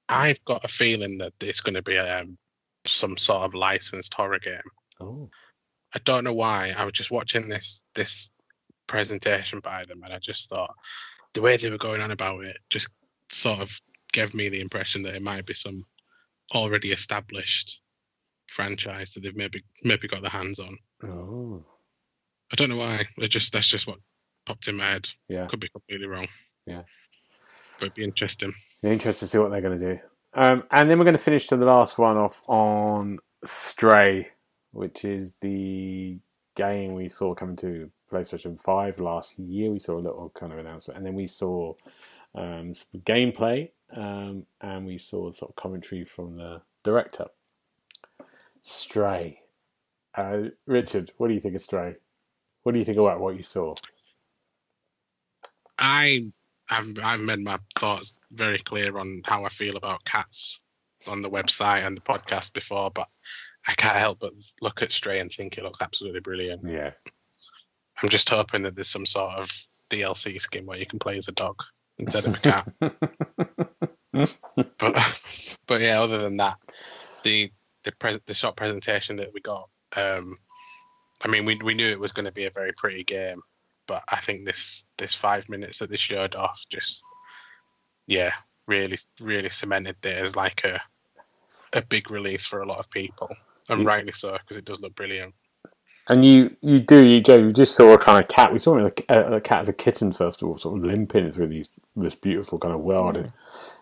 I've 0.09 0.45
got 0.45 0.65
a 0.65 0.69
feeling 0.69 1.19
that 1.19 1.33
it's 1.43 1.61
going 1.61 1.75
to 1.75 1.83
be 1.83 1.99
um, 1.99 2.39
some 2.85 3.17
sort 3.17 3.43
of 3.43 3.55
licensed 3.55 4.15
horror 4.15 4.39
game. 4.39 4.59
Oh, 5.01 5.31
I 5.95 5.99
don't 6.05 6.25
know 6.25 6.33
why. 6.33 6.75
I 6.77 6.85
was 6.85 6.93
just 6.93 7.11
watching 7.11 7.49
this 7.49 7.83
this 7.95 8.31
presentation 8.91 9.61
by 9.61 9.85
them, 9.85 10.03
and 10.03 10.13
I 10.13 10.19
just 10.19 10.51
thought 10.51 10.75
the 11.33 11.41
way 11.41 11.57
they 11.57 11.71
were 11.71 11.79
going 11.79 12.01
on 12.01 12.11
about 12.11 12.45
it 12.45 12.57
just 12.71 12.89
sort 13.31 13.61
of 13.61 13.81
gave 14.13 14.35
me 14.35 14.49
the 14.49 14.61
impression 14.61 15.05
that 15.05 15.15
it 15.15 15.23
might 15.23 15.47
be 15.47 15.55
some 15.55 15.85
already 16.53 16.91
established 16.91 17.83
franchise 18.49 19.13
that 19.13 19.23
they've 19.23 19.37
maybe 19.37 19.61
maybe 19.85 20.09
got 20.09 20.23
their 20.23 20.31
hands 20.31 20.59
on. 20.59 20.77
oh, 21.05 21.65
I 22.53 22.57
don't 22.57 22.69
know 22.69 22.79
why. 22.79 23.07
It 23.19 23.29
just 23.29 23.53
that's 23.53 23.69
just 23.69 23.87
what 23.87 23.99
popped 24.45 24.67
in 24.67 24.77
my 24.77 24.87
head. 24.87 25.09
yeah. 25.29 25.47
Could 25.47 25.61
be 25.61 25.69
completely 25.69 26.09
wrong. 26.09 26.27
Yeah. 26.67 26.83
But 27.79 27.87
it'd 27.87 27.95
be 27.95 28.05
interesting. 28.05 28.53
Be 28.83 28.91
interested 28.91 29.27
to 29.27 29.31
see 29.31 29.39
what 29.39 29.53
they're 29.53 29.61
going 29.61 29.79
to 29.79 29.95
do. 29.95 30.01
Um, 30.35 30.65
and 30.73 30.91
then 30.91 30.99
we're 30.99 31.05
going 31.05 31.17
to 31.17 31.23
finish 31.23 31.47
to 31.49 31.57
the 31.57 31.65
last 31.65 31.97
one 31.97 32.17
off 32.17 32.43
on 32.49 33.21
Stray, 33.47 34.29
which 34.73 35.05
is 35.05 35.37
the 35.41 36.19
game 36.57 36.95
we 36.95 37.09
saw 37.09 37.35
coming 37.35 37.57
to 37.57 37.91
PlayStation 38.11 38.61
5 38.61 39.01
last 39.01 39.39
year. 39.39 39.71
We 39.71 39.79
saw 39.79 39.99
a 39.99 40.01
little 40.01 40.31
kind 40.35 40.53
of 40.53 40.59
announcement, 40.59 40.99
and 40.99 41.07
then 41.07 41.15
we 41.15 41.27
saw 41.27 41.75
um, 42.35 42.75
some 42.75 43.01
gameplay, 43.01 43.71
um, 43.95 44.47
and 44.61 44.87
we 44.87 44.99
saw 44.99 45.31
sort 45.33 45.51
of 45.51 45.57
commentary 45.57 46.05
from 46.05 46.37
the 46.37 46.63
director. 46.83 47.27
Stray. 48.63 49.41
Uh, 50.15 50.45
Richard, 50.67 51.13
what 51.17 51.29
do 51.29 51.35
you 51.35 51.41
think 51.41 51.55
of 51.55 51.63
Stray? 51.63 51.97
What 52.63 52.73
do 52.73 52.79
you 52.79 52.85
think 52.85 52.99
about 52.99 53.21
what 53.21 53.37
you 53.37 53.43
saw? 53.43 53.75
I 55.79 56.33
I've, 56.71 56.99
I've 57.03 57.21
made 57.21 57.41
my 57.41 57.59
thoughts 57.75 58.15
very 58.31 58.59
clear 58.59 58.97
on 58.99 59.23
how 59.25 59.45
I 59.45 59.49
feel 59.49 59.77
about 59.77 60.05
cats 60.05 60.61
on 61.09 61.21
the 61.21 61.31
website 61.31 61.87
and 61.87 61.97
the 61.97 62.03
podcast 62.03 62.53
before, 62.53 62.91
but 62.91 63.09
I 63.67 63.73
can't 63.73 63.97
help 63.97 64.21
but 64.21 64.33
look 64.61 64.83
at 64.83 64.93
Stray 64.93 65.19
and 65.19 65.31
think 65.31 65.59
it 65.59 65.65
looks 65.65 65.83
absolutely 65.83 66.21
brilliant. 66.21 66.63
Yeah. 66.65 66.93
I'm 68.03 68.09
just 68.09 68.29
hoping 68.29 68.63
that 68.63 68.75
there's 68.75 68.89
some 68.89 69.07
sort 69.07 69.35
of 69.35 69.51
DLC 69.91 70.41
skin 70.41 70.67
where 70.67 70.79
you 70.79 70.87
can 70.87 70.99
play 70.99 71.17
as 71.17 71.29
a 71.29 71.33
dog 71.33 71.57
instead 71.99 72.27
of 72.27 72.35
a 72.35 72.39
cat. 72.39 72.73
but 74.79 75.57
but 75.69 75.81
yeah, 75.81 76.01
other 76.01 76.19
than 76.19 76.39
that, 76.39 76.57
the 77.23 77.51
the 77.85 77.93
pres- 77.93 78.21
the 78.27 78.35
short 78.35 78.57
presentation 78.57 79.17
that 79.17 79.33
we 79.33 79.41
got, 79.41 79.69
um, 79.97 80.37
I 81.23 81.29
mean, 81.29 81.45
we 81.45 81.57
we 81.63 81.75
knew 81.75 81.89
it 81.91 82.01
was 82.01 82.13
going 82.13 82.27
to 82.27 82.33
be 82.33 82.47
a 82.47 82.51
very 82.55 82.73
pretty 82.77 83.05
game, 83.05 83.43
but 83.87 84.03
I 84.09 84.17
think 84.17 84.47
this 84.47 84.85
this 84.99 85.15
five 85.15 85.49
minutes 85.49 85.79
that 85.79 85.91
they 85.91 85.97
showed 85.97 86.35
off 86.35 86.63
just, 86.71 87.03
yeah, 88.07 88.33
really 88.67 88.99
really 89.21 89.51
cemented 89.51 89.97
it 90.05 90.17
as 90.17 90.37
like 90.37 90.65
a 90.65 90.81
a 91.73 91.83
big 91.83 92.11
release 92.11 92.47
for 92.47 92.63
a 92.63 92.67
lot 92.67 92.79
of 92.79 92.91
people, 92.91 93.29
and 93.69 93.83
Yeah. 93.83 93.87
rightly 93.87 94.13
so 94.13 94.33
because 94.39 94.57
it 94.57 94.65
does 94.65 94.81
look 94.81 94.95
brilliant. 94.95 95.35
And 96.09 96.25
you, 96.25 96.57
you 96.61 96.79
do, 96.81 97.05
you 97.05 97.21
Joe. 97.21 97.37
You 97.37 97.53
just 97.53 97.77
saw 97.77 97.93
a 97.95 97.99
kind 97.99 98.23
of 98.23 98.29
cat. 98.29 98.53
We 98.53 98.59
saw 98.59 98.79
a, 98.79 98.93
a, 99.09 99.35
a 99.37 99.41
cat 99.41 99.61
as 99.63 99.69
a 99.69 99.73
kitten 99.73 100.13
first 100.13 100.43
of 100.43 100.49
all, 100.49 100.59
sort 100.59 100.79
of 100.79 100.85
limping 100.85 101.31
through 101.31 101.49
these 101.49 101.71
this 101.97 102.15
beautiful 102.17 102.59
kind 102.59 102.75
of 102.75 102.81
world, 102.81 103.17
and, 103.17 103.33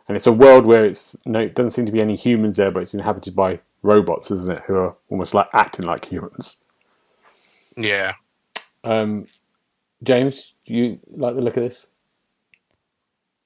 and 0.08 0.16
it's 0.16 0.26
a 0.26 0.32
world 0.32 0.66
where 0.66 0.84
it's 0.84 1.16
no, 1.24 1.40
it 1.40 1.54
doesn't 1.54 1.70
seem 1.70 1.86
to 1.86 1.92
be 1.92 2.02
any 2.02 2.16
humans 2.16 2.58
there, 2.58 2.70
but 2.70 2.82
it's 2.82 2.94
inhabited 2.94 3.34
by 3.34 3.60
robots, 3.82 4.30
isn't 4.30 4.52
it? 4.52 4.62
Who 4.66 4.74
are 4.76 4.96
almost 5.10 5.34
like 5.34 5.48
acting 5.54 5.86
like 5.86 6.06
humans. 6.12 6.64
Yeah, 7.76 8.14
Um, 8.84 9.26
James, 10.02 10.54
do 10.66 10.74
you 10.74 11.00
like 11.10 11.34
the 11.36 11.42
look 11.42 11.56
of 11.56 11.64
this? 11.64 11.88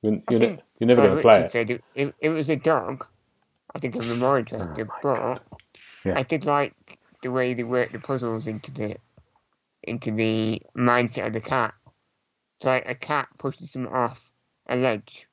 You're, 0.03 0.21
you're, 0.29 0.41
ne- 0.41 0.57
think 0.57 0.61
you're 0.79 0.89
never 0.89 1.01
Well, 1.01 1.09
going 1.09 1.17
to 1.17 1.23
play 1.23 1.41
Richard 1.41 1.43
it. 1.43 1.53
said 1.53 1.71
it, 1.71 1.85
it, 1.95 2.15
it 2.21 2.31
was 2.31 2.51
a 2.51 2.57
dog. 2.57 3.07
I 3.75 3.79
think 3.79 3.97
I'm 3.97 4.19
more 4.19 4.39
interested, 4.39 4.89
my 4.89 5.01
but 5.03 5.19
God. 5.19 5.41
Yeah. 6.05 6.17
I 6.17 6.23
did 6.25 6.45
like 6.47 6.99
the 7.23 7.31
way 7.31 7.55
they 7.55 7.63
work 7.63 7.93
the 7.93 7.99
puzzles 7.99 8.47
into 8.47 8.73
the 8.73 8.97
into 9.83 10.11
the 10.13 10.63
mindset 10.77 11.27
of 11.27 11.33
the 11.33 11.41
cat. 11.41 11.75
So 12.61 12.69
like 12.71 12.89
a 12.89 12.95
cat 12.95 13.29
pushing 13.39 13.67
something 13.67 13.93
off 13.93 14.31
a 14.69 14.77
ledge 14.77 15.27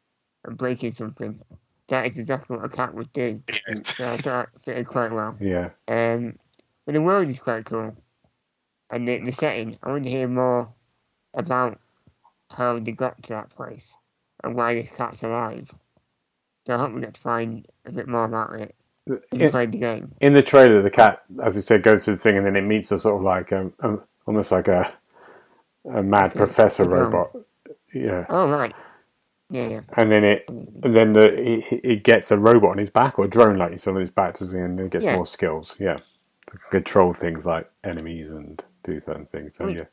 and 0.43 0.58
breaking 0.58 0.93
something. 0.93 1.39
That 1.89 2.06
is 2.06 2.17
exactly 2.17 2.56
what 2.56 2.65
a 2.65 2.69
cat 2.69 2.93
would 2.93 3.12
do. 3.13 3.41
Yes. 3.67 3.95
So 3.95 4.06
I 4.06 4.17
thought 4.17 4.49
it 4.56 4.62
fitted 4.62 4.88
quite 4.88 5.12
well. 5.12 5.36
Yeah, 5.41 5.69
Um, 5.88 6.36
but 6.86 6.93
the 6.93 7.02
world 7.02 7.28
is 7.30 7.39
quite 7.39 7.65
cool, 7.65 7.95
and 8.89 9.08
the, 9.08 9.17
the 9.19 9.32
setting. 9.32 9.78
I 9.84 9.89
want 9.89 10.04
to 10.04 10.10
hear 10.10 10.28
more 10.28 10.73
about 11.34 11.80
how 12.49 12.80
they 12.80 12.91
got 12.91 13.21
to 13.23 13.30
that 13.30 13.49
place 13.49 13.93
and 14.43 14.56
why 14.56 14.75
this 14.75 14.89
cat's 14.91 15.23
alive. 15.23 15.73
So 16.65 16.75
I 16.75 16.78
hope 16.78 16.93
we 16.93 17.02
get 17.02 17.15
to 17.15 17.21
find 17.21 17.67
a 17.86 17.91
bit 17.91 18.08
more 18.08 18.25
about 18.25 18.54
it 18.60 18.75
in, 19.33 19.49
played 19.51 19.71
the 19.71 19.77
game. 19.79 20.13
in 20.21 20.33
the 20.33 20.41
trailer, 20.41 20.81
the 20.81 20.89
cat, 20.89 21.23
as 21.43 21.55
you 21.55 21.62
said, 21.62 21.83
goes 21.83 22.05
through 22.05 22.15
the 22.15 22.19
thing, 22.21 22.37
and 22.37 22.45
then 22.45 22.55
it 22.55 22.62
meets 22.62 22.91
a 22.91 22.99
sort 22.99 23.15
of 23.17 23.21
like 23.23 23.51
um, 23.53 23.73
um, 23.81 24.01
almost 24.25 24.51
like 24.51 24.67
a 24.67 24.91
a 25.93 26.03
mad 26.03 26.35
professor 26.35 26.83
a 26.83 26.87
robot. 26.87 27.31
Yeah. 27.93 28.25
Oh 28.29 28.47
right, 28.49 28.75
yeah, 29.49 29.67
yeah. 29.67 29.81
and 29.97 30.12
then 30.12 30.23
it 30.23 30.45
and 30.49 30.95
then 30.95 31.13
the 31.13 31.33
it, 31.33 31.81
it 31.83 32.03
gets 32.03 32.29
a 32.31 32.37
robot 32.37 32.71
on 32.71 32.77
his 32.77 32.89
back 32.91 33.17
or 33.17 33.25
a 33.25 33.29
drone 33.29 33.57
like 33.57 33.71
you 33.71 33.77
saw 33.79 33.91
on 33.91 33.99
his 33.99 34.12
back 34.12 34.35
doesn't 34.37 34.60
it? 34.60 34.63
and 34.63 34.79
it 34.79 34.91
gets 34.91 35.05
Yeah. 35.05 35.15
more 35.15 35.25
skills 35.25 35.75
yeah 35.79 35.97
to 36.47 36.57
control 36.69 37.13
things 37.13 37.45
like 37.47 37.67
enemies 37.83 38.29
and 38.31 38.63
do 38.83 38.99
certain 39.01 39.25
things 39.25 39.57
so 39.57 39.65
Mm. 39.65 39.77
yeah 39.79 39.85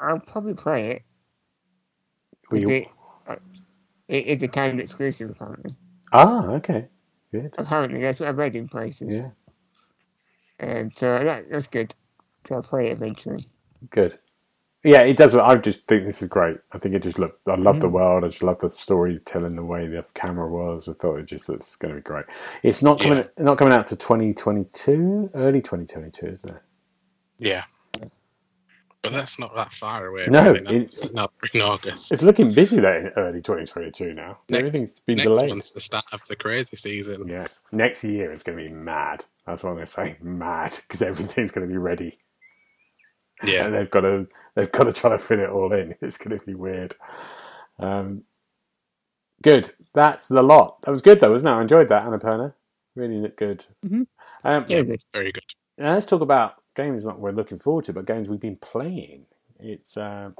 I'll 0.00 0.18
probably 0.18 0.54
play 0.54 0.90
it. 0.92 1.02
We- 2.50 2.64
but 2.64 2.72
it, 2.72 2.88
uh, 3.28 3.36
it 4.08 4.26
is 4.26 4.42
a 4.42 4.48
kind 4.48 4.72
of 4.72 4.80
exclusive 4.84 5.30
apparently. 5.30 5.76
ah 6.12 6.46
okay 6.54 6.88
good 7.32 7.58
Apparently, 7.58 8.02
that's 8.02 8.20
what 8.20 8.28
I 8.28 8.32
read 8.32 8.56
in 8.56 8.68
places. 8.68 9.20
yeah 9.20 9.30
Um, 10.62 10.90
so 10.96 11.22
that, 11.24 11.46
that's 11.50 11.68
good. 11.68 11.94
So 12.48 12.56
I'll 12.56 12.62
play 12.62 12.88
it 12.88 12.92
eventually. 12.92 13.48
good 13.90 14.18
yeah 14.84 15.02
it 15.02 15.16
does 15.16 15.34
I 15.36 15.56
just 15.56 15.86
think 15.86 16.06
this 16.06 16.22
is 16.22 16.28
great 16.28 16.58
I 16.72 16.78
think 16.78 16.94
it 16.94 17.02
just 17.02 17.18
looked 17.18 17.48
I 17.48 17.56
love 17.56 17.80
the 17.80 17.88
Mm. 17.88 17.90
world 17.90 18.24
I 18.24 18.28
just 18.28 18.42
love 18.44 18.60
the 18.60 18.70
storytelling 18.70 19.56
the 19.56 19.64
way 19.64 19.88
the 19.88 20.04
camera 20.14 20.48
was 20.50 20.88
I 20.88 20.94
thought 20.94 21.18
it 21.18 21.26
just 21.26 21.48
looks 21.48 21.76
going 21.76 21.94
to 21.94 22.00
be 22.00 22.04
great 22.04 22.26
it's 22.62 22.82
not 22.82 23.00
coming 23.00 23.24
not 23.38 23.58
coming 23.58 23.74
out 23.74 23.86
to 23.88 23.96
2022 23.96 25.30
early 25.34 25.60
2022 25.62 26.26
is 26.26 26.44
it 26.44 26.54
yeah. 27.38 27.64
But 29.02 29.12
that's 29.12 29.38
not 29.38 29.54
that 29.56 29.72
far 29.72 30.06
away. 30.06 30.26
No, 30.28 30.52
really, 30.52 30.76
it's- 30.76 31.02
it's 31.02 31.12
not 31.14 31.32
in 31.54 31.62
August. 31.62 32.12
It's 32.12 32.22
looking 32.22 32.52
busy 32.52 32.80
though 32.80 32.96
in 32.96 33.06
early 33.16 33.40
2022 33.40 34.12
now. 34.14 34.38
Next- 34.48 34.58
Everything's 34.58 35.00
been 35.00 35.16
Next 35.16 35.28
delayed. 35.28 35.48
month's 35.50 35.72
the 35.72 35.80
start 35.80 36.04
of 36.12 36.20
the 36.28 36.36
crazy 36.36 36.76
season. 36.76 37.26
Yeah, 37.26 37.46
next 37.72 38.04
year 38.04 38.30
is 38.32 38.42
going 38.42 38.58
to 38.58 38.64
be 38.68 38.72
mad. 38.74 39.24
That's 39.46 39.62
what 39.62 39.70
I'm 39.70 39.76
going 39.76 39.86
to 39.86 39.92
say, 39.92 40.16
mad, 40.20 40.76
because 40.82 41.02
everything's 41.02 41.50
going 41.52 41.66
to 41.66 41.72
be 41.72 41.78
ready, 41.78 42.18
Yeah, 43.42 43.64
and 43.66 43.74
they've 43.74 43.90
got 43.90 44.00
to 44.02 44.28
they've 44.54 44.70
got 44.70 44.84
to 44.84 44.92
try 44.92 45.10
to 45.10 45.18
fit 45.18 45.38
it 45.38 45.48
all 45.50 45.72
in. 45.72 45.94
It's 46.02 46.18
going 46.18 46.38
to 46.38 46.44
be 46.44 46.54
weird. 46.54 46.94
Um, 47.78 48.24
good. 49.42 49.70
That's 49.94 50.28
the 50.28 50.42
lot. 50.42 50.82
That 50.82 50.90
was 50.90 51.00
good 51.02 51.20
though, 51.20 51.30
wasn't 51.30 51.48
it? 51.48 51.58
I 51.58 51.62
enjoyed 51.62 51.88
that, 51.88 52.04
Annapurna. 52.04 52.52
Really 52.94 53.16
looked 53.18 53.38
good. 53.38 53.64
Mhm. 53.86 54.06
Um, 54.44 54.66
Yeah, 54.68 54.82
very 55.14 55.32
good. 55.32 55.44
Now 55.78 55.94
let's 55.94 56.04
talk 56.06 56.20
about 56.20 56.59
games 56.74 57.04
that 57.04 57.18
we're 57.18 57.32
looking 57.32 57.58
forward 57.58 57.84
to, 57.84 57.92
but 57.92 58.06
games 58.06 58.28
we've 58.28 58.40
been 58.40 58.56
playing. 58.56 59.26
It's 59.58 59.96
uh, 59.96 60.30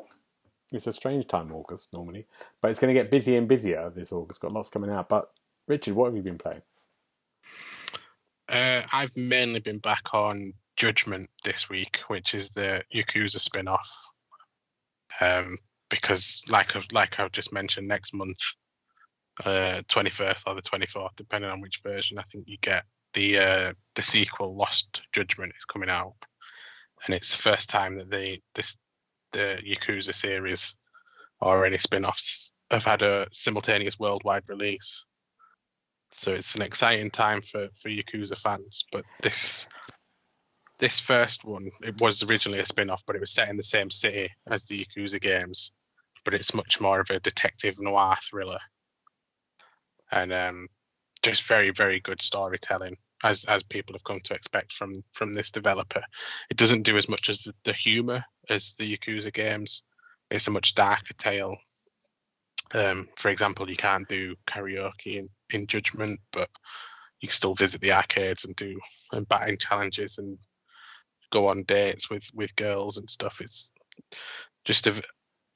it's 0.73 0.87
a 0.87 0.93
strange 0.93 1.27
time, 1.27 1.53
August 1.53 1.93
normally, 1.93 2.27
but 2.61 2.71
it's 2.71 2.81
going 2.81 2.95
to 2.95 3.01
get 3.01 3.11
busier 3.11 3.39
and 3.39 3.49
busier 3.49 3.91
this 3.91 4.13
August. 4.13 4.41
Got 4.41 4.53
lots 4.53 4.69
coming 4.69 4.91
out. 4.91 5.09
But 5.09 5.31
Richard, 5.67 5.95
what 5.95 6.07
have 6.07 6.17
you 6.17 6.23
been 6.23 6.39
playing? 6.39 6.63
Uh, 8.49 8.83
I've 8.93 9.17
mainly 9.17 9.61
been 9.61 9.79
back 9.79 10.13
on 10.13 10.53
Judgment 10.77 11.29
this 11.45 11.69
week, 11.69 12.01
which 12.09 12.35
is 12.35 12.51
the 12.51 12.83
Yakuza 12.95 13.39
spin-off. 13.39 14.09
Um, 15.21 15.57
because, 15.89 16.43
like 16.49 16.77
I've 16.77 16.87
like 16.93 17.19
I've 17.21 17.33
just 17.33 17.53
mentioned, 17.53 17.89
next 17.89 18.15
month, 18.15 18.39
uh, 19.45 19.83
twenty 19.89 20.11
first 20.11 20.45
or 20.47 20.55
the 20.55 20.63
twenty 20.63 20.87
fourth, 20.87 21.13
depending 21.17 21.51
on 21.51 21.61
which 21.61 21.81
version, 21.83 22.19
I 22.19 22.23
think 22.23 22.45
you 22.47 22.57
get 22.61 22.85
the 23.15 23.39
uh, 23.39 23.73
the 23.95 24.03
sequel, 24.03 24.57
Lost 24.57 25.03
Judgment, 25.13 25.53
is 25.57 25.65
coming 25.65 25.91
out, 25.91 26.15
and 27.05 27.15
it's 27.15 27.37
the 27.37 27.43
first 27.43 27.71
time 27.71 27.99
that 27.99 28.11
they 28.11 28.43
this 28.55 28.77
the 29.33 29.59
Yakuza 29.65 30.15
series 30.15 30.77
or 31.41 31.65
any 31.65 31.79
spin-offs 31.79 32.53
have 32.71 32.85
had 32.85 33.03
a 33.03 33.27
simultaneous 33.33 33.99
worldwide 33.99 34.49
release. 34.49 35.07
So 36.13 36.33
it's 36.33 36.55
an 36.55 36.63
exciting 36.63 37.11
time 37.11 37.41
for 37.41 37.69
for 37.81 37.89
Yakuza 37.89 38.37
fans. 38.37 38.85
But 38.93 39.05
this 39.23 39.67
this 40.79 40.99
first 41.01 41.45
one, 41.45 41.71
it 41.83 42.01
was 42.01 42.23
originally 42.23 42.61
a 42.61 42.67
spin-off, 42.67 43.03
but 43.07 43.17
it 43.17 43.21
was 43.21 43.33
set 43.33 43.49
in 43.49 43.57
the 43.57 43.63
same 43.63 43.91
city 43.91 44.31
as 44.49 44.65
the 44.65 44.85
Yakuza 44.85 45.21
games, 45.21 45.73
but 46.25 46.35
it's 46.35 46.55
much 46.55 46.81
more 46.81 47.01
of 47.01 47.11
a 47.11 47.21
detective 47.21 47.81
noir 47.81 48.17
thriller, 48.23 48.61
and 50.11 50.33
um, 50.33 50.69
just 51.23 51.43
very 51.43 51.71
very 51.71 52.01
good 52.01 52.23
storytelling. 52.23 52.97
As, 53.23 53.45
as 53.45 53.63
people 53.63 53.95
have 53.95 54.05
come 54.05 54.21
to 54.25 54.35
expect 54.35 54.73
from 54.73 55.05
from 55.13 55.35
this 55.35 55.51
developer, 55.51 56.03
it 56.51 56.57
doesn't 56.57 56.85
do 56.85 56.97
as 56.97 57.09
much 57.09 57.29
as 57.29 57.47
the 57.65 57.73
humor 57.73 58.25
as 58.49 58.75
the 58.77 58.97
Yakuza 58.97 59.33
games. 59.33 59.83
It's 60.31 60.49
a 60.49 60.51
much 60.51 60.75
darker 60.75 61.15
tale. 61.19 61.57
Um, 62.73 63.09
for 63.17 63.31
example, 63.31 63.69
you 63.69 63.77
can't 63.77 64.09
do 64.09 64.37
karaoke 64.47 65.17
in, 65.17 65.29
in 65.53 65.67
Judgment, 65.67 66.21
but 66.33 66.49
you 67.21 67.29
can 67.29 67.35
still 67.35 67.55
visit 67.55 67.81
the 67.81 67.93
arcades 67.93 68.45
and 68.45 68.55
do 68.57 68.79
and 69.13 69.29
batting 69.29 69.59
challenges 69.59 70.19
and 70.19 70.39
go 71.31 71.49
on 71.49 71.65
dates 71.65 72.11
with 72.11 72.29
with 72.35 72.57
girls 72.57 72.97
and 72.97 73.09
stuff. 73.09 73.41
It's 73.41 73.73
just 74.65 74.87
a, 74.87 75.03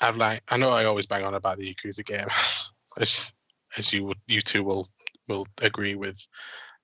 I've 0.00 0.16
like 0.16 0.42
I 0.48 0.56
know 0.56 0.70
I 0.70 0.84
always 0.84 1.06
bang 1.06 1.24
on 1.24 1.34
about 1.34 1.58
the 1.58 1.74
Yakuza 1.74 2.04
games, 2.04 2.72
as 2.98 3.32
as 3.76 3.92
you 3.92 4.12
you 4.26 4.40
two 4.40 4.62
will 4.62 4.88
will 5.28 5.46
agree 5.60 5.94
with. 5.94 6.26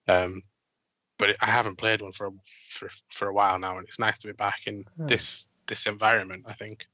Um, 0.09 0.43
but 1.19 1.37
I 1.43 1.47
haven't 1.47 1.77
played 1.77 2.03
one 2.03 2.13
for 2.13 2.29
a, 2.29 2.31
for 2.71 2.89
for 3.13 3.29
a 3.29 3.35
while 3.35 3.59
now, 3.59 3.79
and 3.79 3.87
it's 3.87 3.99
nice 3.99 4.19
to 4.21 4.29
be 4.29 4.33
back 4.33 4.61
in 4.67 4.85
Hmm. 4.97 5.07
this 5.07 5.49
this 5.67 5.87
environment. 5.87 6.45
I 6.49 6.55
think, 6.55 6.87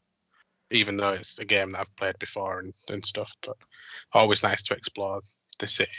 even 0.71 0.97
though 0.97 1.13
it's 1.13 1.39
a 1.39 1.45
game 1.45 1.73
that 1.73 1.81
I've 1.81 1.97
played 1.97 2.19
before 2.19 2.61
and, 2.61 2.75
and 2.91 3.05
stuff, 3.05 3.35
but 3.47 3.57
always 4.13 4.43
nice 4.43 4.63
to 4.65 4.75
explore 4.75 5.21
the 5.59 5.67
city. 5.67 5.93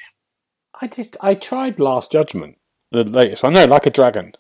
I 0.82 0.88
just 0.88 1.18
I 1.22 1.36
tried 1.36 1.80
Last 1.80 2.12
Judgment, 2.12 2.58
the 2.92 3.04
latest 3.04 3.46
I 3.46 3.50
know, 3.50 3.66
Like 3.66 3.86
a 3.86 3.90
Dragon, 3.92 4.34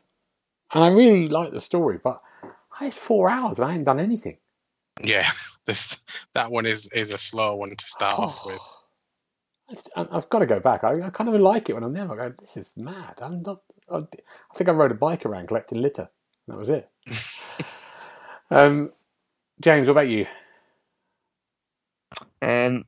and 0.74 0.84
I 0.84 0.90
really 0.90 1.28
like 1.28 1.52
the 1.52 1.60
story, 1.60 2.00
but 2.04 2.22
it's 2.82 2.98
four 3.00 3.30
hours 3.30 3.60
and 3.60 3.68
I 3.68 3.72
haven't 3.72 3.86
done 3.86 4.00
anything. 4.00 4.38
Yeah, 5.04 5.28
this 5.66 5.98
that 6.34 6.52
one 6.52 6.66
is 6.66 6.88
is 6.90 7.12
a 7.12 7.18
slow 7.18 7.56
one 7.56 7.76
to 7.76 7.86
start 7.86 8.20
off 8.20 8.46
with. 8.46 8.77
I- 9.70 10.08
I've 10.12 10.30
got 10.30 10.40
to 10.40 10.46
go 10.46 10.60
back. 10.60 10.84
I, 10.84 11.02
I 11.02 11.10
kind 11.10 11.34
of 11.34 11.40
like 11.42 11.70
it 11.70 11.74
when 11.74 11.84
I'm 11.84 11.94
there. 11.94 12.12
I 12.12 12.16
go, 12.16 12.34
this 12.40 12.58
is 12.58 12.78
mad. 12.78 13.20
I'm 13.22 13.42
not. 13.44 13.62
I, 13.92 13.98
I 13.98 14.56
think 14.56 14.70
I 14.70 14.74
rode 14.74 14.92
a 14.92 14.96
bike 14.96 15.26
around 15.26 15.48
collecting 15.48 15.82
litter. 15.82 16.10
That 16.48 16.58
was 16.58 16.70
it. 16.70 16.90
um, 18.52 18.92
James, 19.60 19.88
what 19.88 19.94
about 19.94 20.08
you? 20.08 20.26
Um, 22.42 22.86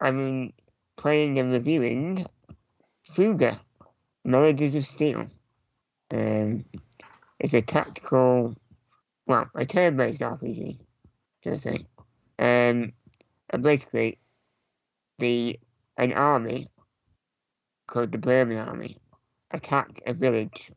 I've 0.00 0.14
been 0.14 0.52
playing 0.96 1.38
and 1.38 1.52
reviewing 1.52 2.26
Fuga, 3.02 3.60
Melodies 4.24 4.74
of 4.76 4.86
Steel. 4.86 5.26
Um, 6.12 6.64
it's 7.38 7.54
a 7.54 7.62
tactical, 7.62 8.54
well, 9.26 9.48
a 9.54 9.64
turn-based 9.64 10.20
RPG, 10.20 10.78
should 11.42 11.54
I 11.54 11.56
say. 11.56 11.86
Um, 12.38 12.92
and 13.50 13.62
basically, 13.62 14.18
the 15.18 15.58
an 16.00 16.14
army 16.14 16.66
called 17.86 18.10
the 18.10 18.18
Berman 18.18 18.56
Army 18.56 18.96
attack 19.50 20.00
a 20.06 20.14
village 20.14 20.72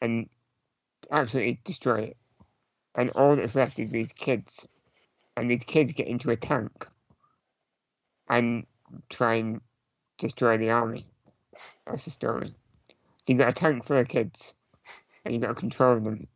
and 0.00 0.28
absolutely 1.10 1.60
destroy 1.64 2.02
it. 2.02 2.16
And 2.94 3.10
all 3.10 3.34
that's 3.34 3.56
left 3.56 3.80
is 3.80 3.90
these 3.90 4.12
kids. 4.12 4.64
And 5.36 5.50
these 5.50 5.64
kids 5.64 5.92
get 5.92 6.06
into 6.06 6.30
a 6.30 6.36
tank 6.36 6.86
and 8.28 8.64
try 9.10 9.34
and 9.34 9.60
destroy 10.18 10.56
the 10.56 10.70
army. 10.70 11.06
That's 11.86 12.04
the 12.04 12.12
story. 12.12 12.54
So 12.88 12.94
you've 13.26 13.38
got 13.38 13.48
a 13.48 13.52
tank 13.52 13.84
full 13.84 13.98
of 13.98 14.08
kids, 14.08 14.54
and 15.24 15.34
you've 15.34 15.42
got 15.42 15.48
to 15.48 15.54
control 15.54 15.98
them 15.98 16.28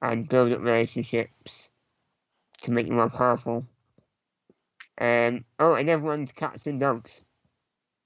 and 0.00 0.28
build 0.28 0.52
up 0.52 0.60
relationships 0.60 1.68
to 2.62 2.70
make 2.70 2.86
you 2.86 2.94
more 2.94 3.10
powerful. 3.10 3.66
Um, 5.02 5.44
oh, 5.58 5.74
and 5.74 5.90
everyone's 5.90 6.30
cats 6.30 6.68
and 6.68 6.78
dogs. 6.78 7.10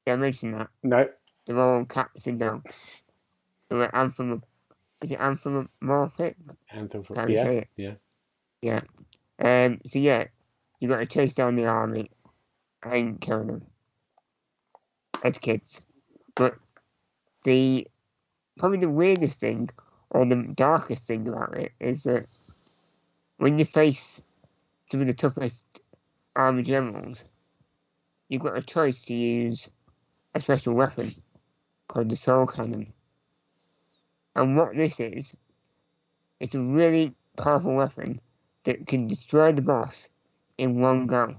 Did 0.07 0.15
I 0.15 0.17
mention 0.17 0.53
that? 0.53 0.69
No. 0.83 1.07
They're 1.47 1.61
all 1.61 1.85
cats 1.85 2.27
and 2.27 2.41
dogs. 2.41 3.03
They're 3.69 3.91
is 5.03 5.11
it 5.11 5.21
anthropomorphic? 5.21 6.37
Anthem 6.71 7.03
for, 7.03 7.15
Can 7.15 7.29
you 7.29 7.35
yeah, 7.35 7.43
say 7.43 7.59
it? 7.59 7.69
yeah. 7.77 7.95
Yeah. 8.63 8.81
Um, 9.39 9.79
so 9.91 9.99
yeah, 9.99 10.25
you 10.81 10.89
got 10.89 11.01
to 11.01 11.07
chase 11.07 11.35
down 11.35 11.55
the 11.55 11.67
army 11.67 12.11
and 12.83 13.21
kill 13.21 13.45
them 13.45 13.67
as 15.23 15.37
kids. 15.37 15.83
But 16.35 16.55
the 17.45 17.87
probably 18.59 18.79
the 18.79 18.89
weirdest 18.89 19.39
thing 19.39 19.69
or 20.09 20.25
the 20.25 20.51
darkest 20.55 21.07
thing 21.07 21.29
about 21.29 21.59
it 21.59 21.73
is 21.79 22.05
that 22.05 22.25
when 23.37 23.59
you 23.59 23.67
face 23.67 24.19
some 24.91 25.03
of 25.03 25.07
the 25.07 25.13
toughest 25.13 25.67
army 26.37 26.63
generals, 26.63 27.25
you've 28.29 28.43
got 28.43 28.57
a 28.57 28.63
choice 28.63 29.03
to 29.05 29.15
use 29.15 29.69
a 30.35 30.41
special 30.41 30.75
weapon 30.75 31.09
called 31.89 32.11
the 32.11 32.17
soul 32.17 32.47
cannon. 32.47 32.93
And 34.35 34.57
what 34.57 34.77
this 34.77 35.01
is, 35.01 35.35
it's 36.41 36.55
a 36.55 36.61
really 36.61 37.15
powerful 37.37 37.75
weapon 37.75 38.21
that 38.65 38.87
can 38.87 39.07
destroy 39.07 39.53
the 39.53 39.63
boss 39.63 40.09
in 40.59 40.81
one 40.81 41.07
go. 41.07 41.37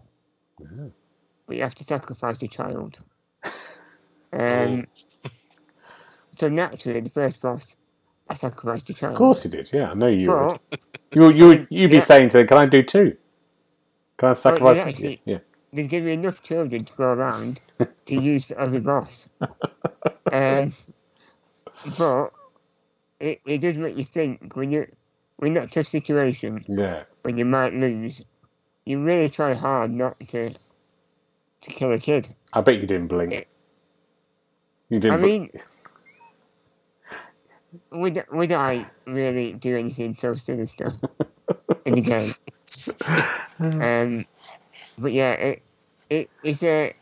Mhm. 0.62 0.92
But 1.46 1.56
you 1.58 1.64
have 1.64 1.76
to 1.76 1.84
sacrifice 1.84 2.42
a 2.42 2.48
child. 2.48 3.00
Um, 4.34 4.86
so 6.36 6.50
naturally, 6.50 7.00
the 7.00 7.10
first 7.10 7.42
boss, 7.42 7.76
I 8.30 8.36
sacrificed 8.36 8.90
a 8.90 8.94
child. 8.94 9.14
Of 9.14 9.20
course 9.20 9.46
you 9.46 9.52
did. 9.52 9.72
Yeah, 9.72 9.90
I 9.94 9.98
know 9.98 10.08
you 10.08 10.30
would. 10.30 10.60
You 11.16 11.32
you 11.32 11.68
you'd 11.70 11.92
be 11.92 11.98
Yeah. 11.98 12.04
saying 12.04 12.30
to 12.30 12.40
them, 12.40 12.48
"Can 12.48 12.58
I 12.58 12.66
do 12.66 12.84
two? 12.84 13.18
Can 14.18 14.30
I 14.30 14.34
sacrifice?" 14.34 14.80
actually- 14.80 15.22
yeah. 15.26 15.40
there's 15.74 15.88
going 15.88 16.04
to 16.04 16.08
be 16.08 16.14
enough 16.14 16.42
children 16.44 16.86
to 16.86 16.94
go 16.94 17.06
around 17.14 17.60
to 18.08 18.16
use 18.22 18.46
for 18.46 18.60
other 18.60 18.80
boss. 18.80 19.28
Um, 20.34 20.74
but 21.98 22.34
it, 23.22 23.40
it 23.46 23.60
does 23.60 23.78
make 23.78 23.98
you 23.98 24.04
think 24.04 24.58
when 24.58 24.72
you're 24.72 24.90
when 25.38 25.54
that 25.54 25.72
tough 25.72 25.88
situation 25.88 26.66
Yeah. 26.68 27.04
when 27.22 27.38
you 27.38 27.46
might 27.46 27.74
lose, 27.74 28.22
you 28.86 29.02
really 29.02 29.30
try 29.30 29.54
hard 29.54 29.92
not 29.94 30.20
to 30.30 30.50
to 31.62 31.72
kill 31.72 31.94
a 31.94 31.98
kid. 31.98 32.28
I 32.52 32.60
bet 32.60 32.76
you 32.76 32.88
didn't 32.88 33.08
blink. 33.08 33.48
You 34.90 35.00
didn't. 35.00 35.14
I 35.14 35.18
bl- 35.22 35.26
mean, 35.26 35.50
would 37.92 38.24
would 38.32 38.52
I 38.52 38.86
really 39.06 39.54
do 39.54 39.78
anything 39.78 40.16
so 40.16 40.36
sinister 40.36 40.94
in 41.86 41.96
the 41.96 42.02
game? 42.12 42.30
Um, 43.60 44.26
but 45.00 45.14
yeah, 45.14 45.32
it, 45.32 45.62
it 46.12 46.30
it's 46.44 46.62
a 46.62 46.94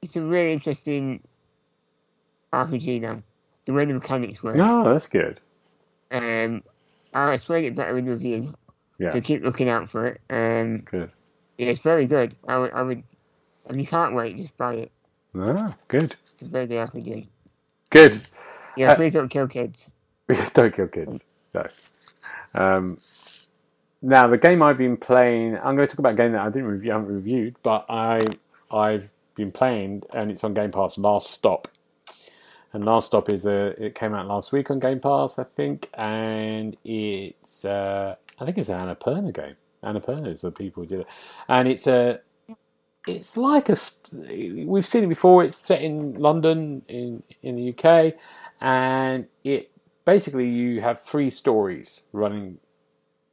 it's 0.00 0.16
a 0.16 0.22
really 0.22 0.52
interesting 0.52 1.20
RPG 2.52 3.00
now. 3.02 3.22
The 3.66 3.72
way 3.72 3.84
the 3.84 3.94
mechanics 3.94 4.42
work. 4.42 4.56
no, 4.56 4.82
that's 4.84 5.06
good. 5.06 5.40
Um, 6.10 6.62
I'll 7.14 7.32
explain 7.32 7.64
it 7.64 7.74
better 7.76 7.96
in 7.98 8.06
review. 8.06 8.54
Yeah. 8.98 9.12
So 9.12 9.20
keep 9.20 9.42
looking 9.42 9.68
out 9.68 9.88
for 9.88 10.06
it. 10.06 10.20
Um, 10.30 10.78
Good. 10.80 11.10
yeah, 11.58 11.66
it's 11.68 11.80
very 11.80 12.06
good. 12.06 12.34
I 12.48 12.58
would, 12.58 12.72
I 12.72 12.82
would, 12.82 13.02
if 13.68 13.76
you 13.76 13.86
can't 13.86 14.14
wait, 14.14 14.36
just 14.36 14.56
buy 14.56 14.74
it. 14.74 14.92
Ah, 15.38 15.74
good. 15.88 16.16
It's 16.34 16.42
a 16.42 16.46
very 16.46 16.66
good 16.66 16.88
RPG. 16.88 17.26
Good. 17.90 18.20
Yeah, 18.76 18.92
Uh, 18.92 18.96
please 18.96 19.12
don't 19.12 19.28
kill 19.28 19.48
kids. 19.48 19.90
Don't 20.54 20.74
kill 20.74 20.88
kids. 20.88 21.24
No. 21.54 21.66
Um, 22.54 22.98
now 24.02 24.26
the 24.26 24.36
game 24.36 24.62
I've 24.62 24.78
been 24.78 24.96
playing, 24.96 25.56
I'm 25.56 25.76
going 25.76 25.86
to 25.86 25.86
talk 25.86 26.00
about 26.00 26.12
a 26.12 26.16
game 26.16 26.32
that 26.32 26.42
I 26.42 26.50
didn't 26.50 26.68
review, 26.68 26.90
haven't 26.90 27.14
reviewed, 27.14 27.56
but 27.62 27.86
I 27.88 28.24
I've 28.70 29.12
been 29.34 29.52
playing 29.52 30.02
and 30.12 30.30
it's 30.30 30.44
on 30.44 30.54
Game 30.54 30.72
Pass. 30.72 30.98
Last 30.98 31.30
Stop, 31.30 31.68
and 32.72 32.84
Last 32.84 33.06
Stop 33.06 33.28
is 33.28 33.46
a 33.46 33.80
it 33.82 33.94
came 33.94 34.12
out 34.12 34.26
last 34.26 34.52
week 34.52 34.70
on 34.70 34.80
Game 34.80 35.00
Pass, 35.00 35.38
I 35.38 35.44
think, 35.44 35.88
and 35.94 36.76
it's 36.84 37.64
uh, 37.64 38.16
I 38.38 38.44
think 38.44 38.58
it's 38.58 38.68
an 38.68 38.80
Annapurna 38.80 39.32
game. 39.32 39.56
Annapurna 39.84 40.32
is 40.32 40.42
the 40.42 40.50
people 40.50 40.82
who 40.82 40.88
did 40.88 41.00
it, 41.00 41.06
and 41.48 41.68
it's 41.68 41.86
a 41.86 42.20
it's 43.06 43.36
like 43.36 43.68
a 43.68 43.76
we've 44.64 44.86
seen 44.86 45.04
it 45.04 45.08
before. 45.08 45.44
It's 45.44 45.56
set 45.56 45.80
in 45.80 46.14
London 46.14 46.82
in 46.88 47.22
in 47.42 47.56
the 47.56 47.72
UK, 47.72 48.14
and 48.60 49.26
it 49.44 49.70
basically 50.04 50.48
you 50.48 50.80
have 50.80 51.00
three 51.00 51.30
stories 51.30 52.02
running 52.12 52.58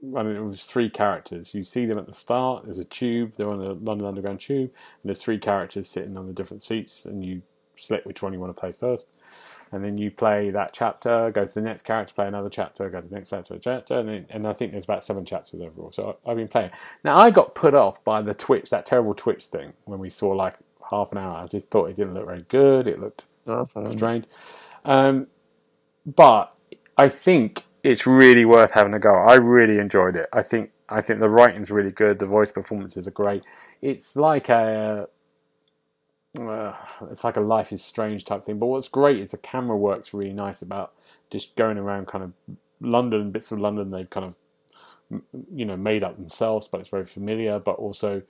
running 0.02 0.44
was 0.46 0.64
three 0.64 0.90
characters. 0.90 1.54
You 1.54 1.64
see 1.64 1.86
them 1.86 1.98
at 1.98 2.08
the 2.08 2.14
start. 2.14 2.64
There's 2.66 2.80
a 2.80 2.86
tube. 2.86 3.34
They're 3.38 3.50
on 3.50 3.60
the 3.60 3.74
London 3.74 4.08
Underground 4.08 4.40
tube, 4.40 4.72
and 4.72 5.10
there's 5.10 5.22
three 5.22 5.38
characters 5.40 5.90
sitting 5.90 6.18
on 6.18 6.28
the 6.28 6.34
different 6.34 6.64
seats, 6.64 7.06
and 7.06 7.24
you 7.24 7.42
select 7.76 8.06
which 8.06 8.22
one 8.22 8.34
you 8.34 8.40
want 8.40 8.56
to 8.56 8.60
play 8.60 8.72
first. 8.72 9.08
And 9.72 9.84
then 9.84 9.98
you 10.00 10.10
play 10.10 10.50
that 10.50 10.74
chapter, 10.74 11.30
go 11.32 11.46
to 11.46 11.54
the 11.54 11.62
next 11.62 11.84
character, 11.84 12.14
play 12.14 12.28
another 12.28 12.50
chapter, 12.50 12.90
go 12.90 13.02
to 13.02 13.08
the 13.08 13.14
next 13.16 13.30
chapter, 13.30 13.58
chapter, 13.60 14.00
and, 14.00 14.10
then, 14.10 14.26
and 14.32 14.48
I 14.48 14.54
think 14.54 14.72
there's 14.72 14.86
about 14.86 15.04
seven 15.04 15.26
chapters 15.26 15.62
overall. 15.62 15.92
So 15.92 16.18
I- 16.26 16.32
I've 16.32 16.38
been 16.38 16.48
playing. 16.48 16.72
Now 17.04 17.18
I 17.18 17.30
got 17.30 17.54
put 17.54 17.76
off 17.76 18.04
by 18.04 18.22
the 18.24 18.34
Twitch, 18.34 18.72
that 18.72 18.86
terrible 18.86 19.14
Twitch 19.14 19.46
thing, 19.46 19.74
when 19.86 20.00
we 20.00 20.10
saw 20.10 20.30
like 20.30 20.56
half 20.90 21.12
an 21.12 21.20
hour. 21.20 21.38
I 21.38 21.46
just 21.46 21.70
thought 21.70 21.86
it 21.90 21.96
didn't 21.96 22.16
look 22.16 22.26
very 22.26 22.42
good. 22.48 22.88
It 22.88 23.00
looked 23.00 23.26
Awful. 23.48 23.86
strange. 23.86 24.26
Um, 24.86 25.28
but 26.06 26.56
I 26.98 27.08
think 27.08 27.64
it's 27.84 28.06
really 28.06 28.46
worth 28.46 28.72
having 28.72 28.94
a 28.94 29.00
go. 29.00 29.14
I 29.14 29.36
really 29.36 29.78
enjoyed 29.78 30.16
it. 30.16 30.28
I 30.34 30.42
think 30.42 30.72
I 30.88 31.02
think 31.02 31.20
the 31.20 31.30
writing's 31.30 31.72
really 31.72 31.92
good. 31.92 32.20
The 32.20 32.26
voice 32.26 32.52
performances 32.52 33.08
are 33.08 33.12
great. 33.12 33.44
It's 33.82 34.16
like 34.16 34.50
a 34.50 35.08
uh, 36.40 36.74
it's 37.10 37.24
like 37.24 37.38
a 37.38 37.42
Life 37.42 37.72
is 37.72 37.84
Strange 37.84 38.26
type 38.26 38.44
thing. 38.44 38.60
But 38.60 38.68
what's 38.68 38.88
great 38.88 39.20
is 39.20 39.32
the 39.32 39.38
camera 39.38 39.78
works 39.78 40.14
really 40.14 40.34
nice 40.34 40.62
about 40.62 40.94
just 41.30 41.56
going 41.56 41.78
around 41.78 42.08
kind 42.08 42.24
of 42.24 42.34
London, 42.82 43.32
bits 43.32 43.52
of 43.52 43.60
London 43.60 43.92
they've 43.92 44.10
kind 44.10 44.26
of 44.26 44.36
you 45.54 45.66
know 45.66 45.78
made 45.78 46.04
up 46.04 46.18
themselves, 46.18 46.68
but 46.68 46.82
it's 46.82 46.90
very 46.90 47.06
familiar. 47.06 47.60
But 47.60 47.76
also 47.76 48.24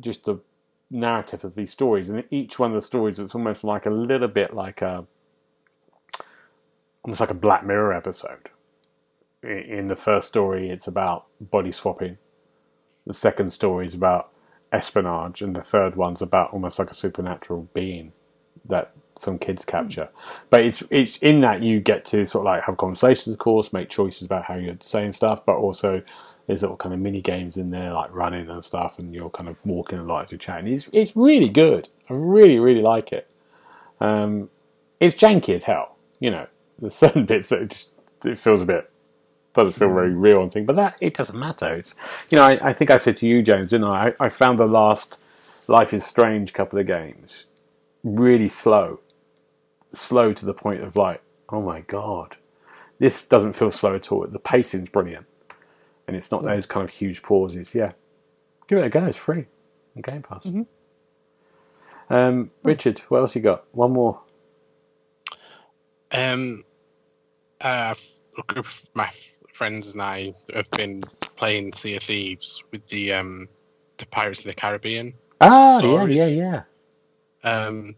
just 0.00 0.24
the 0.24 0.38
narrative 0.90 1.44
of 1.44 1.54
these 1.54 1.70
stories, 1.70 2.10
and 2.10 2.24
each 2.30 2.58
one 2.58 2.70
of 2.70 2.74
the 2.74 2.82
stories 2.82 3.18
it's 3.18 3.34
almost 3.34 3.64
like 3.64 3.86
a 3.86 3.90
little 3.90 4.28
bit 4.28 4.54
like 4.54 4.82
a 4.82 5.04
almost 7.02 7.20
like 7.20 7.30
a 7.30 7.34
Black 7.34 7.64
Mirror 7.64 7.92
episode. 7.92 8.50
In 9.42 9.86
the 9.86 9.96
first 9.96 10.26
story, 10.26 10.68
it's 10.68 10.88
about 10.88 11.26
body 11.40 11.70
swapping. 11.70 12.18
The 13.06 13.14
second 13.14 13.52
story 13.52 13.86
is 13.86 13.94
about 13.94 14.32
espionage, 14.72 15.42
and 15.42 15.54
the 15.54 15.62
third 15.62 15.94
one's 15.94 16.20
about 16.20 16.52
almost 16.52 16.78
like 16.78 16.90
a 16.90 16.94
supernatural 16.94 17.68
being 17.72 18.12
that 18.64 18.92
some 19.16 19.38
kids 19.38 19.64
capture. 19.64 20.08
But 20.50 20.62
it's 20.62 20.82
it's 20.90 21.18
in 21.18 21.40
that 21.40 21.62
you 21.62 21.78
get 21.78 22.04
to 22.06 22.26
sort 22.26 22.42
of 22.42 22.52
like 22.52 22.64
have 22.64 22.76
conversations, 22.78 23.28
of 23.28 23.38
course, 23.38 23.72
make 23.72 23.88
choices 23.88 24.26
about 24.26 24.44
how 24.44 24.56
you're 24.56 24.76
saying 24.80 25.12
stuff, 25.12 25.46
but 25.46 25.56
also 25.56 26.02
there's 26.46 26.62
little 26.62 26.76
kind 26.76 26.92
of 26.92 27.00
mini 27.00 27.20
games 27.20 27.56
in 27.56 27.70
there 27.70 27.92
like 27.92 28.12
running 28.12 28.48
and 28.48 28.64
stuff, 28.64 28.98
and 28.98 29.14
you're 29.14 29.30
kind 29.30 29.48
of 29.48 29.64
walking 29.64 30.00
a 30.00 30.02
lot 30.02 30.24
as 30.24 30.32
you're 30.32 30.38
chatting. 30.38 30.72
It's 30.72 30.90
it's 30.92 31.14
really 31.14 31.48
good. 31.48 31.88
I 32.10 32.14
really 32.14 32.58
really 32.58 32.82
like 32.82 33.12
it. 33.12 33.32
Um, 34.00 34.50
it's 34.98 35.14
janky 35.14 35.54
as 35.54 35.62
hell, 35.62 35.96
you 36.18 36.30
know. 36.30 36.48
There's 36.80 36.94
certain 36.94 37.24
bits 37.24 37.50
that 37.50 37.62
it 37.62 37.70
just 37.70 37.92
it 38.24 38.36
feels 38.36 38.62
a 38.62 38.66
bit 38.66 38.90
doesn't 39.58 39.78
feel 39.78 39.92
very 39.94 40.14
real 40.14 40.42
and 40.42 40.52
thing, 40.52 40.64
but 40.64 40.76
that 40.76 40.96
it 41.00 41.14
doesn't 41.14 41.38
matter. 41.38 41.74
It's 41.74 41.94
you 42.30 42.36
know 42.36 42.44
I, 42.44 42.70
I 42.70 42.72
think 42.72 42.90
I 42.90 42.96
said 42.96 43.16
to 43.18 43.26
you, 43.26 43.42
James, 43.42 43.70
didn't 43.70 43.86
I? 43.86 44.08
I? 44.08 44.14
I 44.26 44.28
found 44.28 44.58
the 44.58 44.66
last 44.66 45.16
Life 45.68 45.92
is 45.92 46.04
Strange 46.04 46.52
couple 46.52 46.78
of 46.78 46.86
games 46.86 47.46
really 48.02 48.48
slow, 48.48 49.00
slow 49.92 50.32
to 50.32 50.46
the 50.46 50.54
point 50.54 50.82
of 50.82 50.96
like, 50.96 51.22
oh 51.50 51.60
my 51.60 51.82
god, 51.82 52.36
this 52.98 53.22
doesn't 53.22 53.54
feel 53.54 53.70
slow 53.70 53.94
at 53.94 54.10
all. 54.10 54.26
The 54.26 54.38
pacing's 54.38 54.88
brilliant, 54.88 55.26
and 56.06 56.16
it's 56.16 56.30
not 56.30 56.44
those 56.44 56.66
kind 56.66 56.84
of 56.84 56.90
huge 56.90 57.22
pauses. 57.22 57.74
Yeah, 57.74 57.92
give 58.66 58.78
it 58.78 58.84
a 58.84 58.88
go. 58.88 59.04
It's 59.04 59.18
free 59.18 59.46
on 59.96 60.02
Game 60.02 60.22
Pass. 60.22 60.48
Um, 62.10 62.50
Richard, 62.62 63.00
what 63.08 63.18
else 63.18 63.36
you 63.36 63.42
got? 63.42 63.64
One 63.72 63.92
more. 63.92 64.20
Um, 66.10 66.64
uh, 67.60 67.94
a 68.38 68.42
group 68.44 68.64
of 68.66 68.82
my 68.94 69.10
friends 69.58 69.92
and 69.92 70.00
I 70.00 70.32
have 70.54 70.70
been 70.70 71.02
playing 71.36 71.72
Sea 71.72 71.96
of 71.96 72.02
Thieves 72.04 72.62
with 72.70 72.86
the 72.86 73.12
um, 73.14 73.48
the 73.98 74.06
Pirates 74.06 74.40
of 74.40 74.46
the 74.46 74.54
Caribbean. 74.54 75.14
Ah, 75.40 75.78
Stories. 75.78 76.16
yeah, 76.16 76.26
yeah, 76.28 76.62
yeah. 77.44 77.50
Um, 77.50 77.94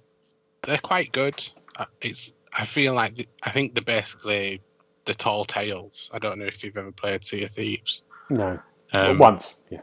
they're 0.62 0.78
quite 0.78 1.12
good. 1.12 1.36
Uh, 1.76 1.86
It's 2.00 2.34
I 2.52 2.64
feel 2.64 2.94
like 2.94 3.14
the, 3.14 3.26
I 3.42 3.50
think 3.50 3.74
they're 3.74 3.84
basically 3.84 4.60
the 5.04 5.14
Tall 5.14 5.44
Tales. 5.44 6.10
I 6.12 6.18
don't 6.18 6.38
know 6.38 6.46
if 6.46 6.64
you've 6.64 6.76
ever 6.76 6.92
played 6.92 7.24
Sea 7.24 7.44
of 7.44 7.52
Thieves. 7.52 8.02
No, 8.30 8.58
Um, 8.92 9.18
once. 9.18 9.56
Yeah. 9.70 9.80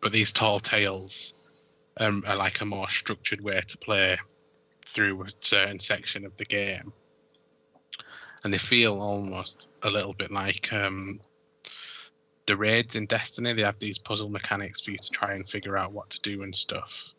but 0.00 0.12
these 0.12 0.32
tall 0.32 0.58
tales 0.60 1.34
um, 1.98 2.24
are 2.26 2.36
like 2.36 2.60
a 2.60 2.64
more 2.64 2.88
structured 2.88 3.40
way 3.40 3.60
to 3.66 3.78
play 3.78 4.16
through 4.86 5.22
a 5.22 5.26
certain 5.40 5.78
section 5.78 6.24
of 6.26 6.36
the 6.36 6.44
game, 6.44 6.92
and 8.44 8.52
they 8.52 8.58
feel 8.58 9.00
almost 9.00 9.70
a 9.82 9.90
little 9.90 10.14
bit 10.14 10.30
like 10.30 10.72
um, 10.72 11.20
the 12.46 12.56
raids 12.56 12.96
in 12.96 13.06
Destiny. 13.06 13.52
They 13.52 13.62
have 13.62 13.78
these 13.78 13.98
puzzle 13.98 14.28
mechanics 14.28 14.80
for 14.80 14.90
you 14.90 14.98
to 14.98 15.10
try 15.10 15.34
and 15.34 15.48
figure 15.48 15.76
out 15.76 15.92
what 15.92 16.10
to 16.10 16.20
do 16.20 16.42
and 16.42 16.54
stuff. 16.54 17.14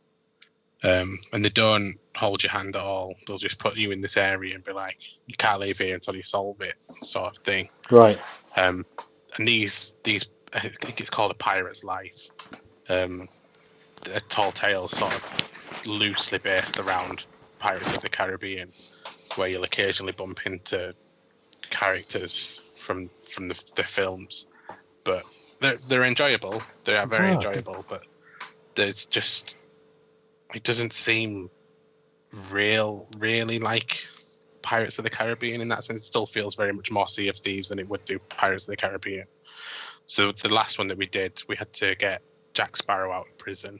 Um, 0.84 1.18
and 1.32 1.46
they 1.46 1.50
don't 1.50 1.96
hold 2.16 2.44
your 2.44 2.52
hand 2.52 2.76
at 2.76 2.84
all. 2.84 3.16
They'll 3.26 3.38
just 3.38 3.58
put 3.58 3.78
you 3.78 3.92
in 3.92 4.02
this 4.02 4.18
area 4.18 4.54
and 4.54 4.64
be 4.64 4.74
like, 4.74 4.98
"You 5.28 5.36
can't 5.38 5.62
leave 5.62 5.78
here 5.78 5.96
until 5.96 6.16
you 6.16 6.24
solve 6.24 6.60
it," 6.62 6.76
sort 7.04 7.38
of 7.38 7.44
thing. 7.44 7.70
Right. 7.90 8.20
Um, 8.58 8.86
and 9.38 9.48
these 9.48 9.96
these 10.04 10.28
I 10.54 10.60
think 10.60 11.00
it's 11.00 11.10
called 11.10 11.32
a 11.32 11.36
pirate's 11.36 11.86
life. 11.86 12.30
Um, 12.90 13.30
a 14.14 14.20
tall 14.20 14.52
tale 14.52 14.90
sort 14.90 15.14
of 15.14 15.88
loosely 15.88 16.38
based 16.38 16.80
around 16.80 17.26
Pirates 17.60 17.96
of 17.96 18.02
the 18.02 18.10
Caribbean, 18.10 18.70
where 19.38 19.48
you'll 19.48 19.64
occasionally 19.64 20.12
bump 20.12 20.46
into 20.46 20.94
characters 21.74 22.60
from 22.78 23.10
from 23.30 23.48
the, 23.50 23.62
the 23.76 23.84
films, 23.84 24.46
but 25.04 25.24
they're 25.60 25.78
they're 25.90 26.04
enjoyable. 26.04 26.62
They 26.86 26.96
are 26.96 27.08
very 27.08 27.32
Ah. 27.32 27.36
enjoyable, 27.36 27.86
but 27.90 28.04
there's 28.76 29.06
just 29.08 29.58
it 30.54 30.64
doesn't 30.64 30.94
seem 30.94 31.50
real, 32.52 33.08
really 33.18 33.60
like 33.60 34.06
Pirates 34.62 34.98
of 35.00 35.04
the 35.04 35.10
Caribbean 35.10 35.62
in 35.62 35.68
that 35.70 35.84
sense. 35.84 36.02
It 36.02 36.06
still 36.06 36.26
feels 36.28 36.56
very 36.56 36.72
much 36.74 36.92
more 36.92 37.08
Sea 37.08 37.28
of 37.30 37.38
Thieves 37.38 37.70
than 37.70 37.80
it 37.80 37.90
would 37.90 38.06
do 38.06 38.20
Pirates 38.30 38.66
of 38.66 38.70
the 38.70 38.78
Caribbean. 38.78 39.26
So 40.06 40.32
the 40.32 40.54
last 40.54 40.78
one 40.78 40.88
that 40.90 40.98
we 40.98 41.08
did, 41.08 41.42
we 41.48 41.56
had 41.56 41.72
to 41.74 41.96
get 41.96 42.22
Jack 42.54 42.78
Sparrow 42.78 43.12
out 43.12 43.28
of 43.30 43.38
prison, 43.38 43.80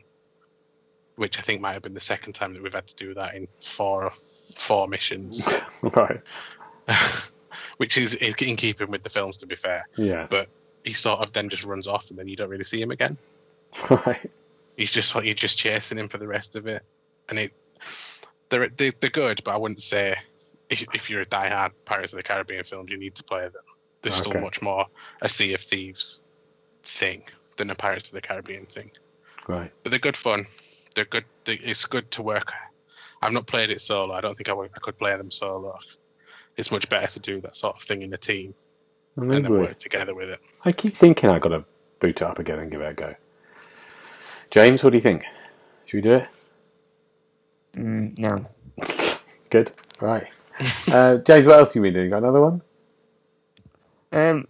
which 1.16 1.38
I 1.38 1.42
think 1.42 1.62
might 1.62 1.74
have 1.74 1.84
been 1.84 1.94
the 1.94 2.00
second 2.00 2.34
time 2.34 2.54
that 2.54 2.64
we've 2.64 2.74
had 2.74 2.88
to 2.88 2.96
do 2.96 3.14
that 3.16 3.36
in 3.36 3.46
four 3.48 4.12
four 4.56 4.88
missions, 4.88 5.46
right. 5.96 6.22
which 7.84 7.98
is, 7.98 8.16
is 8.16 8.34
in 8.36 8.56
keeping 8.56 8.90
with 8.90 9.04
the 9.04 9.10
films, 9.10 9.36
to 9.36 9.46
be 9.46 9.58
fair. 9.58 9.86
Yeah. 9.98 10.26
But 10.30 10.48
he 10.86 10.94
sort 10.94 11.20
of 11.20 11.34
then 11.34 11.50
just 11.50 11.66
runs 11.66 11.86
off, 11.86 12.10
and 12.12 12.18
then 12.18 12.30
you 12.30 12.38
don't 12.38 12.48
really 12.50 12.64
see 12.64 12.82
him 12.82 12.92
again. 12.92 13.18
Right. 13.90 14.32
He's 14.78 14.90
just 14.92 15.14
what 15.14 15.26
you're 15.26 15.34
just 15.36 15.58
chasing 15.58 15.98
him 15.98 16.08
for 16.08 16.18
the 16.18 16.28
rest 16.28 16.56
of 16.56 16.66
it, 16.68 16.82
and 17.28 17.38
it 17.38 17.52
they're 18.50 18.70
they, 18.70 18.92
they're 19.02 19.10
good, 19.10 19.42
but 19.44 19.52
I 19.54 19.58
wouldn't 19.58 19.82
say 19.82 20.16
if, 20.70 20.86
if 20.94 21.10
you're 21.10 21.22
a 21.22 21.26
diehard 21.26 21.72
Pirates 21.84 22.14
of 22.14 22.18
the 22.18 22.24
Caribbean 22.24 22.64
film, 22.64 22.88
you 22.88 22.98
need 22.98 23.16
to 23.16 23.24
play 23.26 23.42
them. 23.50 23.64
There's 24.02 24.22
Okay. 24.22 24.30
still 24.30 24.42
much 24.42 24.62
more 24.62 24.86
a 25.22 25.28
Sea 25.28 25.54
of 25.56 25.60
Thieves 25.62 26.22
thing 26.84 27.24
than 27.58 27.70
a 27.70 27.76
Pirates 27.76 28.08
of 28.10 28.16
the 28.16 28.22
Caribbean 28.22 28.66
thing, 28.68 28.92
Right. 29.48 29.72
but 29.84 29.90
they're 29.90 30.00
good 30.00 30.16
fun. 30.18 30.46
They're 30.96 31.06
good. 31.06 31.26
They, 31.44 31.54
it's 31.56 31.86
good 31.86 32.10
to 32.12 32.22
work. 32.22 32.54
I've 33.22 33.34
not 33.34 33.46
played 33.48 33.70
it 33.72 33.82
solo. 33.82 34.14
I 34.14 34.22
don't 34.22 34.36
think 34.36 34.50
I, 34.50 34.54
would- 34.54 34.72
I 34.76 34.80
could 34.80 34.98
play 34.98 35.16
them 35.18 35.30
solo. 35.32 35.78
It's 36.58 36.72
much 36.72 36.88
better 36.90 37.08
to 37.08 37.20
do 37.20 37.42
that 37.42 37.56
sort 37.56 37.76
of 37.76 37.82
thing 37.84 38.02
in 38.04 38.14
a 38.14 38.18
team 38.18 38.54
Well, 39.16 39.32
and 39.32 39.46
then 39.46 39.52
work 39.52 39.78
together 39.80 40.14
with 40.14 40.30
it. 40.30 40.40
I 40.66 40.72
keep 40.72 40.94
thinking 40.94 41.30
I've 41.30 41.42
got 41.42 41.50
to 41.50 41.64
boot 42.00 42.22
it 42.22 42.28
up 42.28 42.40
again 42.40 42.60
and 42.60 42.70
give 42.72 42.82
it 42.82 42.90
a 42.90 42.94
go. 42.94 43.16
James, 44.52 44.84
what 44.84 44.92
do 44.92 44.98
you 44.98 45.02
think? 45.02 45.24
Should 45.86 45.98
we 45.98 46.02
do 46.02 46.14
it? 46.16 46.28
Mm, 47.76 48.18
no. 48.20 48.46
Good. 49.50 49.72
Right. 50.00 50.28
uh, 50.92 51.18
James, 51.18 51.48
what 51.48 51.58
else 51.60 51.74
have 51.74 51.76
you 51.78 51.82
been 51.92 51.94
doing? 51.94 52.10
Got 52.12 52.18
another 52.20 52.42
one? 52.42 52.62
Um, 54.12 54.48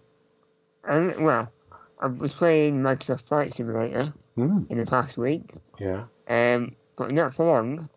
I, 0.86 0.98
well, 1.18 1.50
I 1.98 2.06
was 2.06 2.34
playing 2.34 2.82
Microsoft 2.82 3.22
Flight 3.22 3.54
Simulator 3.54 4.12
Mm, 4.36 4.68
in 4.68 4.78
the 4.78 4.84
past 4.84 5.16
week, 5.16 5.52
yeah. 5.78 6.06
um, 6.26 6.74
but 6.96 7.12
not 7.12 7.36
for 7.36 7.46
long. 7.46 7.88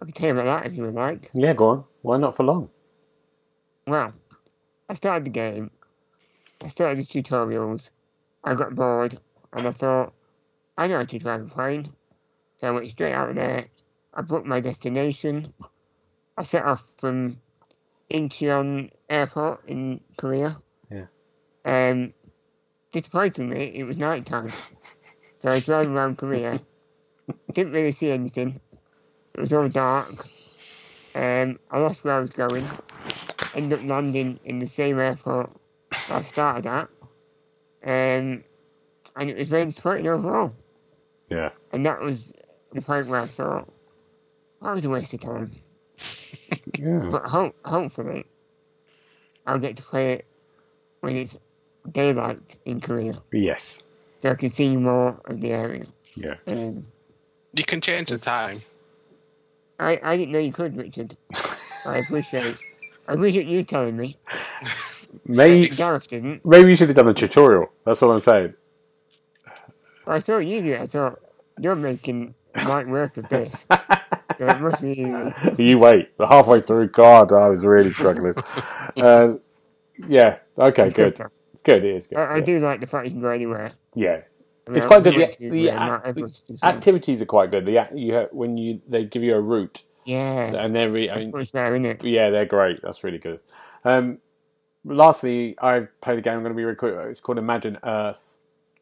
I 0.00 0.06
can 0.06 0.14
tell 0.14 0.28
you 0.28 0.38
about 0.40 0.62
that 0.62 0.70
if 0.70 0.74
you 0.74 0.84
would 0.84 0.94
like. 0.94 1.28
Yeah, 1.34 1.52
go 1.52 1.68
on. 1.68 1.84
Why 2.00 2.16
not 2.16 2.34
for 2.34 2.44
long? 2.44 2.70
Well, 3.86 4.12
I 4.88 4.94
started 4.94 5.24
the 5.24 5.30
game, 5.30 5.70
I 6.62 6.68
started 6.68 6.98
the 6.98 7.04
tutorials, 7.04 7.90
I 8.44 8.54
got 8.54 8.74
bored, 8.74 9.18
and 9.52 9.66
I 9.66 9.72
thought, 9.72 10.12
I 10.76 10.86
know 10.86 10.98
how 10.98 11.04
to 11.04 11.18
drive 11.18 11.42
a 11.42 11.46
plane. 11.46 11.92
So 12.60 12.68
I 12.68 12.70
went 12.72 12.90
straight 12.90 13.14
out 13.14 13.30
of 13.30 13.36
there, 13.36 13.66
I 14.12 14.22
booked 14.22 14.46
my 14.46 14.60
destination, 14.60 15.52
I 16.36 16.42
set 16.42 16.64
off 16.64 16.84
from 16.98 17.40
Incheon 18.10 18.90
Airport 19.08 19.62
in 19.66 20.00
Korea. 20.18 20.58
Yeah. 20.90 21.06
Um, 21.64 22.12
disappointingly, 22.92 23.78
it 23.78 23.84
was 23.84 23.96
night 23.96 24.26
time. 24.26 24.48
so 24.48 25.48
I 25.48 25.60
drove 25.60 25.90
around 25.90 26.18
Korea, 26.18 26.60
didn't 27.52 27.72
really 27.72 27.92
see 27.92 28.10
anything. 28.10 28.60
It 29.34 29.40
was 29.40 29.52
all 29.52 29.68
dark. 29.68 30.26
Um, 31.14 31.58
I 31.70 31.78
lost 31.78 32.04
where 32.04 32.14
I 32.14 32.20
was 32.20 32.30
going 32.30 32.66
ended 33.54 33.78
up 33.80 33.84
landing 33.84 34.38
in 34.44 34.58
the 34.58 34.66
same 34.66 34.98
airport 34.98 35.50
I 36.10 36.22
started 36.22 36.66
at. 36.66 36.88
Um, 37.84 38.44
and 39.16 39.28
it 39.30 39.36
was 39.36 39.48
very 39.48 39.64
disappointing 39.66 40.08
overall. 40.08 40.52
Yeah. 41.28 41.50
And 41.72 41.84
that 41.86 42.00
was 42.00 42.32
the 42.72 42.80
point 42.82 43.06
where 43.08 43.20
I 43.20 43.26
thought, 43.26 43.68
that 44.62 44.74
was 44.74 44.84
a 44.84 44.90
waste 44.90 45.14
of 45.14 45.20
time. 45.20 45.52
Yeah. 46.78 47.08
But 47.10 47.24
ho- 47.26 47.54
hopefully, 47.64 48.24
I'll 49.46 49.58
get 49.58 49.76
to 49.76 49.82
play 49.82 50.14
it 50.14 50.24
when 51.00 51.14
it's 51.16 51.36
daylight 51.92 52.56
in 52.64 52.80
Korea, 52.80 53.20
Yes. 53.32 53.82
so 54.22 54.30
I 54.30 54.34
can 54.34 54.50
see 54.50 54.76
more 54.76 55.18
of 55.26 55.40
the 55.40 55.52
area. 55.52 55.86
Yeah. 56.16 56.34
Um, 56.46 56.82
You 57.54 57.64
can 57.64 57.80
change 57.80 58.08
the 58.10 58.18
time. 58.18 58.62
I, 59.78 60.00
I 60.02 60.16
didn't 60.16 60.32
know 60.32 60.38
you 60.40 60.52
could, 60.52 60.76
Richard. 60.76 61.16
I 61.86 61.98
appreciate 61.98 62.46
it. 62.46 62.56
I 63.08 63.12
appreciate 63.14 63.46
you 63.46 63.62
telling 63.64 63.96
me. 63.96 64.18
Maybe 65.26 65.68
Gareth 65.68 66.06
didn't. 66.08 66.44
maybe 66.46 66.70
you 66.70 66.76
should 66.76 66.88
have 66.88 66.96
done 66.96 67.08
a 67.08 67.14
tutorial. 67.14 67.66
That's 67.84 68.00
all 68.00 68.12
I'm 68.12 68.20
saying. 68.20 68.54
I 70.06 70.20
saw 70.20 70.38
you 70.38 70.60
do 70.62 70.72
it. 70.74 70.80
I 70.80 70.86
thought, 70.86 71.20
you're 71.58 71.74
making 71.74 72.34
light 72.64 72.86
work 72.88 73.16
of 73.16 73.28
this. 73.28 73.66
So 74.38 74.46
it 74.48 74.60
must 74.60 74.80
be 74.80 74.92
easy. 74.92 75.34
you 75.62 75.78
wait. 75.78 76.12
Halfway 76.18 76.62
through, 76.62 76.88
God, 76.88 77.30
I 77.30 77.50
was 77.50 77.62
really 77.62 77.92
struggling. 77.92 78.32
uh, 78.96 79.34
yeah. 80.08 80.38
Okay. 80.56 80.86
It's 80.86 80.94
Good. 80.94 81.16
though. 81.16 81.26
It's 81.52 81.60
good. 81.60 81.84
It 81.84 81.94
is 81.94 82.06
good. 82.06 82.16
I, 82.16 82.36
I 82.36 82.40
do 82.40 82.58
like 82.58 82.80
the 82.80 82.86
fact 82.86 83.04
you 83.04 83.10
can 83.10 83.20
go 83.20 83.28
anywhere. 83.28 83.72
Yeah. 83.94 84.22
I 84.66 84.70
mean, 84.70 84.76
It's 84.78 84.86
quite 84.86 85.02
good. 85.04 85.12
The- 85.14 85.48
the 85.50 85.66
where 85.66 85.74
act- 85.74 85.90
not 85.90 86.06
everyone's 86.06 86.42
the. 86.48 86.58
Activities 86.64 87.20
are 87.20 87.26
quite 87.26 87.50
good. 87.50 87.66
The 87.66 87.86
you 87.94 88.14
have, 88.14 88.28
when 88.32 88.56
you 88.56 88.80
they 88.88 89.04
give 89.04 89.22
you 89.22 89.34
a 89.34 89.40
route 89.42 89.82
Yeah. 90.10 90.54
and 90.64 90.74
they're 90.74 90.90
re- 90.90 91.10
I 91.10 91.16
mean, 91.16 91.32
there, 91.52 91.74
isn't 91.74 91.86
it? 91.86 92.04
yeah 92.04 92.30
they're 92.30 92.46
great. 92.46 92.82
That's 92.82 93.04
really 93.04 93.18
good. 93.18 93.40
Um, 93.84 94.18
lastly, 94.84 95.56
I 95.60 95.88
played 96.00 96.18
a 96.18 96.22
game. 96.22 96.34
I'm 96.34 96.42
going 96.42 96.52
to 96.52 96.56
be 96.56 96.64
really. 96.64 97.10
It's 97.10 97.20
called 97.20 97.38
Imagine 97.38 97.78
Earth, 97.84 98.36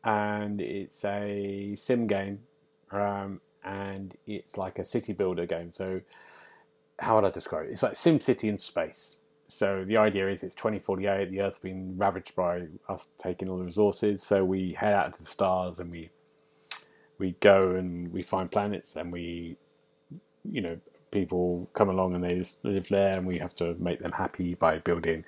and 0.04 0.60
it's 0.60 1.04
a 1.04 1.74
sim 1.74 2.06
game, 2.06 2.40
um, 2.90 3.40
and 3.64 4.16
it's 4.26 4.56
like 4.56 4.78
a 4.78 4.84
city 4.84 5.12
builder 5.12 5.46
game. 5.46 5.72
So, 5.72 6.00
how 6.98 7.16
would 7.16 7.24
I 7.24 7.30
describe 7.30 7.66
it? 7.66 7.72
It's 7.72 7.82
like 7.82 7.96
Sim 7.96 8.20
City 8.20 8.48
in 8.48 8.56
space. 8.56 9.16
So 9.48 9.84
the 9.84 9.96
idea 9.96 10.28
is 10.28 10.42
it's 10.42 10.54
2048. 10.54 11.30
The 11.30 11.40
Earth's 11.40 11.58
been 11.58 11.96
ravaged 11.96 12.36
by 12.36 12.66
us 12.88 13.08
taking 13.16 13.48
all 13.48 13.56
the 13.56 13.64
resources. 13.64 14.22
So 14.22 14.44
we 14.44 14.74
head 14.74 14.92
out 14.92 15.06
into 15.06 15.20
the 15.22 15.28
stars 15.28 15.78
and 15.78 15.90
we 15.90 16.10
we 17.18 17.32
go 17.40 17.74
and 17.74 18.12
we 18.12 18.22
find 18.22 18.50
planets 18.50 18.94
and 18.96 19.10
we, 19.10 19.56
you 20.44 20.60
know, 20.60 20.78
people 21.10 21.68
come 21.72 21.88
along 21.88 22.14
and 22.14 22.24
they 22.24 22.38
just 22.38 22.64
live 22.64 22.88
there 22.88 23.16
and 23.16 23.26
we 23.26 23.38
have 23.38 23.54
to 23.56 23.74
make 23.78 24.00
them 24.00 24.12
happy 24.12 24.54
by 24.54 24.78
building 24.78 25.24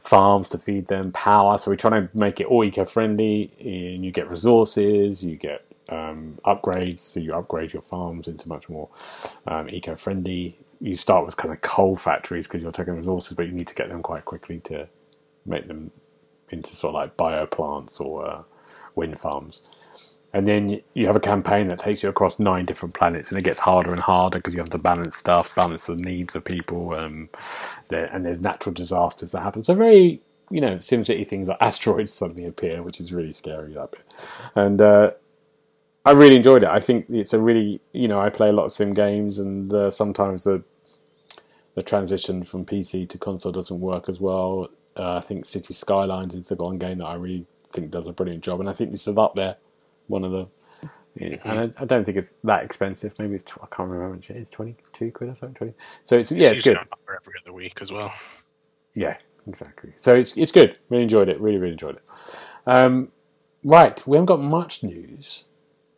farms 0.00 0.48
to 0.50 0.58
feed 0.58 0.86
them 0.88 1.12
power. 1.12 1.58
So 1.58 1.70
we're 1.70 1.76
trying 1.76 2.08
to 2.08 2.16
make 2.16 2.40
it 2.40 2.46
all 2.46 2.64
eco-friendly 2.64 3.52
and 3.60 4.04
you 4.04 4.10
get 4.10 4.28
resources, 4.28 5.22
you 5.24 5.36
get 5.36 5.64
um, 5.88 6.38
upgrades. 6.44 7.00
So 7.00 7.20
you 7.20 7.34
upgrade 7.34 7.72
your 7.72 7.82
farms 7.82 8.28
into 8.28 8.48
much 8.48 8.68
more 8.68 8.88
um, 9.46 9.68
eco-friendly. 9.68 10.58
You 10.80 10.96
start 10.96 11.24
with 11.24 11.36
kind 11.36 11.52
of 11.54 11.60
coal 11.60 11.96
factories 11.96 12.46
because 12.46 12.62
you're 12.62 12.72
taking 12.72 12.94
resources, 12.94 13.34
but 13.34 13.46
you 13.46 13.52
need 13.52 13.68
to 13.68 13.74
get 13.74 13.88
them 13.88 14.02
quite 14.02 14.24
quickly 14.24 14.60
to 14.60 14.88
make 15.46 15.68
them 15.68 15.90
into 16.50 16.76
sort 16.76 16.94
of 16.94 17.00
like 17.00 17.16
bio 17.16 17.46
plants 17.46 18.00
or 18.00 18.28
uh, 18.28 18.42
wind 18.94 19.18
farms. 19.18 19.62
And 20.34 20.46
then 20.46 20.80
you 20.94 21.06
have 21.06 21.16
a 21.16 21.20
campaign 21.20 21.68
that 21.68 21.78
takes 21.78 22.02
you 22.02 22.08
across 22.08 22.38
nine 22.38 22.64
different 22.64 22.94
planets, 22.94 23.28
and 23.30 23.38
it 23.38 23.42
gets 23.42 23.58
harder 23.60 23.92
and 23.92 24.00
harder 24.00 24.38
because 24.38 24.54
you 24.54 24.60
have 24.60 24.70
to 24.70 24.78
balance 24.78 25.16
stuff, 25.16 25.54
balance 25.54 25.86
the 25.86 25.96
needs 25.96 26.34
of 26.34 26.44
people, 26.44 26.94
um, 26.94 27.28
there, 27.88 28.06
and 28.06 28.24
there's 28.24 28.40
natural 28.40 28.72
disasters 28.72 29.32
that 29.32 29.42
happen. 29.42 29.62
So 29.62 29.74
very, 29.74 30.22
you 30.50 30.60
know, 30.60 30.76
SimCity 30.76 31.26
things 31.26 31.48
like 31.48 31.58
asteroids 31.60 32.14
suddenly 32.14 32.46
appear, 32.46 32.82
which 32.82 32.98
is 32.98 33.12
really 33.12 33.32
scary 33.32 33.74
that 33.74 33.90
bit. 33.90 34.14
And 34.54 34.80
uh, 34.80 35.10
I 36.04 36.12
really 36.12 36.36
enjoyed 36.36 36.62
it. 36.62 36.68
I 36.68 36.80
think 36.80 37.06
it's 37.10 37.32
a 37.32 37.38
really, 37.38 37.80
you 37.92 38.08
know, 38.08 38.20
I 38.20 38.30
play 38.30 38.48
a 38.48 38.52
lot 38.52 38.64
of 38.64 38.72
sim 38.72 38.94
games, 38.94 39.38
and 39.38 39.72
uh, 39.72 39.90
sometimes 39.90 40.44
the 40.44 40.62
the 41.74 41.82
transition 41.82 42.42
from 42.42 42.66
PC 42.66 43.08
to 43.08 43.18
console 43.18 43.52
doesn't 43.52 43.80
work 43.80 44.08
as 44.08 44.20
well. 44.20 44.68
Uh, 44.96 45.16
I 45.16 45.20
think 45.20 45.44
City 45.44 45.72
Skylines 45.72 46.34
is 46.34 46.48
the 46.48 46.56
one 46.56 46.76
game 46.76 46.98
that 46.98 47.06
I 47.06 47.14
really 47.14 47.46
think 47.70 47.90
does 47.90 48.06
a 48.06 48.12
brilliant 48.12 48.44
job, 48.44 48.60
and 48.60 48.68
I 48.68 48.72
think 48.72 48.90
this 48.90 49.06
is 49.06 49.16
up 49.16 49.34
there, 49.36 49.56
one 50.12 50.24
of 50.24 50.30
the. 50.32 50.46
Yeah, 51.14 51.36
and 51.44 51.74
I, 51.76 51.82
I 51.82 51.84
don't 51.84 52.04
think 52.04 52.16
it's 52.16 52.32
that 52.44 52.62
expensive. 52.62 53.18
Maybe 53.18 53.34
it's 53.34 53.42
tw- 53.42 53.58
I 53.62 53.66
can't 53.66 53.88
remember 53.88 54.14
much 54.14 54.30
it 54.30 54.36
is. 54.36 54.48
Twenty 54.48 54.76
two 54.92 55.10
quid 55.10 55.30
or 55.30 55.34
something. 55.34 55.54
Twenty. 55.54 55.74
So 56.04 56.16
it's 56.16 56.30
yeah, 56.32 56.50
it's 56.50 56.58
usually 56.58 56.76
good. 56.76 56.88
offer 56.92 57.18
every 57.20 57.34
other 57.42 57.52
week 57.52 57.82
as 57.82 57.92
well. 57.92 58.12
Yeah, 58.94 59.16
exactly. 59.46 59.92
So 59.96 60.14
it's 60.14 60.36
it's 60.36 60.52
good. 60.52 60.78
Really 60.88 61.02
enjoyed 61.02 61.28
it. 61.28 61.40
Really 61.40 61.58
really 61.58 61.72
enjoyed 61.72 61.96
it. 61.96 62.02
Um, 62.66 63.08
right, 63.64 64.02
we 64.06 64.16
haven't 64.16 64.26
got 64.26 64.40
much 64.40 64.82
news. 64.82 65.48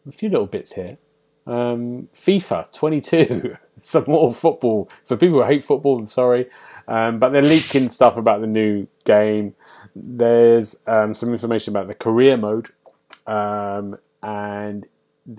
A 0.09 0.13
few 0.13 0.29
little 0.29 0.47
bits 0.47 0.73
here. 0.73 0.99
Um, 1.47 2.09
FIFA 2.15 2.73
22. 2.73 3.57
Some 3.81 4.05
more 4.07 4.33
football 4.33 4.89
for 5.05 5.17
people 5.17 5.41
who 5.43 5.47
hate 5.47 5.65
football. 5.65 5.99
I'm 5.99 6.09
sorry, 6.09 6.49
um, 6.89 7.19
but 7.19 7.31
they're 7.31 7.43
leaking 7.43 7.91
stuff 7.91 8.17
about 8.17 8.41
the 8.41 8.47
new 8.47 8.87
game. 9.05 9.55
There's 9.95 10.83
um, 10.87 11.13
some 11.13 11.31
information 11.33 11.73
about 11.73 11.89
the 11.89 11.95
career 11.95 12.37
mode, 12.39 12.71
um, 13.27 13.99
and 14.25 14.87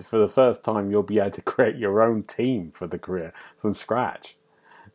for 0.04 0.18
the 0.18 0.28
first 0.28 0.62
time, 0.62 0.90
you'll 0.90 1.02
be 1.02 1.18
able 1.18 1.32
to 1.32 1.42
create 1.42 1.76
your 1.76 2.00
own 2.00 2.22
team 2.22 2.72
for 2.74 2.86
the 2.86 2.98
career 2.98 3.32
from 3.58 3.72
scratch. 3.74 4.36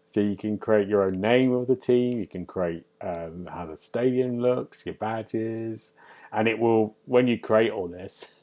So 0.05 0.21
you 0.21 0.37
can 0.37 0.57
create 0.57 0.87
your 0.87 1.03
own 1.03 1.19
name 1.19 1.51
of 1.51 1.67
the 1.67 1.75
team. 1.75 2.17
You 2.17 2.27
can 2.27 2.45
create 2.45 2.85
um, 3.01 3.49
how 3.51 3.65
the 3.65 3.77
stadium 3.77 4.39
looks, 4.39 4.85
your 4.85 4.95
badges, 4.95 5.93
and 6.31 6.47
it 6.47 6.57
will. 6.57 6.95
When 7.05 7.27
you 7.27 7.37
create 7.37 7.71
all 7.71 7.87
this, 7.87 8.35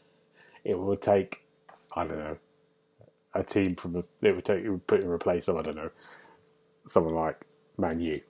it 0.64 0.78
will 0.78 0.96
take. 0.96 1.42
I 1.96 2.06
don't 2.06 2.18
know. 2.18 2.38
A 3.34 3.42
team 3.42 3.74
from 3.74 3.96
a, 3.96 4.04
it 4.26 4.34
would 4.34 4.44
take 4.44 4.64
it 4.64 4.70
would 4.70 4.86
put 4.86 5.00
in 5.00 5.08
replace 5.08 5.48
of 5.48 5.56
I 5.56 5.62
don't 5.62 5.76
know 5.76 5.90
someone 6.86 7.14
like 7.14 7.40
Man 7.78 8.00
U. 8.00 8.20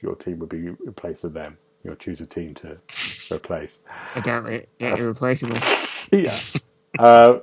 Your 0.00 0.14
team 0.14 0.38
would 0.40 0.50
be 0.50 0.66
in 0.66 0.94
place 0.94 1.24
of 1.24 1.34
them. 1.34 1.58
You'll 1.82 1.96
choose 1.96 2.20
a 2.20 2.26
team 2.26 2.54
to 2.56 2.78
replace. 3.32 3.82
I 4.14 4.20
doubt 4.20 4.48
it. 4.48 4.68
Yeah, 4.78 4.96
irreplaceable. 4.96 5.58
Yeah. 6.12 6.38
Uh, 6.98 7.40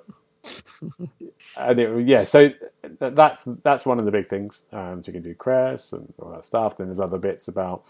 and 1.57 1.79
it, 1.79 2.07
yeah, 2.07 2.23
so 2.23 2.51
that's 2.99 3.45
that's 3.63 3.85
one 3.85 3.99
of 3.99 4.05
the 4.05 4.11
big 4.11 4.27
things. 4.27 4.63
Um, 4.71 5.01
so 5.01 5.09
you 5.09 5.13
can 5.13 5.23
do 5.23 5.35
crest 5.35 5.93
and 5.93 6.13
all 6.19 6.31
that 6.31 6.45
stuff. 6.45 6.77
Then 6.77 6.87
there's 6.87 6.99
other 6.99 7.17
bits 7.19 7.47
about 7.47 7.85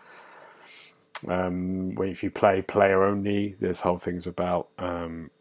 um, 1.28 1.96
when 1.96 2.10
if 2.10 2.24
you 2.24 2.32
play 2.32 2.62
player 2.62 3.04
only. 3.04 3.56
There's 3.60 3.82
whole 3.82 3.98
things 3.98 4.28
about 4.28 4.70
um, 4.78 5.32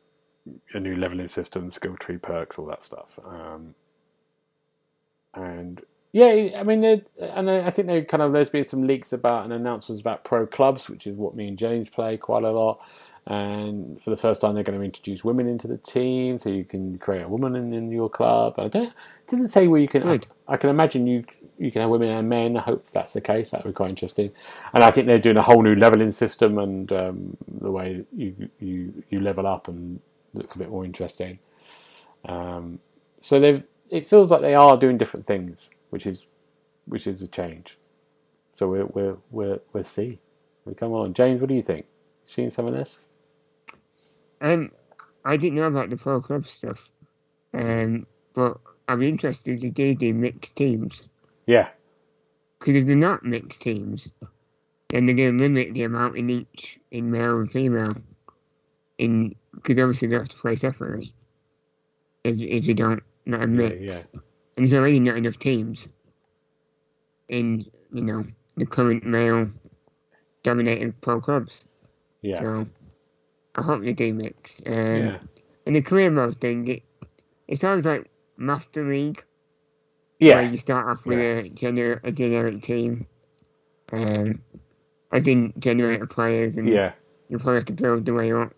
a 0.74 0.80
new 0.80 0.96
leveling 0.96 1.28
system, 1.28 1.70
skill 1.70 1.96
tree 1.96 2.18
perks, 2.18 2.58
all 2.58 2.66
that 2.66 2.84
stuff. 2.84 3.18
Um, 3.24 3.74
and 5.34 5.82
yeah, 6.12 6.52
I 6.58 6.62
mean, 6.64 6.84
and 6.84 7.50
I 7.50 7.66
I 7.66 7.70
think 7.70 7.88
there 7.88 8.04
kind 8.04 8.22
of 8.22 8.32
there's 8.32 8.50
been 8.50 8.64
some 8.64 8.86
leaks 8.86 9.12
about 9.12 9.44
and 9.44 9.52
announcements 9.52 10.00
about 10.00 10.24
pro 10.24 10.46
clubs, 10.46 10.88
which 10.90 11.06
is 11.06 11.16
what 11.16 11.34
me 11.34 11.48
and 11.48 11.58
James 11.58 11.90
play 11.90 12.16
quite 12.16 12.44
a 12.44 12.50
lot. 12.52 12.80
And 13.26 14.02
for 14.02 14.10
the 14.10 14.16
first 14.16 14.40
time, 14.40 14.54
they're 14.54 14.64
going 14.64 14.78
to 14.78 14.84
introduce 14.84 15.22
women 15.22 15.46
into 15.46 15.68
the 15.68 15.76
team, 15.76 16.38
so 16.38 16.50
you 16.50 16.64
can 16.64 16.98
create 16.98 17.22
a 17.22 17.28
woman 17.28 17.54
in, 17.54 17.72
in 17.72 17.92
your 17.92 18.08
club. 18.08 18.54
I 18.58 18.68
don't, 18.68 18.92
didn't 19.28 19.48
say 19.48 19.68
where 19.68 19.80
you 19.80 19.88
can. 19.88 20.08
I, 20.08 20.20
I 20.48 20.56
can 20.56 20.70
imagine 20.70 21.06
you 21.06 21.24
you 21.58 21.70
can 21.70 21.82
have 21.82 21.90
women 21.90 22.08
and 22.08 22.28
men. 22.28 22.56
I 22.56 22.62
hope 22.62 22.88
that's 22.90 23.12
the 23.12 23.20
case. 23.20 23.50
That 23.50 23.64
would 23.64 23.72
be 23.72 23.74
quite 23.74 23.90
interesting. 23.90 24.32
And 24.72 24.82
I 24.82 24.90
think 24.90 25.06
they're 25.06 25.18
doing 25.18 25.36
a 25.36 25.42
whole 25.42 25.62
new 25.62 25.74
leveling 25.74 26.10
system 26.10 26.56
and 26.58 26.90
um, 26.90 27.36
the 27.46 27.70
way 27.70 28.04
you 28.16 28.48
you 28.58 29.04
you 29.10 29.20
level 29.20 29.46
up 29.46 29.68
and 29.68 30.00
looks 30.32 30.54
a 30.54 30.58
bit 30.58 30.70
more 30.70 30.84
interesting. 30.84 31.38
Um, 32.24 32.80
so 33.20 33.38
they've 33.38 33.62
it 33.90 34.08
feels 34.08 34.30
like 34.30 34.40
they 34.40 34.54
are 34.54 34.78
doing 34.78 34.96
different 34.96 35.26
things, 35.26 35.70
which 35.90 36.06
is 36.06 36.26
which 36.86 37.06
is 37.06 37.20
a 37.20 37.28
change. 37.28 37.76
So 38.50 38.68
we're 38.68 39.18
we're 39.30 39.60
we'll 39.72 39.84
see. 39.84 40.18
We 40.64 40.74
come 40.74 40.92
on, 40.92 41.12
James. 41.12 41.40
What 41.40 41.48
do 41.48 41.54
you 41.54 41.62
think? 41.62 41.86
Seen 42.24 42.48
some 42.50 42.66
of 42.66 42.72
this? 42.72 43.00
Um, 44.40 44.70
I 45.24 45.36
didn't 45.36 45.56
know 45.56 45.64
about 45.64 45.90
the 45.90 45.96
pro 45.96 46.20
club 46.20 46.46
stuff. 46.46 46.88
Um, 47.52 48.06
but 48.32 48.58
I'm 48.88 49.02
interested 49.02 49.60
to 49.60 49.70
do 49.70 49.94
the 49.94 50.12
mixed 50.12 50.56
teams. 50.56 51.02
Yeah, 51.46 51.68
Because 52.58 52.76
if 52.76 52.86
they're 52.86 52.96
not 52.96 53.24
mixed 53.24 53.62
teams, 53.62 54.08
then 54.88 55.06
they're 55.06 55.14
going 55.14 55.38
to 55.38 55.42
limit 55.42 55.74
the 55.74 55.82
amount 55.82 56.16
in 56.16 56.30
each 56.30 56.78
in 56.90 57.10
male 57.10 57.38
and 57.40 57.50
female. 57.50 57.94
In 58.98 59.34
because 59.54 59.78
obviously 59.78 60.08
they 60.08 60.16
have 60.16 60.28
to 60.28 60.36
play 60.36 60.56
separately. 60.56 61.12
If 62.24 62.38
if 62.38 62.66
they 62.66 62.74
don't 62.74 63.02
not 63.26 63.44
a 63.44 63.46
yeah, 63.46 63.46
mix, 63.46 63.80
yeah, 63.80 64.20
and 64.56 64.66
there's 64.66 64.74
already 64.74 65.00
not 65.00 65.16
enough 65.16 65.38
teams. 65.38 65.88
In 67.28 67.64
you 67.92 68.02
know 68.02 68.24
the 68.56 68.66
current 68.66 69.04
male 69.04 69.50
dominated 70.42 71.00
pro 71.00 71.20
clubs, 71.20 71.64
yeah, 72.22 72.40
so 72.40 72.66
I 73.56 73.62
hope 73.62 73.82
they 73.82 73.92
do 73.92 74.12
mix. 74.14 74.60
Um, 74.66 74.72
yeah. 74.74 75.18
And 75.66 75.74
the 75.76 75.82
career 75.82 76.10
mode 76.10 76.40
thing, 76.40 76.68
it, 76.68 76.82
it 77.48 77.58
sounds 77.60 77.84
like 77.84 78.08
Master 78.36 78.88
League. 78.88 79.22
where 80.18 80.42
Yeah, 80.42 80.50
you 80.50 80.56
start 80.56 80.88
off 80.88 81.06
with 81.06 81.18
a, 81.18 81.50
gener- 81.50 82.00
a 82.04 82.12
generic 82.12 82.62
team, 82.62 83.06
um, 83.92 84.40
as 85.12 85.26
in 85.26 85.52
generator 85.58 86.06
players, 86.06 86.56
and 86.56 86.68
yeah. 86.68 86.92
you 87.28 87.38
probably 87.38 87.56
have 87.56 87.64
to 87.66 87.72
build 87.72 88.06
the 88.06 88.14
way 88.14 88.32
up. 88.32 88.54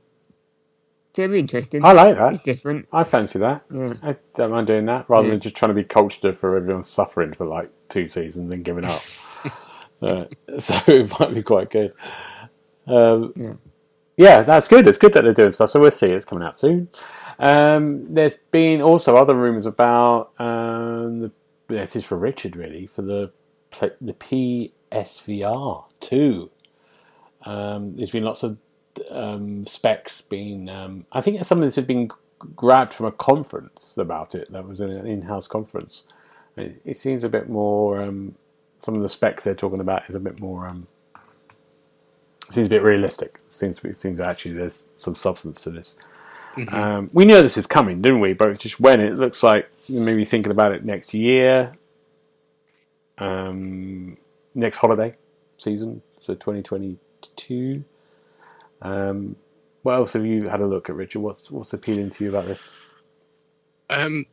So 1.14 1.22
it'd 1.22 1.32
be 1.32 1.40
interesting. 1.40 1.84
I 1.84 1.92
like 1.92 2.16
that. 2.16 2.32
It's 2.34 2.42
different. 2.42 2.88
I 2.92 3.04
fancy 3.04 3.38
that. 3.40 3.64
Yeah. 3.70 3.94
I 4.02 4.16
don't 4.34 4.50
mind 4.50 4.66
doing 4.66 4.86
that 4.86 5.08
rather 5.10 5.24
Yeah. 5.24 5.32
than 5.32 5.40
just 5.40 5.56
trying 5.56 5.68
to 5.70 5.74
be 5.74 5.84
cultured 5.84 6.36
for 6.36 6.56
everyone 6.56 6.82
suffering 6.84 7.32
for 7.34 7.46
like 7.46 7.70
two 7.88 8.06
seasons 8.06 8.52
and 8.54 8.64
giving 8.64 8.84
up. 8.86 9.00
uh, 10.02 10.24
so 10.58 10.74
it 10.86 11.10
might 11.20 11.34
be 11.34 11.42
quite 11.42 11.68
good. 11.70 11.92
Um, 12.86 13.32
Yeah. 13.36 13.52
Yeah, 14.22 14.42
that's 14.42 14.68
good. 14.68 14.86
It's 14.86 14.98
good 14.98 15.12
that 15.14 15.24
they're 15.24 15.34
doing 15.34 15.50
stuff. 15.50 15.70
So 15.70 15.80
we'll 15.80 15.90
see. 15.90 16.06
It's 16.06 16.24
coming 16.24 16.46
out 16.46 16.58
soon. 16.58 16.88
Um, 17.38 18.14
there's 18.14 18.36
been 18.36 18.80
also 18.80 19.16
other 19.16 19.34
rumours 19.34 19.66
about 19.66 20.32
um, 20.38 21.20
the. 21.20 21.32
This 21.68 21.96
is 21.96 22.04
for 22.04 22.18
Richard, 22.18 22.54
really, 22.54 22.86
for 22.86 23.02
the 23.02 23.32
the 24.00 24.12
PSVR 24.12 25.84
two. 26.00 26.50
Um, 27.44 27.96
there's 27.96 28.10
been 28.10 28.24
lots 28.24 28.42
of 28.42 28.58
um, 29.10 29.64
specs 29.64 30.20
being. 30.20 30.68
Um, 30.68 31.06
I 31.12 31.20
think 31.20 31.44
some 31.44 31.58
of 31.58 31.64
this 31.64 31.76
had 31.76 31.86
been 31.86 32.10
grabbed 32.54 32.92
from 32.92 33.06
a 33.06 33.12
conference 33.12 33.96
about 33.96 34.34
it. 34.34 34.52
That 34.52 34.66
was 34.66 34.80
an 34.80 35.06
in-house 35.06 35.46
conference. 35.46 36.06
It, 36.56 36.80
it 36.84 36.96
seems 36.96 37.24
a 37.24 37.28
bit 37.28 37.48
more. 37.48 38.02
Um, 38.02 38.36
some 38.78 38.94
of 38.94 39.02
the 39.02 39.08
specs 39.08 39.44
they're 39.44 39.54
talking 39.54 39.80
about 39.80 40.08
is 40.08 40.14
a 40.14 40.20
bit 40.20 40.40
more. 40.40 40.68
Seems 42.52 42.66
a 42.66 42.70
bit 42.70 42.82
realistic. 42.82 43.38
Seems 43.48 43.76
to 43.76 43.82
be, 43.84 43.94
seems 43.94 44.20
actually 44.20 44.52
there's 44.54 44.88
some 44.94 45.14
substance 45.14 45.60
to 45.62 45.70
this. 45.70 45.96
Um, 46.70 47.10
we 47.12 47.24
knew 47.24 47.40
this 47.40 47.56
is 47.56 47.66
coming, 47.66 48.02
didn't 48.02 48.20
we? 48.20 48.34
But 48.34 48.50
it's 48.50 48.60
just 48.60 48.80
when 48.80 49.00
it 49.00 49.16
looks 49.16 49.42
like 49.42 49.70
maybe 49.88 50.24
thinking 50.24 50.52
about 50.52 50.72
it 50.72 50.84
next 50.84 51.14
year, 51.14 51.72
um, 53.18 54.18
next 54.54 54.76
holiday 54.78 55.14
season, 55.58 56.02
so 56.18 56.34
2022. 56.34 57.84
Um, 58.82 59.36
what 59.82 59.94
else 59.94 60.12
have 60.12 60.26
you 60.26 60.48
had 60.48 60.60
a 60.60 60.66
look 60.66 60.90
at, 60.90 60.96
Richard? 60.96 61.20
What's 61.20 61.50
what's 61.50 61.72
appealing 61.72 62.10
to 62.10 62.24
you 62.24 62.30
about 62.30 62.46
this? 62.46 62.70
Um, 63.90 64.26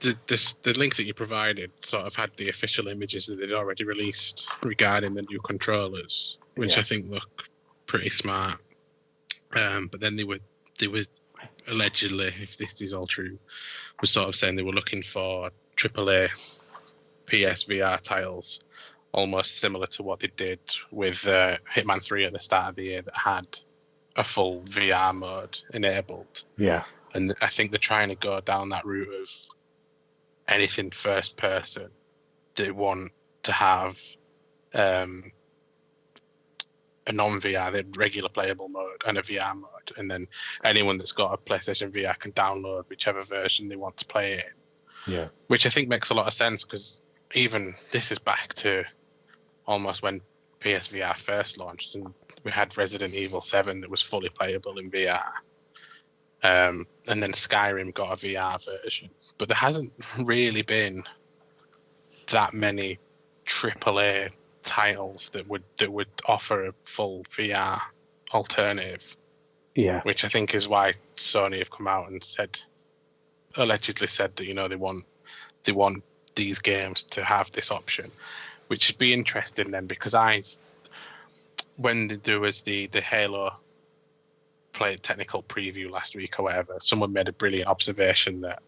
the, 0.00 0.16
the 0.26 0.54
the 0.62 0.78
link 0.78 0.96
that 0.96 1.04
you 1.04 1.14
provided 1.14 1.70
sort 1.84 2.06
of 2.06 2.16
had 2.16 2.30
the 2.36 2.48
official 2.48 2.88
images 2.88 3.26
that 3.26 3.38
they'd 3.38 3.52
already 3.52 3.84
released 3.84 4.48
regarding 4.62 5.14
the 5.14 5.22
new 5.22 5.40
controllers, 5.40 6.38
which 6.54 6.74
Yeah. 6.74 6.80
I 6.80 6.82
think 6.82 7.10
look 7.10 7.48
pretty 7.86 8.10
smart. 8.10 8.58
Um, 9.54 9.88
but 9.88 10.00
then 10.00 10.16
they 10.16 10.24
were 10.24 10.38
they 10.78 10.88
were 10.88 11.04
allegedly, 11.68 12.28
if 12.28 12.56
this 12.56 12.80
is 12.80 12.92
all 12.92 13.06
true, 13.06 13.38
was 14.00 14.10
sort 14.10 14.28
of 14.28 14.34
saying 14.34 14.56
they 14.56 14.62
were 14.62 14.72
looking 14.72 15.02
for 15.02 15.50
AAA 15.76 16.30
PSVR 17.26 18.00
titles, 18.00 18.60
almost 19.12 19.60
similar 19.60 19.86
to 19.86 20.02
what 20.02 20.20
they 20.20 20.30
did 20.36 20.60
with 20.90 21.26
uh, 21.26 21.58
Hitman 21.72 22.02
Three 22.02 22.24
at 22.24 22.32
the 22.32 22.38
start 22.38 22.70
of 22.70 22.76
the 22.76 22.84
year 22.84 23.02
that 23.02 23.16
had 23.16 23.46
a 24.16 24.24
full 24.24 24.60
VR 24.62 25.14
mode 25.14 25.58
enabled 25.72 26.44
Yeah, 26.56 26.84
and 27.14 27.34
I 27.40 27.48
think 27.48 27.70
they're 27.70 27.78
trying 27.78 28.08
to 28.08 28.14
go 28.14 28.40
down 28.40 28.70
that 28.70 28.84
route 28.84 29.08
of 29.20 29.28
anything 30.48 30.90
first 30.90 31.36
person. 31.36 31.88
They 32.54 32.70
want 32.70 33.12
to 33.44 33.52
have 33.52 33.98
um, 34.74 35.32
a 37.06 37.12
non 37.12 37.40
VR, 37.40 37.72
the 37.72 37.86
regular 37.98 38.28
playable 38.28 38.68
mode, 38.68 39.02
and 39.06 39.18
a 39.18 39.22
VR 39.22 39.54
mode, 39.54 39.92
and 39.96 40.10
then 40.10 40.26
anyone 40.64 40.98
that's 40.98 41.12
got 41.12 41.34
a 41.34 41.36
PlayStation 41.36 41.90
VR 41.90 42.18
can 42.18 42.32
download 42.32 42.88
whichever 42.88 43.22
version 43.22 43.68
they 43.68 43.76
want 43.76 43.96
to 43.98 44.04
play 44.06 44.34
it. 44.34 44.44
in, 45.06 45.12
yeah, 45.12 45.28
Which 45.48 45.66
I 45.66 45.70
think 45.70 45.88
makes 45.88 46.10
a 46.10 46.14
lot 46.14 46.26
of 46.26 46.34
sense 46.34 46.64
because 46.64 47.00
even 47.34 47.74
this 47.90 48.12
is 48.12 48.18
back 48.18 48.54
to 48.54 48.84
almost 49.66 50.02
when 50.02 50.20
PSVR 50.60 51.16
first 51.16 51.58
launched, 51.58 51.94
and 51.94 52.12
we 52.44 52.52
had 52.52 52.76
Resident 52.76 53.14
Evil 53.14 53.40
Seven 53.40 53.80
that 53.80 53.90
was 53.90 54.02
fully 54.02 54.28
playable 54.28 54.78
in 54.78 54.90
VR. 54.90 55.32
Um, 56.44 56.86
and 57.06 57.22
then 57.22 57.32
Skyrim 57.32 57.94
got 57.94 58.12
a 58.12 58.26
VR 58.26 58.64
version, 58.64 59.10
but 59.38 59.48
there 59.48 59.56
hasn't 59.56 59.92
really 60.18 60.62
been 60.62 61.04
that 62.28 62.54
many 62.54 62.98
AAA 63.46 64.32
titles 64.62 65.30
that 65.30 65.48
would 65.48 65.62
that 65.78 65.92
would 65.92 66.08
offer 66.26 66.66
a 66.66 66.74
full 66.84 67.24
VR 67.24 67.80
alternative, 68.32 69.16
yeah, 69.74 70.00
which 70.02 70.24
I 70.24 70.28
think 70.28 70.54
is 70.54 70.68
why 70.68 70.94
Sony 71.16 71.58
have 71.58 71.70
come 71.70 71.88
out 71.88 72.10
and 72.10 72.22
said, 72.22 72.60
allegedly 73.56 74.06
said 74.06 74.36
that 74.36 74.46
you 74.46 74.54
know 74.54 74.68
they 74.68 74.76
want 74.76 75.04
they 75.64 75.72
want 75.72 76.04
these 76.34 76.58
games 76.58 77.04
to 77.04 77.24
have 77.24 77.52
this 77.52 77.70
option, 77.70 78.10
which 78.68 78.88
would 78.88 78.98
be 78.98 79.12
interesting 79.12 79.70
then 79.70 79.86
because 79.86 80.14
I 80.14 80.42
when 81.76 82.20
there 82.22 82.40
was 82.40 82.62
the 82.62 82.86
the 82.88 83.00
Halo 83.00 83.52
play 84.72 84.96
technical 84.96 85.42
preview 85.42 85.90
last 85.90 86.16
week 86.16 86.38
or 86.38 86.44
whatever, 86.44 86.78
someone 86.80 87.12
made 87.12 87.28
a 87.28 87.32
brilliant 87.32 87.68
observation 87.68 88.40
that 88.40 88.62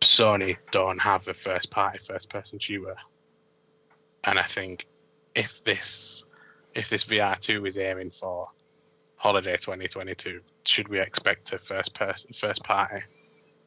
Sony 0.00 0.56
don't 0.70 1.00
have 1.00 1.26
a 1.28 1.34
first 1.34 1.70
party 1.70 1.98
first 1.98 2.30
person 2.30 2.58
shooter. 2.58 2.96
And 4.28 4.38
I 4.38 4.44
think 4.44 4.86
if 5.34 5.64
this 5.64 6.26
if 6.74 6.90
this 6.90 7.06
VR 7.06 7.40
two 7.40 7.66
is 7.66 7.78
aiming 7.78 8.10
for 8.12 8.48
holiday 9.16 9.56
twenty 9.56 9.88
twenty 9.88 10.14
two, 10.14 10.42
should 10.66 10.88
we 10.88 11.00
expect 11.00 11.52
a 11.54 11.58
first 11.58 11.94
person 11.94 12.32
first 12.34 12.64
party 12.64 13.02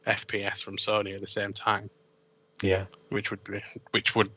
FPS 0.06 0.62
from 0.62 0.76
Sony 0.78 1.14
at 1.14 1.20
the 1.22 1.26
same 1.28 1.52
time? 1.52 1.90
yeah, 2.62 2.86
Which 3.10 3.30
would 3.30 3.44
be 3.44 3.62
which 3.92 4.16
would 4.16 4.30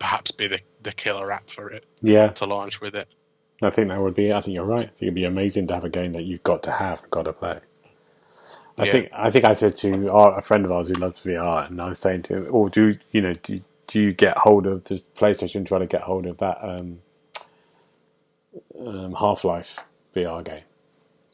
perhaps 0.00 0.32
be 0.32 0.48
the, 0.48 0.60
the 0.82 0.92
killer 0.92 1.32
app 1.32 1.50
for 1.50 1.70
it 1.70 1.86
yeah. 2.02 2.34
to 2.36 2.46
launch 2.46 2.80
with 2.80 2.96
it. 2.96 3.14
I 3.62 3.70
think 3.70 3.88
that 3.88 4.00
would 4.00 4.14
be. 4.14 4.32
I 4.32 4.40
think 4.40 4.54
you're 4.54 4.64
right. 4.64 4.86
I 4.86 4.88
think 4.90 5.02
it'd 5.02 5.14
be 5.14 5.24
amazing 5.24 5.68
to 5.68 5.74
have 5.74 5.84
a 5.84 5.90
game 5.90 6.14
that 6.14 6.24
you've 6.24 6.42
got 6.44 6.62
to 6.64 6.72
have, 6.72 7.08
got 7.10 7.24
to 7.24 7.32
play. 7.34 7.60
I 8.78 8.84
Yeah. 8.84 8.92
think. 8.92 9.10
I 9.12 9.30
think 9.30 9.44
I 9.44 9.54
said 9.54 9.74
to 9.76 10.10
our, 10.10 10.38
a 10.38 10.42
friend 10.42 10.64
of 10.64 10.72
ours 10.72 10.88
who 10.88 10.94
loves 10.94 11.20
VR, 11.24 11.68
and 11.68 11.80
I 11.80 11.90
was 11.90 11.98
saying 12.00 12.22
to 12.24 12.36
him, 12.36 12.46
"Or 12.50 12.70
do 12.70 12.98
you 13.12 13.20
know? 13.22 13.34
Do, 13.34 13.60
do 13.90 14.00
you 14.00 14.14
get 14.14 14.38
hold 14.38 14.66
of 14.68 14.84
does 14.84 15.08
PlayStation 15.18 15.66
try 15.66 15.80
to 15.80 15.86
get 15.88 16.02
hold 16.02 16.26
of 16.26 16.38
that 16.38 16.58
um, 16.64 17.00
um, 18.80 19.14
Half 19.14 19.44
Life 19.44 19.80
VR 20.16 20.44
game 20.44 20.64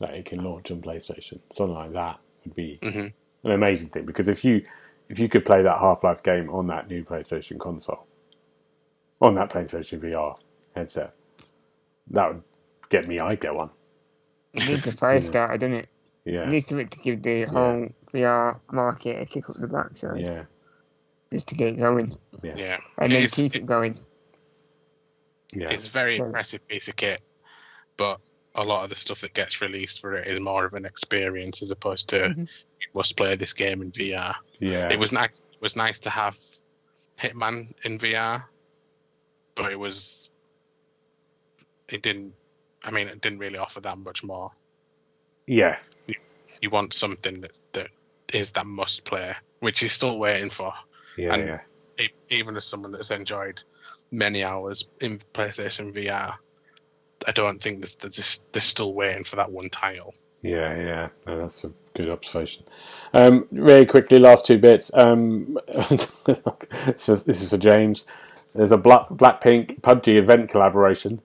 that 0.01 0.15
it 0.15 0.27
can 0.27 0.43
launch 0.45 0.71
on 0.71 0.83
PlayStation? 0.83 1.41
Something 1.53 1.75
like 1.77 1.93
that 1.95 2.21
would 2.45 2.55
be 2.57 2.83
Mhm. 2.83 3.15
an 3.45 3.53
amazing 3.53 3.91
thing 3.91 4.07
because 4.07 4.29
if 4.29 4.45
you 4.45 4.65
if 5.09 5.19
you 5.21 5.29
could 5.29 5.45
play 5.45 5.63
that 5.63 5.79
Half 5.81 6.05
Life 6.05 6.23
game 6.23 6.51
on 6.51 6.69
that 6.69 6.89
new 6.89 7.05
PlayStation 7.05 7.59
console, 7.59 8.07
on 9.21 9.35
that 9.37 9.51
PlayStation 9.51 10.01
VR 10.01 10.37
headset, 10.77 11.15
that 12.11 12.29
would 12.29 12.43
get 12.91 13.09
me. 13.09 13.21
I'd 13.21 13.41
get 13.41 13.55
one. 13.55 13.71
It 14.55 14.65
needs 14.65 14.87
a 14.87 14.93
fire 14.93 15.21
starter, 15.23 15.59
doesn't 15.59 15.75
it? 15.75 15.91
It 16.43 16.49
Yeah, 16.49 16.51
needs 16.51 16.69
something 16.69 16.89
to 16.89 16.99
give 17.01 17.23
the 17.23 17.45
whole 17.45 17.89
VR 18.15 18.61
market 18.73 19.23
a 19.23 19.27
kick 19.27 19.51
up 19.51 19.57
the 19.59 19.69
backside, 19.69 20.29
yeah, 20.29 20.45
just 21.37 21.49
to 21.49 21.55
get 21.55 21.69
it 21.69 21.79
going, 21.79 22.17
Yeah. 22.43 22.79
and 22.99 23.13
then 23.13 23.23
It's- 23.25 23.35
keep 23.35 23.55
it 23.57 23.67
going. 23.67 23.95
yeah. 25.53 25.69
It's 25.71 25.87
a 25.87 25.91
very 25.91 26.19
Right. 26.19 26.27
impressive 26.27 26.67
piece 26.67 26.89
of 26.89 26.97
kit, 26.97 27.21
but 27.99 28.21
a 28.55 28.65
lot 28.65 28.85
of 28.85 28.91
the 28.91 28.97
stuff 28.97 29.21
that 29.21 29.35
gets 29.35 29.61
released 29.61 30.01
for 30.01 30.15
it 30.17 30.27
is 30.29 30.41
more 30.41 30.65
of 30.65 30.73
an 30.73 30.87
experience 30.87 31.61
as 31.61 31.71
opposed 31.71 32.09
to 32.09 32.21
Mhm. 32.31 32.49
you 32.81 32.87
must 32.95 33.17
play 33.17 33.37
this 33.37 33.53
game 33.53 33.83
in 33.83 33.91
VR. 33.93 34.35
Yeah, 34.61 34.91
It 34.91 34.99
was 34.99 35.13
nice. 35.13 35.43
It 35.53 35.61
was 35.61 35.77
nice 35.77 35.99
to 36.01 36.11
have 36.11 36.39
Hitman 37.19 37.75
in 37.85 37.99
VR, 37.99 38.49
but 39.55 39.73
it 39.73 39.79
was. 39.79 40.31
It 41.89 42.01
didn't. 42.03 42.35
I 42.83 42.91
mean, 42.91 43.09
it 43.09 43.21
didn't 43.21 43.39
really 43.41 43.59
offer 43.59 43.81
that 43.83 43.99
much 43.99 44.25
more. 44.25 44.53
yeah, 45.47 45.79
You 46.63 46.71
want 46.71 46.95
something 46.95 47.43
that 47.43 47.61
that 47.75 47.91
is 48.33 48.53
that 48.53 48.65
must 48.67 49.05
play, 49.05 49.35
which 49.61 49.83
is 49.83 49.93
still 49.93 50.19
waiting 50.19 50.49
for. 50.51 50.73
Yeah, 51.17 51.35
And- 51.35 51.47
yeah. 51.49 51.61
E- 51.99 52.09
Even 52.31 52.57
as 52.57 52.65
someone 52.67 52.93
that's 52.93 53.11
enjoyed 53.11 53.63
many 54.11 54.45
hours 54.45 54.87
in 55.01 55.19
PlayStation 55.33 55.95
VR, 55.95 56.35
I 57.27 57.33
don't 57.33 57.61
think 57.61 57.81
there's, 57.81 57.95
there's, 57.97 58.43
they're 58.53 58.61
still 58.61 58.93
waiting 58.93 59.25
for 59.25 59.37
that 59.37 59.51
one 59.51 59.71
title. 59.71 60.15
Yeah, 60.43 60.77
yeah, 60.77 61.07
no, 61.27 61.39
that's 61.41 61.65
a 61.65 61.73
good 61.95 62.11
observation. 62.11 62.65
Um, 63.15 63.47
really 63.51 63.87
quickly, 63.87 64.19
last 64.19 64.45
two 64.45 64.59
bits. 64.59 64.91
Um, 64.95 65.59
this, 65.91 67.09
is, 67.09 67.49
for 67.51 67.57
James. 67.57 68.05
There's 68.55 68.73
a 68.73 68.77
Black 68.77 69.09
Blackpink 69.09 69.81
PUBG 69.81 70.17
event 70.17 70.51
collaboration. 70.51 71.21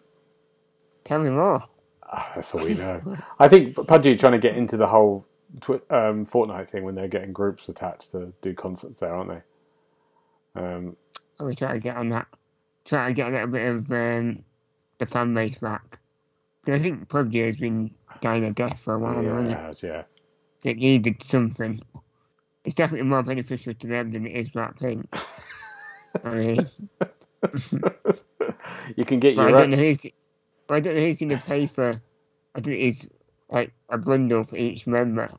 Tell 1.04 1.20
me 1.20 1.30
more. 1.30 1.64
Ah, 2.04 2.32
that's 2.36 2.56
all 2.56 2.64
we 2.64 2.74
know. 2.74 3.18
I 3.40 3.48
think 3.50 3.76
PUBG 3.76 4.14
are 4.14 4.18
trying 4.18 4.34
to 4.34 4.40
get 4.40 4.56
into 4.56 4.78
the 4.78 4.88
whole 4.88 5.26
twi- 5.60 5.82
um, 5.90 6.26
Fortnite 6.26 6.70
thing 6.70 6.84
when 6.84 6.96
they're 6.96 7.08
getting 7.10 7.34
groups 7.34 7.68
attached 7.70 8.12
to 8.14 8.32
do 8.42 8.54
concerts 8.54 9.02
there, 9.02 9.14
aren't 9.14 9.30
they? 9.30 9.42
Um, 10.56 10.96
I 11.40 11.44
will 11.44 11.56
try 11.56 11.74
to 11.74 11.80
get 11.80 11.98
on 11.98 12.10
that. 12.10 12.28
Try 12.86 13.08
to 13.08 13.14
get 13.14 13.30
a 13.30 13.32
little 13.32 13.48
bit 13.48 13.68
of 13.70 13.92
um, 13.92 14.44
the 15.00 15.06
fan 15.06 15.34
base 15.34 15.58
back. 15.58 16.00
I 16.68 16.78
think 16.80 17.08
PUBG 17.10 17.46
has 17.48 17.58
been 17.58 17.92
dying 18.22 18.44
a 18.46 18.52
death 18.52 18.80
for 18.80 18.94
a 18.96 19.00
while 19.00 19.16
now, 19.16 19.22
yeah, 19.22 19.34
hasn't 19.40 19.52
it 19.52 19.58
has, 19.58 19.84
yeah. 19.84 20.04
It 20.64 20.78
needed 20.78 21.24
something. 21.24 21.82
It's 22.66 22.76
definitely 22.76 23.08
more 23.08 23.24
beneficial 23.24 23.74
to 23.74 23.88
them 23.88 24.12
than 24.12 24.28
it 24.28 24.36
is 24.36 24.52
Blackpink. 24.52 25.08
I 26.24 26.36
mean, 26.36 26.68
you 28.96 29.06
can 29.06 29.20
get 29.20 29.36
but 29.36 29.46
I 29.46 29.50
your 29.50 29.58
don't 29.58 29.62
own. 29.64 29.72
know 29.72 29.78
who's. 29.78 29.98
But 30.68 30.76
I 30.76 30.80
don't 30.82 30.96
know 30.96 31.02
who's 31.02 31.18
going 31.18 31.30
to 31.30 31.38
pay 31.38 31.66
for. 31.66 32.02
I 32.56 32.60
think 32.62 32.80
it's 32.80 33.08
like 33.50 33.74
a 33.90 33.98
bundle 33.98 34.44
for 34.44 34.56
each 34.58 34.86
member, 34.88 35.30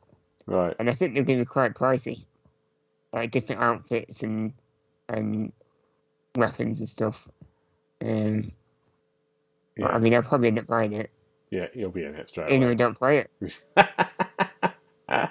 Right. 0.45 0.75
and 0.79 0.89
I 0.89 0.93
think 0.93 1.13
they're 1.13 1.23
going 1.23 1.39
to 1.39 1.45
be 1.45 1.49
quite 1.49 1.73
pricey, 1.73 2.25
like 3.13 3.31
different 3.31 3.61
outfits 3.61 4.23
and 4.23 4.53
and 5.13 5.51
weapons 6.35 6.79
and 6.79 6.89
stuff. 6.89 7.27
Um, 8.01 8.51
Yeah, 9.77 9.87
I 9.87 9.99
mean, 9.99 10.13
I'll 10.13 10.21
probably 10.21 10.49
end 10.49 10.59
up 10.59 10.67
buying 10.67 10.93
it, 10.93 11.09
yeah, 11.53 11.67
you'll 11.75 11.91
be 11.91 12.03
in 12.03 12.15
it 12.15 12.27
straight 12.27 12.51
away. 12.51 12.71
I 12.71 12.73
don't 12.73 12.97
play 12.97 13.19
it. 13.19 13.29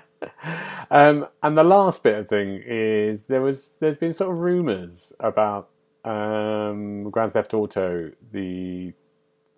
um, 0.88 1.26
and 1.42 1.58
the 1.58 1.64
last 1.64 2.04
bit 2.04 2.16
of 2.16 2.28
thing 2.28 2.62
is 2.64 3.24
there 3.26 3.42
was 3.42 3.72
there's 3.80 3.96
been 3.96 4.12
sort 4.12 4.30
of 4.30 4.38
rumours 4.38 5.12
about 5.18 5.70
um, 6.04 7.10
Grand 7.10 7.32
Theft 7.32 7.54
Auto 7.54 8.12
the 8.30 8.92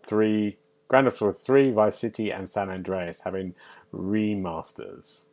three 0.03 0.57
Grand 0.89 1.07
Theft 1.07 1.21
Auto 1.21 1.33
three, 1.33 1.71
Vice 1.71 1.99
City, 1.99 2.31
and 2.31 2.49
San 2.49 2.71
Andreas 2.71 3.21
having 3.21 3.55
remasters. 3.93 5.27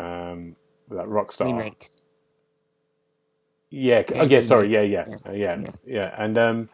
Um, 0.00 0.54
that 0.88 1.06
Rockstar. 1.06 1.56
Remakes. 1.56 1.90
Yeah. 3.72 4.02
Oh, 4.14 4.24
Yeah. 4.24 4.40
Sorry. 4.40 4.72
Yeah. 4.72 4.82
Yeah. 4.82 5.06
Yeah. 5.08 5.32
Yeah. 5.32 5.56
Yeah. 5.60 5.70
Yeah. 5.84 6.14
And 6.18 6.38
um, 6.38 6.68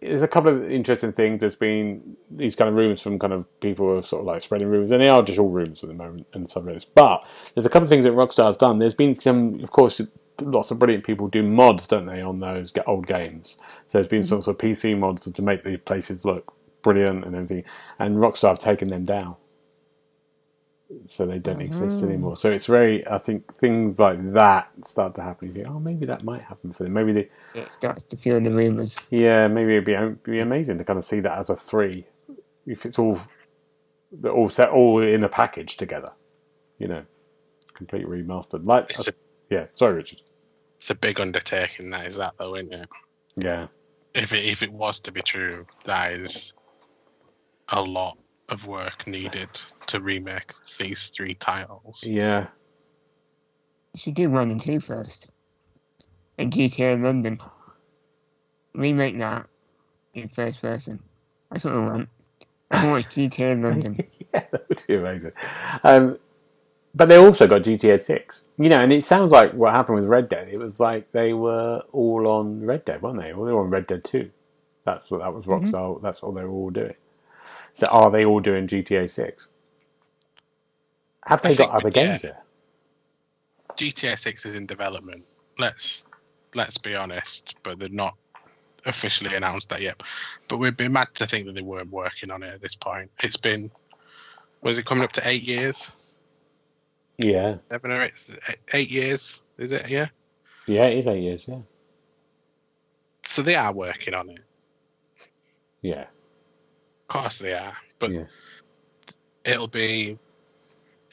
there's 0.00 0.22
a 0.22 0.28
couple 0.28 0.50
of 0.50 0.70
interesting 0.70 1.12
things. 1.12 1.40
There's 1.40 1.56
been 1.56 2.16
these 2.30 2.56
kind 2.56 2.68
of 2.68 2.74
rumors 2.74 3.02
from 3.02 3.18
kind 3.18 3.32
of 3.32 3.46
people 3.60 3.86
who 3.86 3.98
are 3.98 4.02
sort 4.02 4.20
of 4.20 4.26
like 4.26 4.40
spreading 4.42 4.68
rumors, 4.68 4.90
and 4.90 5.02
they 5.02 5.08
are 5.08 5.22
just 5.22 5.38
all 5.38 5.50
rumors 5.50 5.84
at 5.84 5.88
the 5.88 5.94
moment 5.94 6.26
and 6.32 6.48
this. 6.48 6.84
But 6.84 7.24
there's 7.54 7.66
a 7.66 7.68
couple 7.68 7.84
of 7.84 7.90
things 7.90 8.04
that 8.04 8.14
Rockstar's 8.14 8.56
done. 8.56 8.78
There's 8.78 8.94
been 8.94 9.14
some, 9.14 9.60
of 9.62 9.70
course, 9.70 10.00
lots 10.40 10.70
of 10.70 10.78
brilliant 10.78 11.04
people 11.04 11.28
do 11.28 11.42
mods, 11.42 11.86
don't 11.86 12.06
they, 12.06 12.22
on 12.22 12.40
those 12.40 12.72
old 12.86 13.06
games. 13.06 13.58
So 13.88 13.98
there's 13.98 14.08
been 14.08 14.24
sorts 14.24 14.46
of 14.46 14.58
PC 14.58 14.98
mods 14.98 15.30
to 15.30 15.42
make 15.42 15.64
the 15.64 15.76
places 15.76 16.24
look 16.24 16.52
brilliant 16.82 17.24
and 17.24 17.34
everything. 17.34 17.64
And 17.98 18.16
Rockstar 18.16 18.48
have 18.48 18.58
taken 18.58 18.88
them 18.88 19.04
down. 19.04 19.36
So 21.06 21.24
they 21.26 21.38
don't 21.38 21.60
exist 21.60 21.98
mm-hmm. 22.00 22.08
anymore. 22.08 22.36
So 22.36 22.50
it's 22.50 22.66
very, 22.66 23.06
I 23.06 23.18
think 23.18 23.54
things 23.54 23.98
like 24.00 24.32
that 24.32 24.70
start 24.84 25.14
to 25.16 25.22
happen. 25.22 25.48
You 25.48 25.54
think, 25.54 25.68
oh, 25.68 25.78
maybe 25.78 26.06
that 26.06 26.24
might 26.24 26.42
happen 26.42 26.72
for 26.72 26.82
them. 26.84 26.92
Maybe 26.94 27.12
they, 27.12 27.28
It 27.54 27.72
starts 27.72 28.02
to 28.04 28.16
feel 28.16 28.40
the 28.40 28.50
rumours. 28.50 29.08
yeah, 29.10 29.46
maybe 29.46 29.72
it'd 29.72 29.84
be, 29.84 29.94
it'd 29.94 30.22
be 30.24 30.40
amazing 30.40 30.78
to 30.78 30.84
kind 30.84 30.98
of 30.98 31.04
see 31.04 31.20
that 31.20 31.38
as 31.38 31.50
a 31.50 31.56
three, 31.56 32.06
if 32.66 32.84
it's 32.86 32.98
all 32.98 33.20
they're 34.12 34.32
all 34.32 34.48
set 34.48 34.70
all 34.70 35.02
in 35.02 35.22
a 35.24 35.28
package 35.28 35.76
together, 35.76 36.12
you 36.78 36.88
know, 36.88 37.04
complete 37.74 38.06
remastered. 38.06 38.66
Like, 38.66 38.90
a, 38.90 39.12
yeah, 39.50 39.66
sorry, 39.72 39.94
Richard. 39.94 40.22
it's 40.76 40.90
a 40.90 40.94
big 40.94 41.20
undertaking, 41.20 41.90
that 41.90 42.06
is 42.08 42.16
that 42.16 42.34
though, 42.38 42.56
isn't 42.56 42.72
it? 42.72 42.88
Yeah, 43.36 43.68
If 44.14 44.32
it 44.32 44.44
if 44.44 44.62
it 44.62 44.72
was 44.72 44.98
to 45.00 45.12
be 45.12 45.22
true, 45.22 45.66
that 45.84 46.12
is 46.12 46.52
a 47.68 47.80
lot 47.80 48.18
of 48.48 48.66
work 48.66 49.06
needed 49.06 49.48
to 49.90 50.00
remake 50.00 50.52
these 50.78 51.08
three 51.08 51.34
titles. 51.34 52.04
yeah, 52.06 52.46
You 53.92 53.98
should 53.98 54.14
do 54.14 54.30
one 54.30 54.50
and 54.50 54.60
two 54.60 54.80
first. 54.80 55.28
And 56.38 56.52
GTA 56.52 57.02
London. 57.02 57.40
Remake 58.74 59.18
that 59.18 59.46
in 60.14 60.28
first 60.28 60.62
person. 60.62 61.00
That's 61.50 61.64
what 61.64 61.74
I 61.74 61.78
want. 61.78 62.08
I 62.70 62.86
want 62.86 63.08
GTA 63.10 63.62
London. 63.62 63.98
yeah, 64.34 64.44
that 64.50 64.68
would 64.68 64.82
be 64.86 64.94
amazing. 64.94 65.32
Um, 65.82 66.18
but 66.94 67.08
they 67.08 67.16
also 67.16 67.46
got 67.46 67.62
GTA 67.62 68.00
Six, 68.00 68.46
you 68.58 68.68
know, 68.68 68.78
and 68.78 68.92
it 68.92 69.04
sounds 69.04 69.30
like 69.30 69.52
what 69.52 69.72
happened 69.72 69.96
with 70.00 70.08
Red 70.08 70.28
Dead. 70.28 70.48
It 70.48 70.58
was 70.58 70.80
like 70.80 71.10
they 71.12 71.32
were 71.32 71.82
all 71.92 72.26
on 72.26 72.64
Red 72.64 72.84
Dead, 72.84 73.02
weren't 73.02 73.20
they? 73.20 73.32
Or 73.32 73.46
they 73.46 73.52
were 73.52 73.62
on 73.62 73.70
Red 73.70 73.86
Dead 73.86 74.04
Two. 74.04 74.30
That's 74.84 75.10
what 75.10 75.20
that 75.20 75.34
was 75.34 75.46
Rockstar. 75.46 76.00
That's 76.00 76.22
what 76.22 76.34
they 76.34 76.42
were 76.42 76.50
all 76.50 76.70
doing. 76.70 76.94
So 77.72 77.86
are 77.88 78.10
they 78.10 78.24
all 78.24 78.40
doing 78.40 78.66
GTA 78.66 79.08
Six? 79.08 79.48
Have 81.26 81.42
they 81.42 81.54
got 81.54 81.70
other 81.70 81.90
games 81.90 82.24
yet? 82.24 82.42
GTA 83.76 84.18
Six 84.18 84.46
is 84.46 84.54
in 84.54 84.66
development. 84.66 85.24
Let's 85.58 86.06
let's 86.54 86.78
be 86.78 86.94
honest, 86.94 87.54
but 87.62 87.78
they're 87.78 87.88
not 87.88 88.16
officially 88.86 89.34
announced 89.34 89.68
that 89.70 89.82
yet. 89.82 90.02
But 90.48 90.58
we'd 90.58 90.76
be 90.76 90.88
mad 90.88 91.08
to 91.14 91.26
think 91.26 91.46
that 91.46 91.54
they 91.54 91.60
weren't 91.62 91.90
working 91.90 92.30
on 92.30 92.42
it 92.42 92.54
at 92.54 92.60
this 92.62 92.74
point. 92.74 93.10
It's 93.22 93.36
been 93.36 93.70
was 94.62 94.78
it 94.78 94.84
coming 94.86 95.04
up 95.04 95.12
to 95.12 95.28
eight 95.28 95.42
years? 95.42 95.90
Yeah, 97.18 97.56
Seven 97.70 97.92
or 97.92 98.02
eight, 98.04 98.12
eight 98.72 98.90
years? 98.90 99.42
Is 99.58 99.72
it? 99.72 99.88
Yeah. 99.90 100.08
yeah, 100.66 100.86
it 100.86 100.98
is 100.98 101.06
eight 101.06 101.22
years. 101.22 101.46
Yeah, 101.46 101.58
So 103.24 103.42
they 103.42 103.54
are 103.56 103.72
working 103.72 104.14
on 104.14 104.30
it. 104.30 104.40
yeah, 105.82 106.02
Of 106.02 107.08
course 107.08 107.38
they 107.38 107.52
are. 107.52 107.76
But 107.98 108.10
Yeah. 108.10 108.24
it'll 109.44 109.68
be 109.68 110.18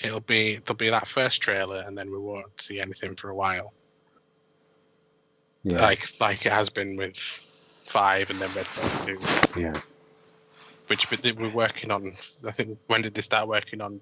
it'll 0.01 0.19
be 0.21 0.57
there'll 0.57 0.77
be 0.77 0.89
that 0.89 1.07
first 1.07 1.41
trailer 1.41 1.81
and 1.85 1.97
then 1.97 2.11
we 2.11 2.19
won't 2.19 2.59
see 2.61 2.79
anything 2.79 3.15
for 3.15 3.29
a 3.29 3.35
while. 3.35 3.73
yeah, 5.63 5.81
Like 5.81 6.05
like 6.19 6.45
it 6.45 6.51
has 6.51 6.69
been 6.69 6.95
with 6.97 7.17
five 7.17 8.29
and 8.29 8.39
then 8.39 8.49
Red 8.55 8.67
Dead 8.75 9.01
two. 9.05 9.19
yeah. 9.61 9.73
Which 10.87 11.09
but 11.09 11.21
they 11.21 11.31
were 11.33 11.49
working 11.49 11.91
on 11.91 12.11
I 12.47 12.51
think 12.51 12.77
when 12.87 13.01
did 13.01 13.13
they 13.13 13.21
start 13.21 13.47
working 13.47 13.81
on 13.81 13.99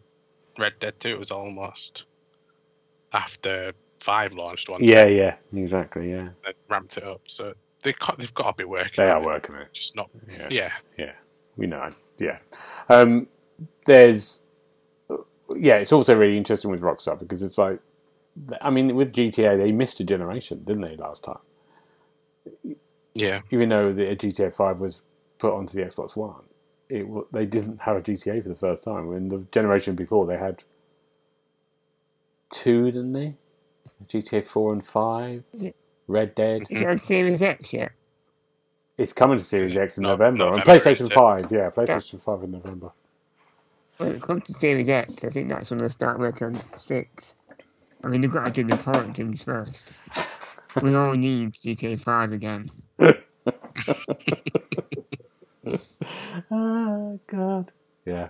Red 0.57 0.73
Dead 0.79 0.99
two? 0.99 1.09
It 1.09 1.19
was 1.19 1.31
almost 1.31 2.05
after 3.13 3.73
five 3.99 4.33
launched 4.33 4.69
one. 4.69 4.83
Yeah, 4.83 5.05
yeah, 5.07 5.35
exactly. 5.55 6.11
Yeah, 6.11 6.29
They 6.45 6.53
ramped 6.69 6.97
it 6.97 7.03
up. 7.03 7.21
So 7.27 7.53
they 7.83 7.93
they've 8.17 8.33
got 8.33 8.57
to 8.57 8.63
be 8.63 8.67
working. 8.67 9.03
they 9.03 9.09
are 9.09 9.21
it, 9.21 9.25
working 9.25 9.55
it. 9.55 9.67
Just 9.73 9.95
not. 9.95 10.09
Yeah. 10.39 10.47
Yeah. 10.51 10.71
Yeah, 10.97 11.11
we 11.57 11.67
know. 11.67 11.89
Yeah, 12.19 12.37
um, 12.89 13.27
there's 13.85 14.44
yeah. 15.55 15.75
It's 15.75 15.91
also 15.93 16.15
really 16.15 16.37
interesting 16.37 16.71
with 16.71 16.81
Rockstar 16.81 17.17
because 17.19 17.41
it's 17.43 17.57
like, 17.57 17.79
I 18.61 18.69
mean, 18.69 18.95
with 18.95 19.13
GTA 19.13 19.57
they 19.63 19.71
missed 19.71 19.99
a 19.99 20.03
generation, 20.03 20.63
didn't 20.63 20.81
they, 20.81 20.95
last 20.95 21.23
time? 21.23 21.39
Yeah. 23.13 23.41
Even 23.51 23.69
though 23.69 23.93
the 23.93 24.03
GTA 24.15 24.53
Five 24.53 24.79
was 24.79 25.01
put 25.37 25.53
onto 25.53 25.77
the 25.77 25.83
Xbox 25.85 26.15
One, 26.15 26.43
it 26.89 27.05
they 27.31 27.45
didn't 27.45 27.81
have 27.81 27.97
a 27.97 28.01
GTA 28.01 28.43
for 28.43 28.49
the 28.49 28.55
first 28.55 28.83
time. 28.83 29.11
In 29.13 29.29
the 29.29 29.45
generation 29.51 29.95
before, 29.95 30.25
they 30.25 30.37
had 30.37 30.63
two, 32.49 32.85
didn't 32.85 33.13
they? 33.13 33.35
GTA 34.07 34.45
Four 34.47 34.73
and 34.73 34.85
Five, 34.85 35.43
Yeah. 35.53 35.71
Red 36.07 36.35
Dead. 36.35 36.63
Is 36.69 36.81
it 36.81 36.87
on 36.87 36.99
Series 36.99 37.41
X 37.41 37.73
yet? 37.73 37.91
It's 38.97 39.13
coming 39.13 39.37
to 39.37 39.43
Series 39.43 39.75
X 39.75 39.97
in 39.97 40.03
No- 40.03 40.09
November. 40.09 40.47
And 40.47 40.57
November, 40.57 40.79
PlayStation 40.79 41.11
5, 41.11 41.51
yeah, 41.51 41.69
PlayStation 41.69 42.21
5 42.21 42.43
in 42.43 42.51
November. 42.51 42.91
When 43.97 44.15
it 44.15 44.21
comes 44.21 44.43
to 44.45 44.53
Series 44.53 44.89
X, 44.89 45.23
I 45.23 45.29
think 45.29 45.49
that's 45.49 45.69
when 45.69 45.79
they'll 45.79 45.89
start 45.89 46.19
working 46.19 46.47
on 46.47 46.55
6. 46.77 47.35
I 48.03 48.07
mean, 48.07 48.21
they've 48.21 48.31
got 48.31 48.45
to 48.45 48.51
do 48.51 48.63
the 48.63 48.73
important 48.73 49.15
things 49.15 49.41
first. 49.43 49.89
We 50.81 50.93
all 50.95 51.13
need 51.13 51.53
GTA 51.53 51.99
5 52.01 52.33
again. 52.33 52.69
oh, 56.51 57.19
God. 57.27 57.71
Yeah. 58.05 58.29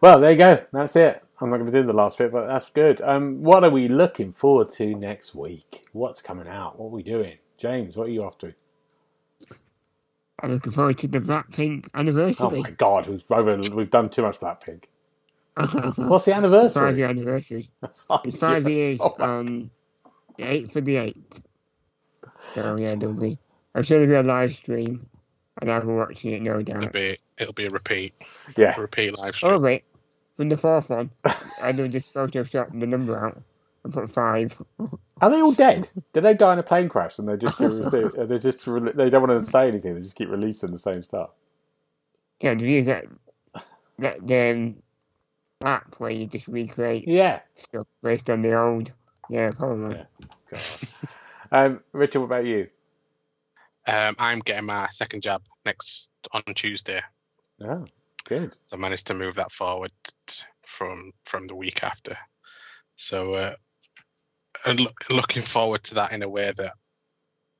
Well, 0.00 0.20
there 0.20 0.30
you 0.30 0.38
go. 0.38 0.64
That's 0.72 0.94
it. 0.94 1.24
I'm 1.40 1.50
not 1.50 1.58
going 1.58 1.70
to 1.72 1.80
do 1.80 1.86
the 1.86 1.92
last 1.92 2.18
bit, 2.18 2.30
but 2.30 2.46
that's 2.46 2.70
good. 2.70 3.00
Um, 3.00 3.42
what 3.42 3.64
are 3.64 3.70
we 3.70 3.88
looking 3.88 4.32
forward 4.32 4.70
to 4.70 4.94
next 4.94 5.34
week? 5.34 5.86
What's 5.92 6.22
coming 6.22 6.46
out? 6.46 6.78
What 6.78 6.86
are 6.86 6.90
we 6.90 7.02
doing? 7.02 7.38
James, 7.56 7.96
what 7.96 8.06
are 8.06 8.10
you 8.10 8.22
off 8.24 8.38
to? 8.38 8.54
I'm 10.42 10.52
looking 10.52 10.72
forward 10.72 10.98
to 10.98 11.08
the 11.08 11.20
Blackpink 11.20 11.88
anniversary. 11.94 12.46
Oh, 12.46 12.50
anniversary. 12.50 12.62
my 12.62 12.70
God. 12.72 13.08
We've, 13.08 13.24
over, 13.30 13.56
we've 13.74 13.90
done 13.90 14.08
too 14.10 14.22
much 14.22 14.40
Blackpink. 14.40 14.84
Five 15.56 15.98
What's 15.98 16.26
the 16.26 16.34
anniversary? 16.34 16.98
year 16.98 17.08
anniversary. 17.08 17.70
Five 18.08 18.20
It's 18.24 18.36
five 18.36 18.68
years 18.68 19.00
Oh, 19.00 19.14
my- 19.18 19.26
um, 19.26 19.30
on 19.38 19.70
the 20.36 20.44
8th 20.44 20.72
for 20.72 20.80
the 20.80 20.96
8th. 20.96 21.42
So, 22.54 22.76
yeah, 22.76 22.94
there'll 22.94 23.14
be. 23.14 23.38
I'm 23.74 23.82
sure 23.82 23.98
there'll 24.04 24.22
be 24.22 24.28
a 24.28 24.32
live 24.32 24.54
stream, 24.54 25.06
and 25.60 25.70
I'll 25.70 25.80
be 25.82 25.88
watching 25.88 26.32
it, 26.32 26.42
no 26.42 26.60
It'll 26.76 26.80
doubt. 26.80 26.92
be 26.92 27.16
it'll 27.38 27.52
be 27.54 27.66
a 27.66 27.70
repeat, 27.70 28.14
Yeah. 28.56 28.74
a 28.76 28.80
repeat 28.80 29.16
live 29.18 29.34
oh, 29.34 29.36
stream. 29.36 29.52
Oh 29.54 29.60
wait, 29.60 29.84
from 30.36 30.48
the 30.48 30.56
fourth 30.56 30.90
one, 30.90 31.10
I 31.62 31.72
know 31.72 31.88
just 31.88 32.14
Photoshop 32.14 32.78
the 32.78 32.86
number 32.86 33.18
out 33.26 33.40
and 33.84 33.92
put 33.92 34.10
five. 34.10 34.56
Are 35.20 35.30
they 35.30 35.40
all 35.40 35.52
dead? 35.52 35.90
Did 36.12 36.22
they 36.22 36.34
die 36.34 36.52
in 36.52 36.58
a 36.58 36.62
plane 36.62 36.88
crash 36.88 37.18
and 37.18 37.28
they 37.28 37.36
just 37.36 37.58
they, 37.90 38.24
they 38.24 38.38
just 38.38 38.64
they 38.64 39.10
don't 39.10 39.28
want 39.28 39.40
to 39.40 39.46
say 39.46 39.68
anything? 39.68 39.94
They 39.94 40.00
just 40.00 40.16
keep 40.16 40.28
releasing 40.28 40.70
the 40.70 40.78
same 40.78 41.02
stuff. 41.02 41.30
Yeah, 42.40 42.54
to 42.54 42.66
use 42.66 42.86
that 42.86 43.06
that 43.98 44.26
the 44.26 44.50
um, 44.52 44.76
app 45.64 45.96
where 45.98 46.10
you 46.10 46.26
just 46.26 46.46
recreate 46.46 47.06
Yeah. 47.08 47.40
stuff 47.56 47.88
based 48.02 48.30
on 48.30 48.42
the 48.42 48.58
old. 48.58 48.92
Yeah, 49.30 49.50
probably. 49.52 49.96
Yeah. 50.52 50.58
Um, 51.50 51.80
Richard, 51.92 52.20
what 52.20 52.26
about 52.26 52.44
you? 52.44 52.68
Um, 53.86 54.14
I'm 54.18 54.40
getting 54.40 54.66
my 54.66 54.86
second 54.90 55.22
jab 55.22 55.42
next 55.64 56.10
on 56.32 56.42
Tuesday, 56.54 57.00
Oh, 57.64 57.86
good. 58.24 58.54
so 58.64 58.76
I 58.76 58.78
managed 58.78 59.06
to 59.06 59.14
move 59.14 59.36
that 59.36 59.50
forward 59.50 59.90
from 60.66 61.10
from 61.24 61.46
the 61.46 61.54
week 61.54 61.82
after. 61.82 62.18
So, 62.96 63.32
uh, 63.32 63.54
and 64.66 64.80
look, 64.80 65.10
looking 65.10 65.42
forward 65.42 65.84
to 65.84 65.94
that 65.96 66.12
in 66.12 66.22
a 66.22 66.28
way 66.28 66.52
that 66.56 66.72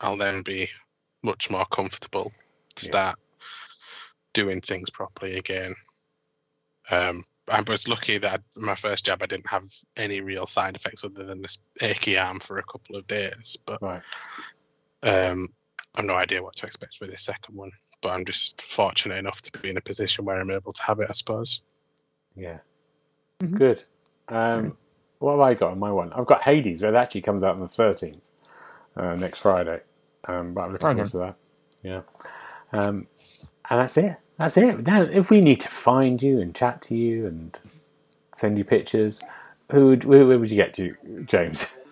I'll 0.00 0.16
then 0.16 0.42
be 0.42 0.68
much 1.22 1.50
more 1.50 1.66
comfortable 1.66 2.32
to 2.76 2.84
Yeah. 2.86 2.90
start 2.90 3.18
doing 4.34 4.60
things 4.60 4.90
properly 4.90 5.36
again. 5.36 5.74
Um, 6.90 7.24
I 7.50 7.62
was 7.62 7.88
lucky 7.88 8.18
that 8.18 8.40
I, 8.40 8.60
my 8.60 8.74
first 8.74 9.06
job 9.06 9.22
I 9.22 9.26
didn't 9.26 9.48
have 9.48 9.64
any 9.96 10.20
real 10.20 10.46
side 10.46 10.76
effects 10.76 11.04
other 11.04 11.24
than 11.24 11.42
this 11.42 11.58
achy 11.80 12.18
arm 12.18 12.40
for 12.40 12.58
a 12.58 12.62
couple 12.62 12.96
of 12.96 13.06
days, 13.06 13.56
but 13.66 13.80
Right. 13.82 14.02
um, 15.02 15.48
I've 15.94 16.04
no 16.04 16.14
idea 16.14 16.42
what 16.42 16.54
to 16.56 16.66
expect 16.66 16.98
with 17.00 17.10
this 17.10 17.24
second 17.24 17.56
one. 17.56 17.72
But 18.02 18.10
I'm 18.10 18.24
just 18.24 18.60
fortunate 18.62 19.16
enough 19.16 19.42
to 19.42 19.58
be 19.58 19.70
in 19.70 19.76
a 19.76 19.80
position 19.80 20.24
where 20.24 20.38
I'm 20.40 20.50
able 20.50 20.72
to 20.72 20.82
have 20.82 21.00
it, 21.00 21.08
I 21.10 21.12
suppose. 21.14 21.62
Yeah. 22.36 22.58
Mhm. 23.40 23.56
Good. 23.56 23.84
Um, 24.28 24.76
what 25.18 25.32
have 25.32 25.40
I 25.40 25.54
got 25.54 25.72
on 25.72 25.78
my 25.78 25.90
one? 25.90 26.12
I've 26.12 26.26
got 26.26 26.42
Hades. 26.42 26.82
It 26.82 26.94
actually 26.94 27.22
comes 27.22 27.42
out 27.42 27.54
on 27.54 27.60
the 27.60 27.66
13th, 27.66 28.30
uh, 28.96 29.14
next 29.16 29.38
Friday. 29.38 29.80
Um, 30.24 30.54
but 30.54 30.62
I'm 30.62 30.72
looking 30.72 30.86
forward 30.86 31.06
to 31.08 31.18
that. 31.18 31.36
Yeah. 31.82 32.00
Um, 32.72 33.06
and 33.70 33.80
that's 33.80 33.96
it. 33.96 34.16
That's 34.36 34.56
it. 34.56 34.86
Now, 34.86 35.02
if 35.02 35.30
we 35.30 35.40
need 35.40 35.60
to 35.62 35.68
find 35.68 36.22
you 36.22 36.40
and 36.40 36.54
chat 36.54 36.80
to 36.82 36.96
you 36.96 37.26
and 37.26 37.58
send 38.32 38.56
you 38.58 38.64
pictures, 38.64 39.20
who 39.72 39.88
would, 39.88 40.04
where, 40.04 40.26
where 40.26 40.38
would 40.38 40.50
you 40.50 40.56
get 40.56 40.74
to, 40.74 40.96
James? 41.26 41.76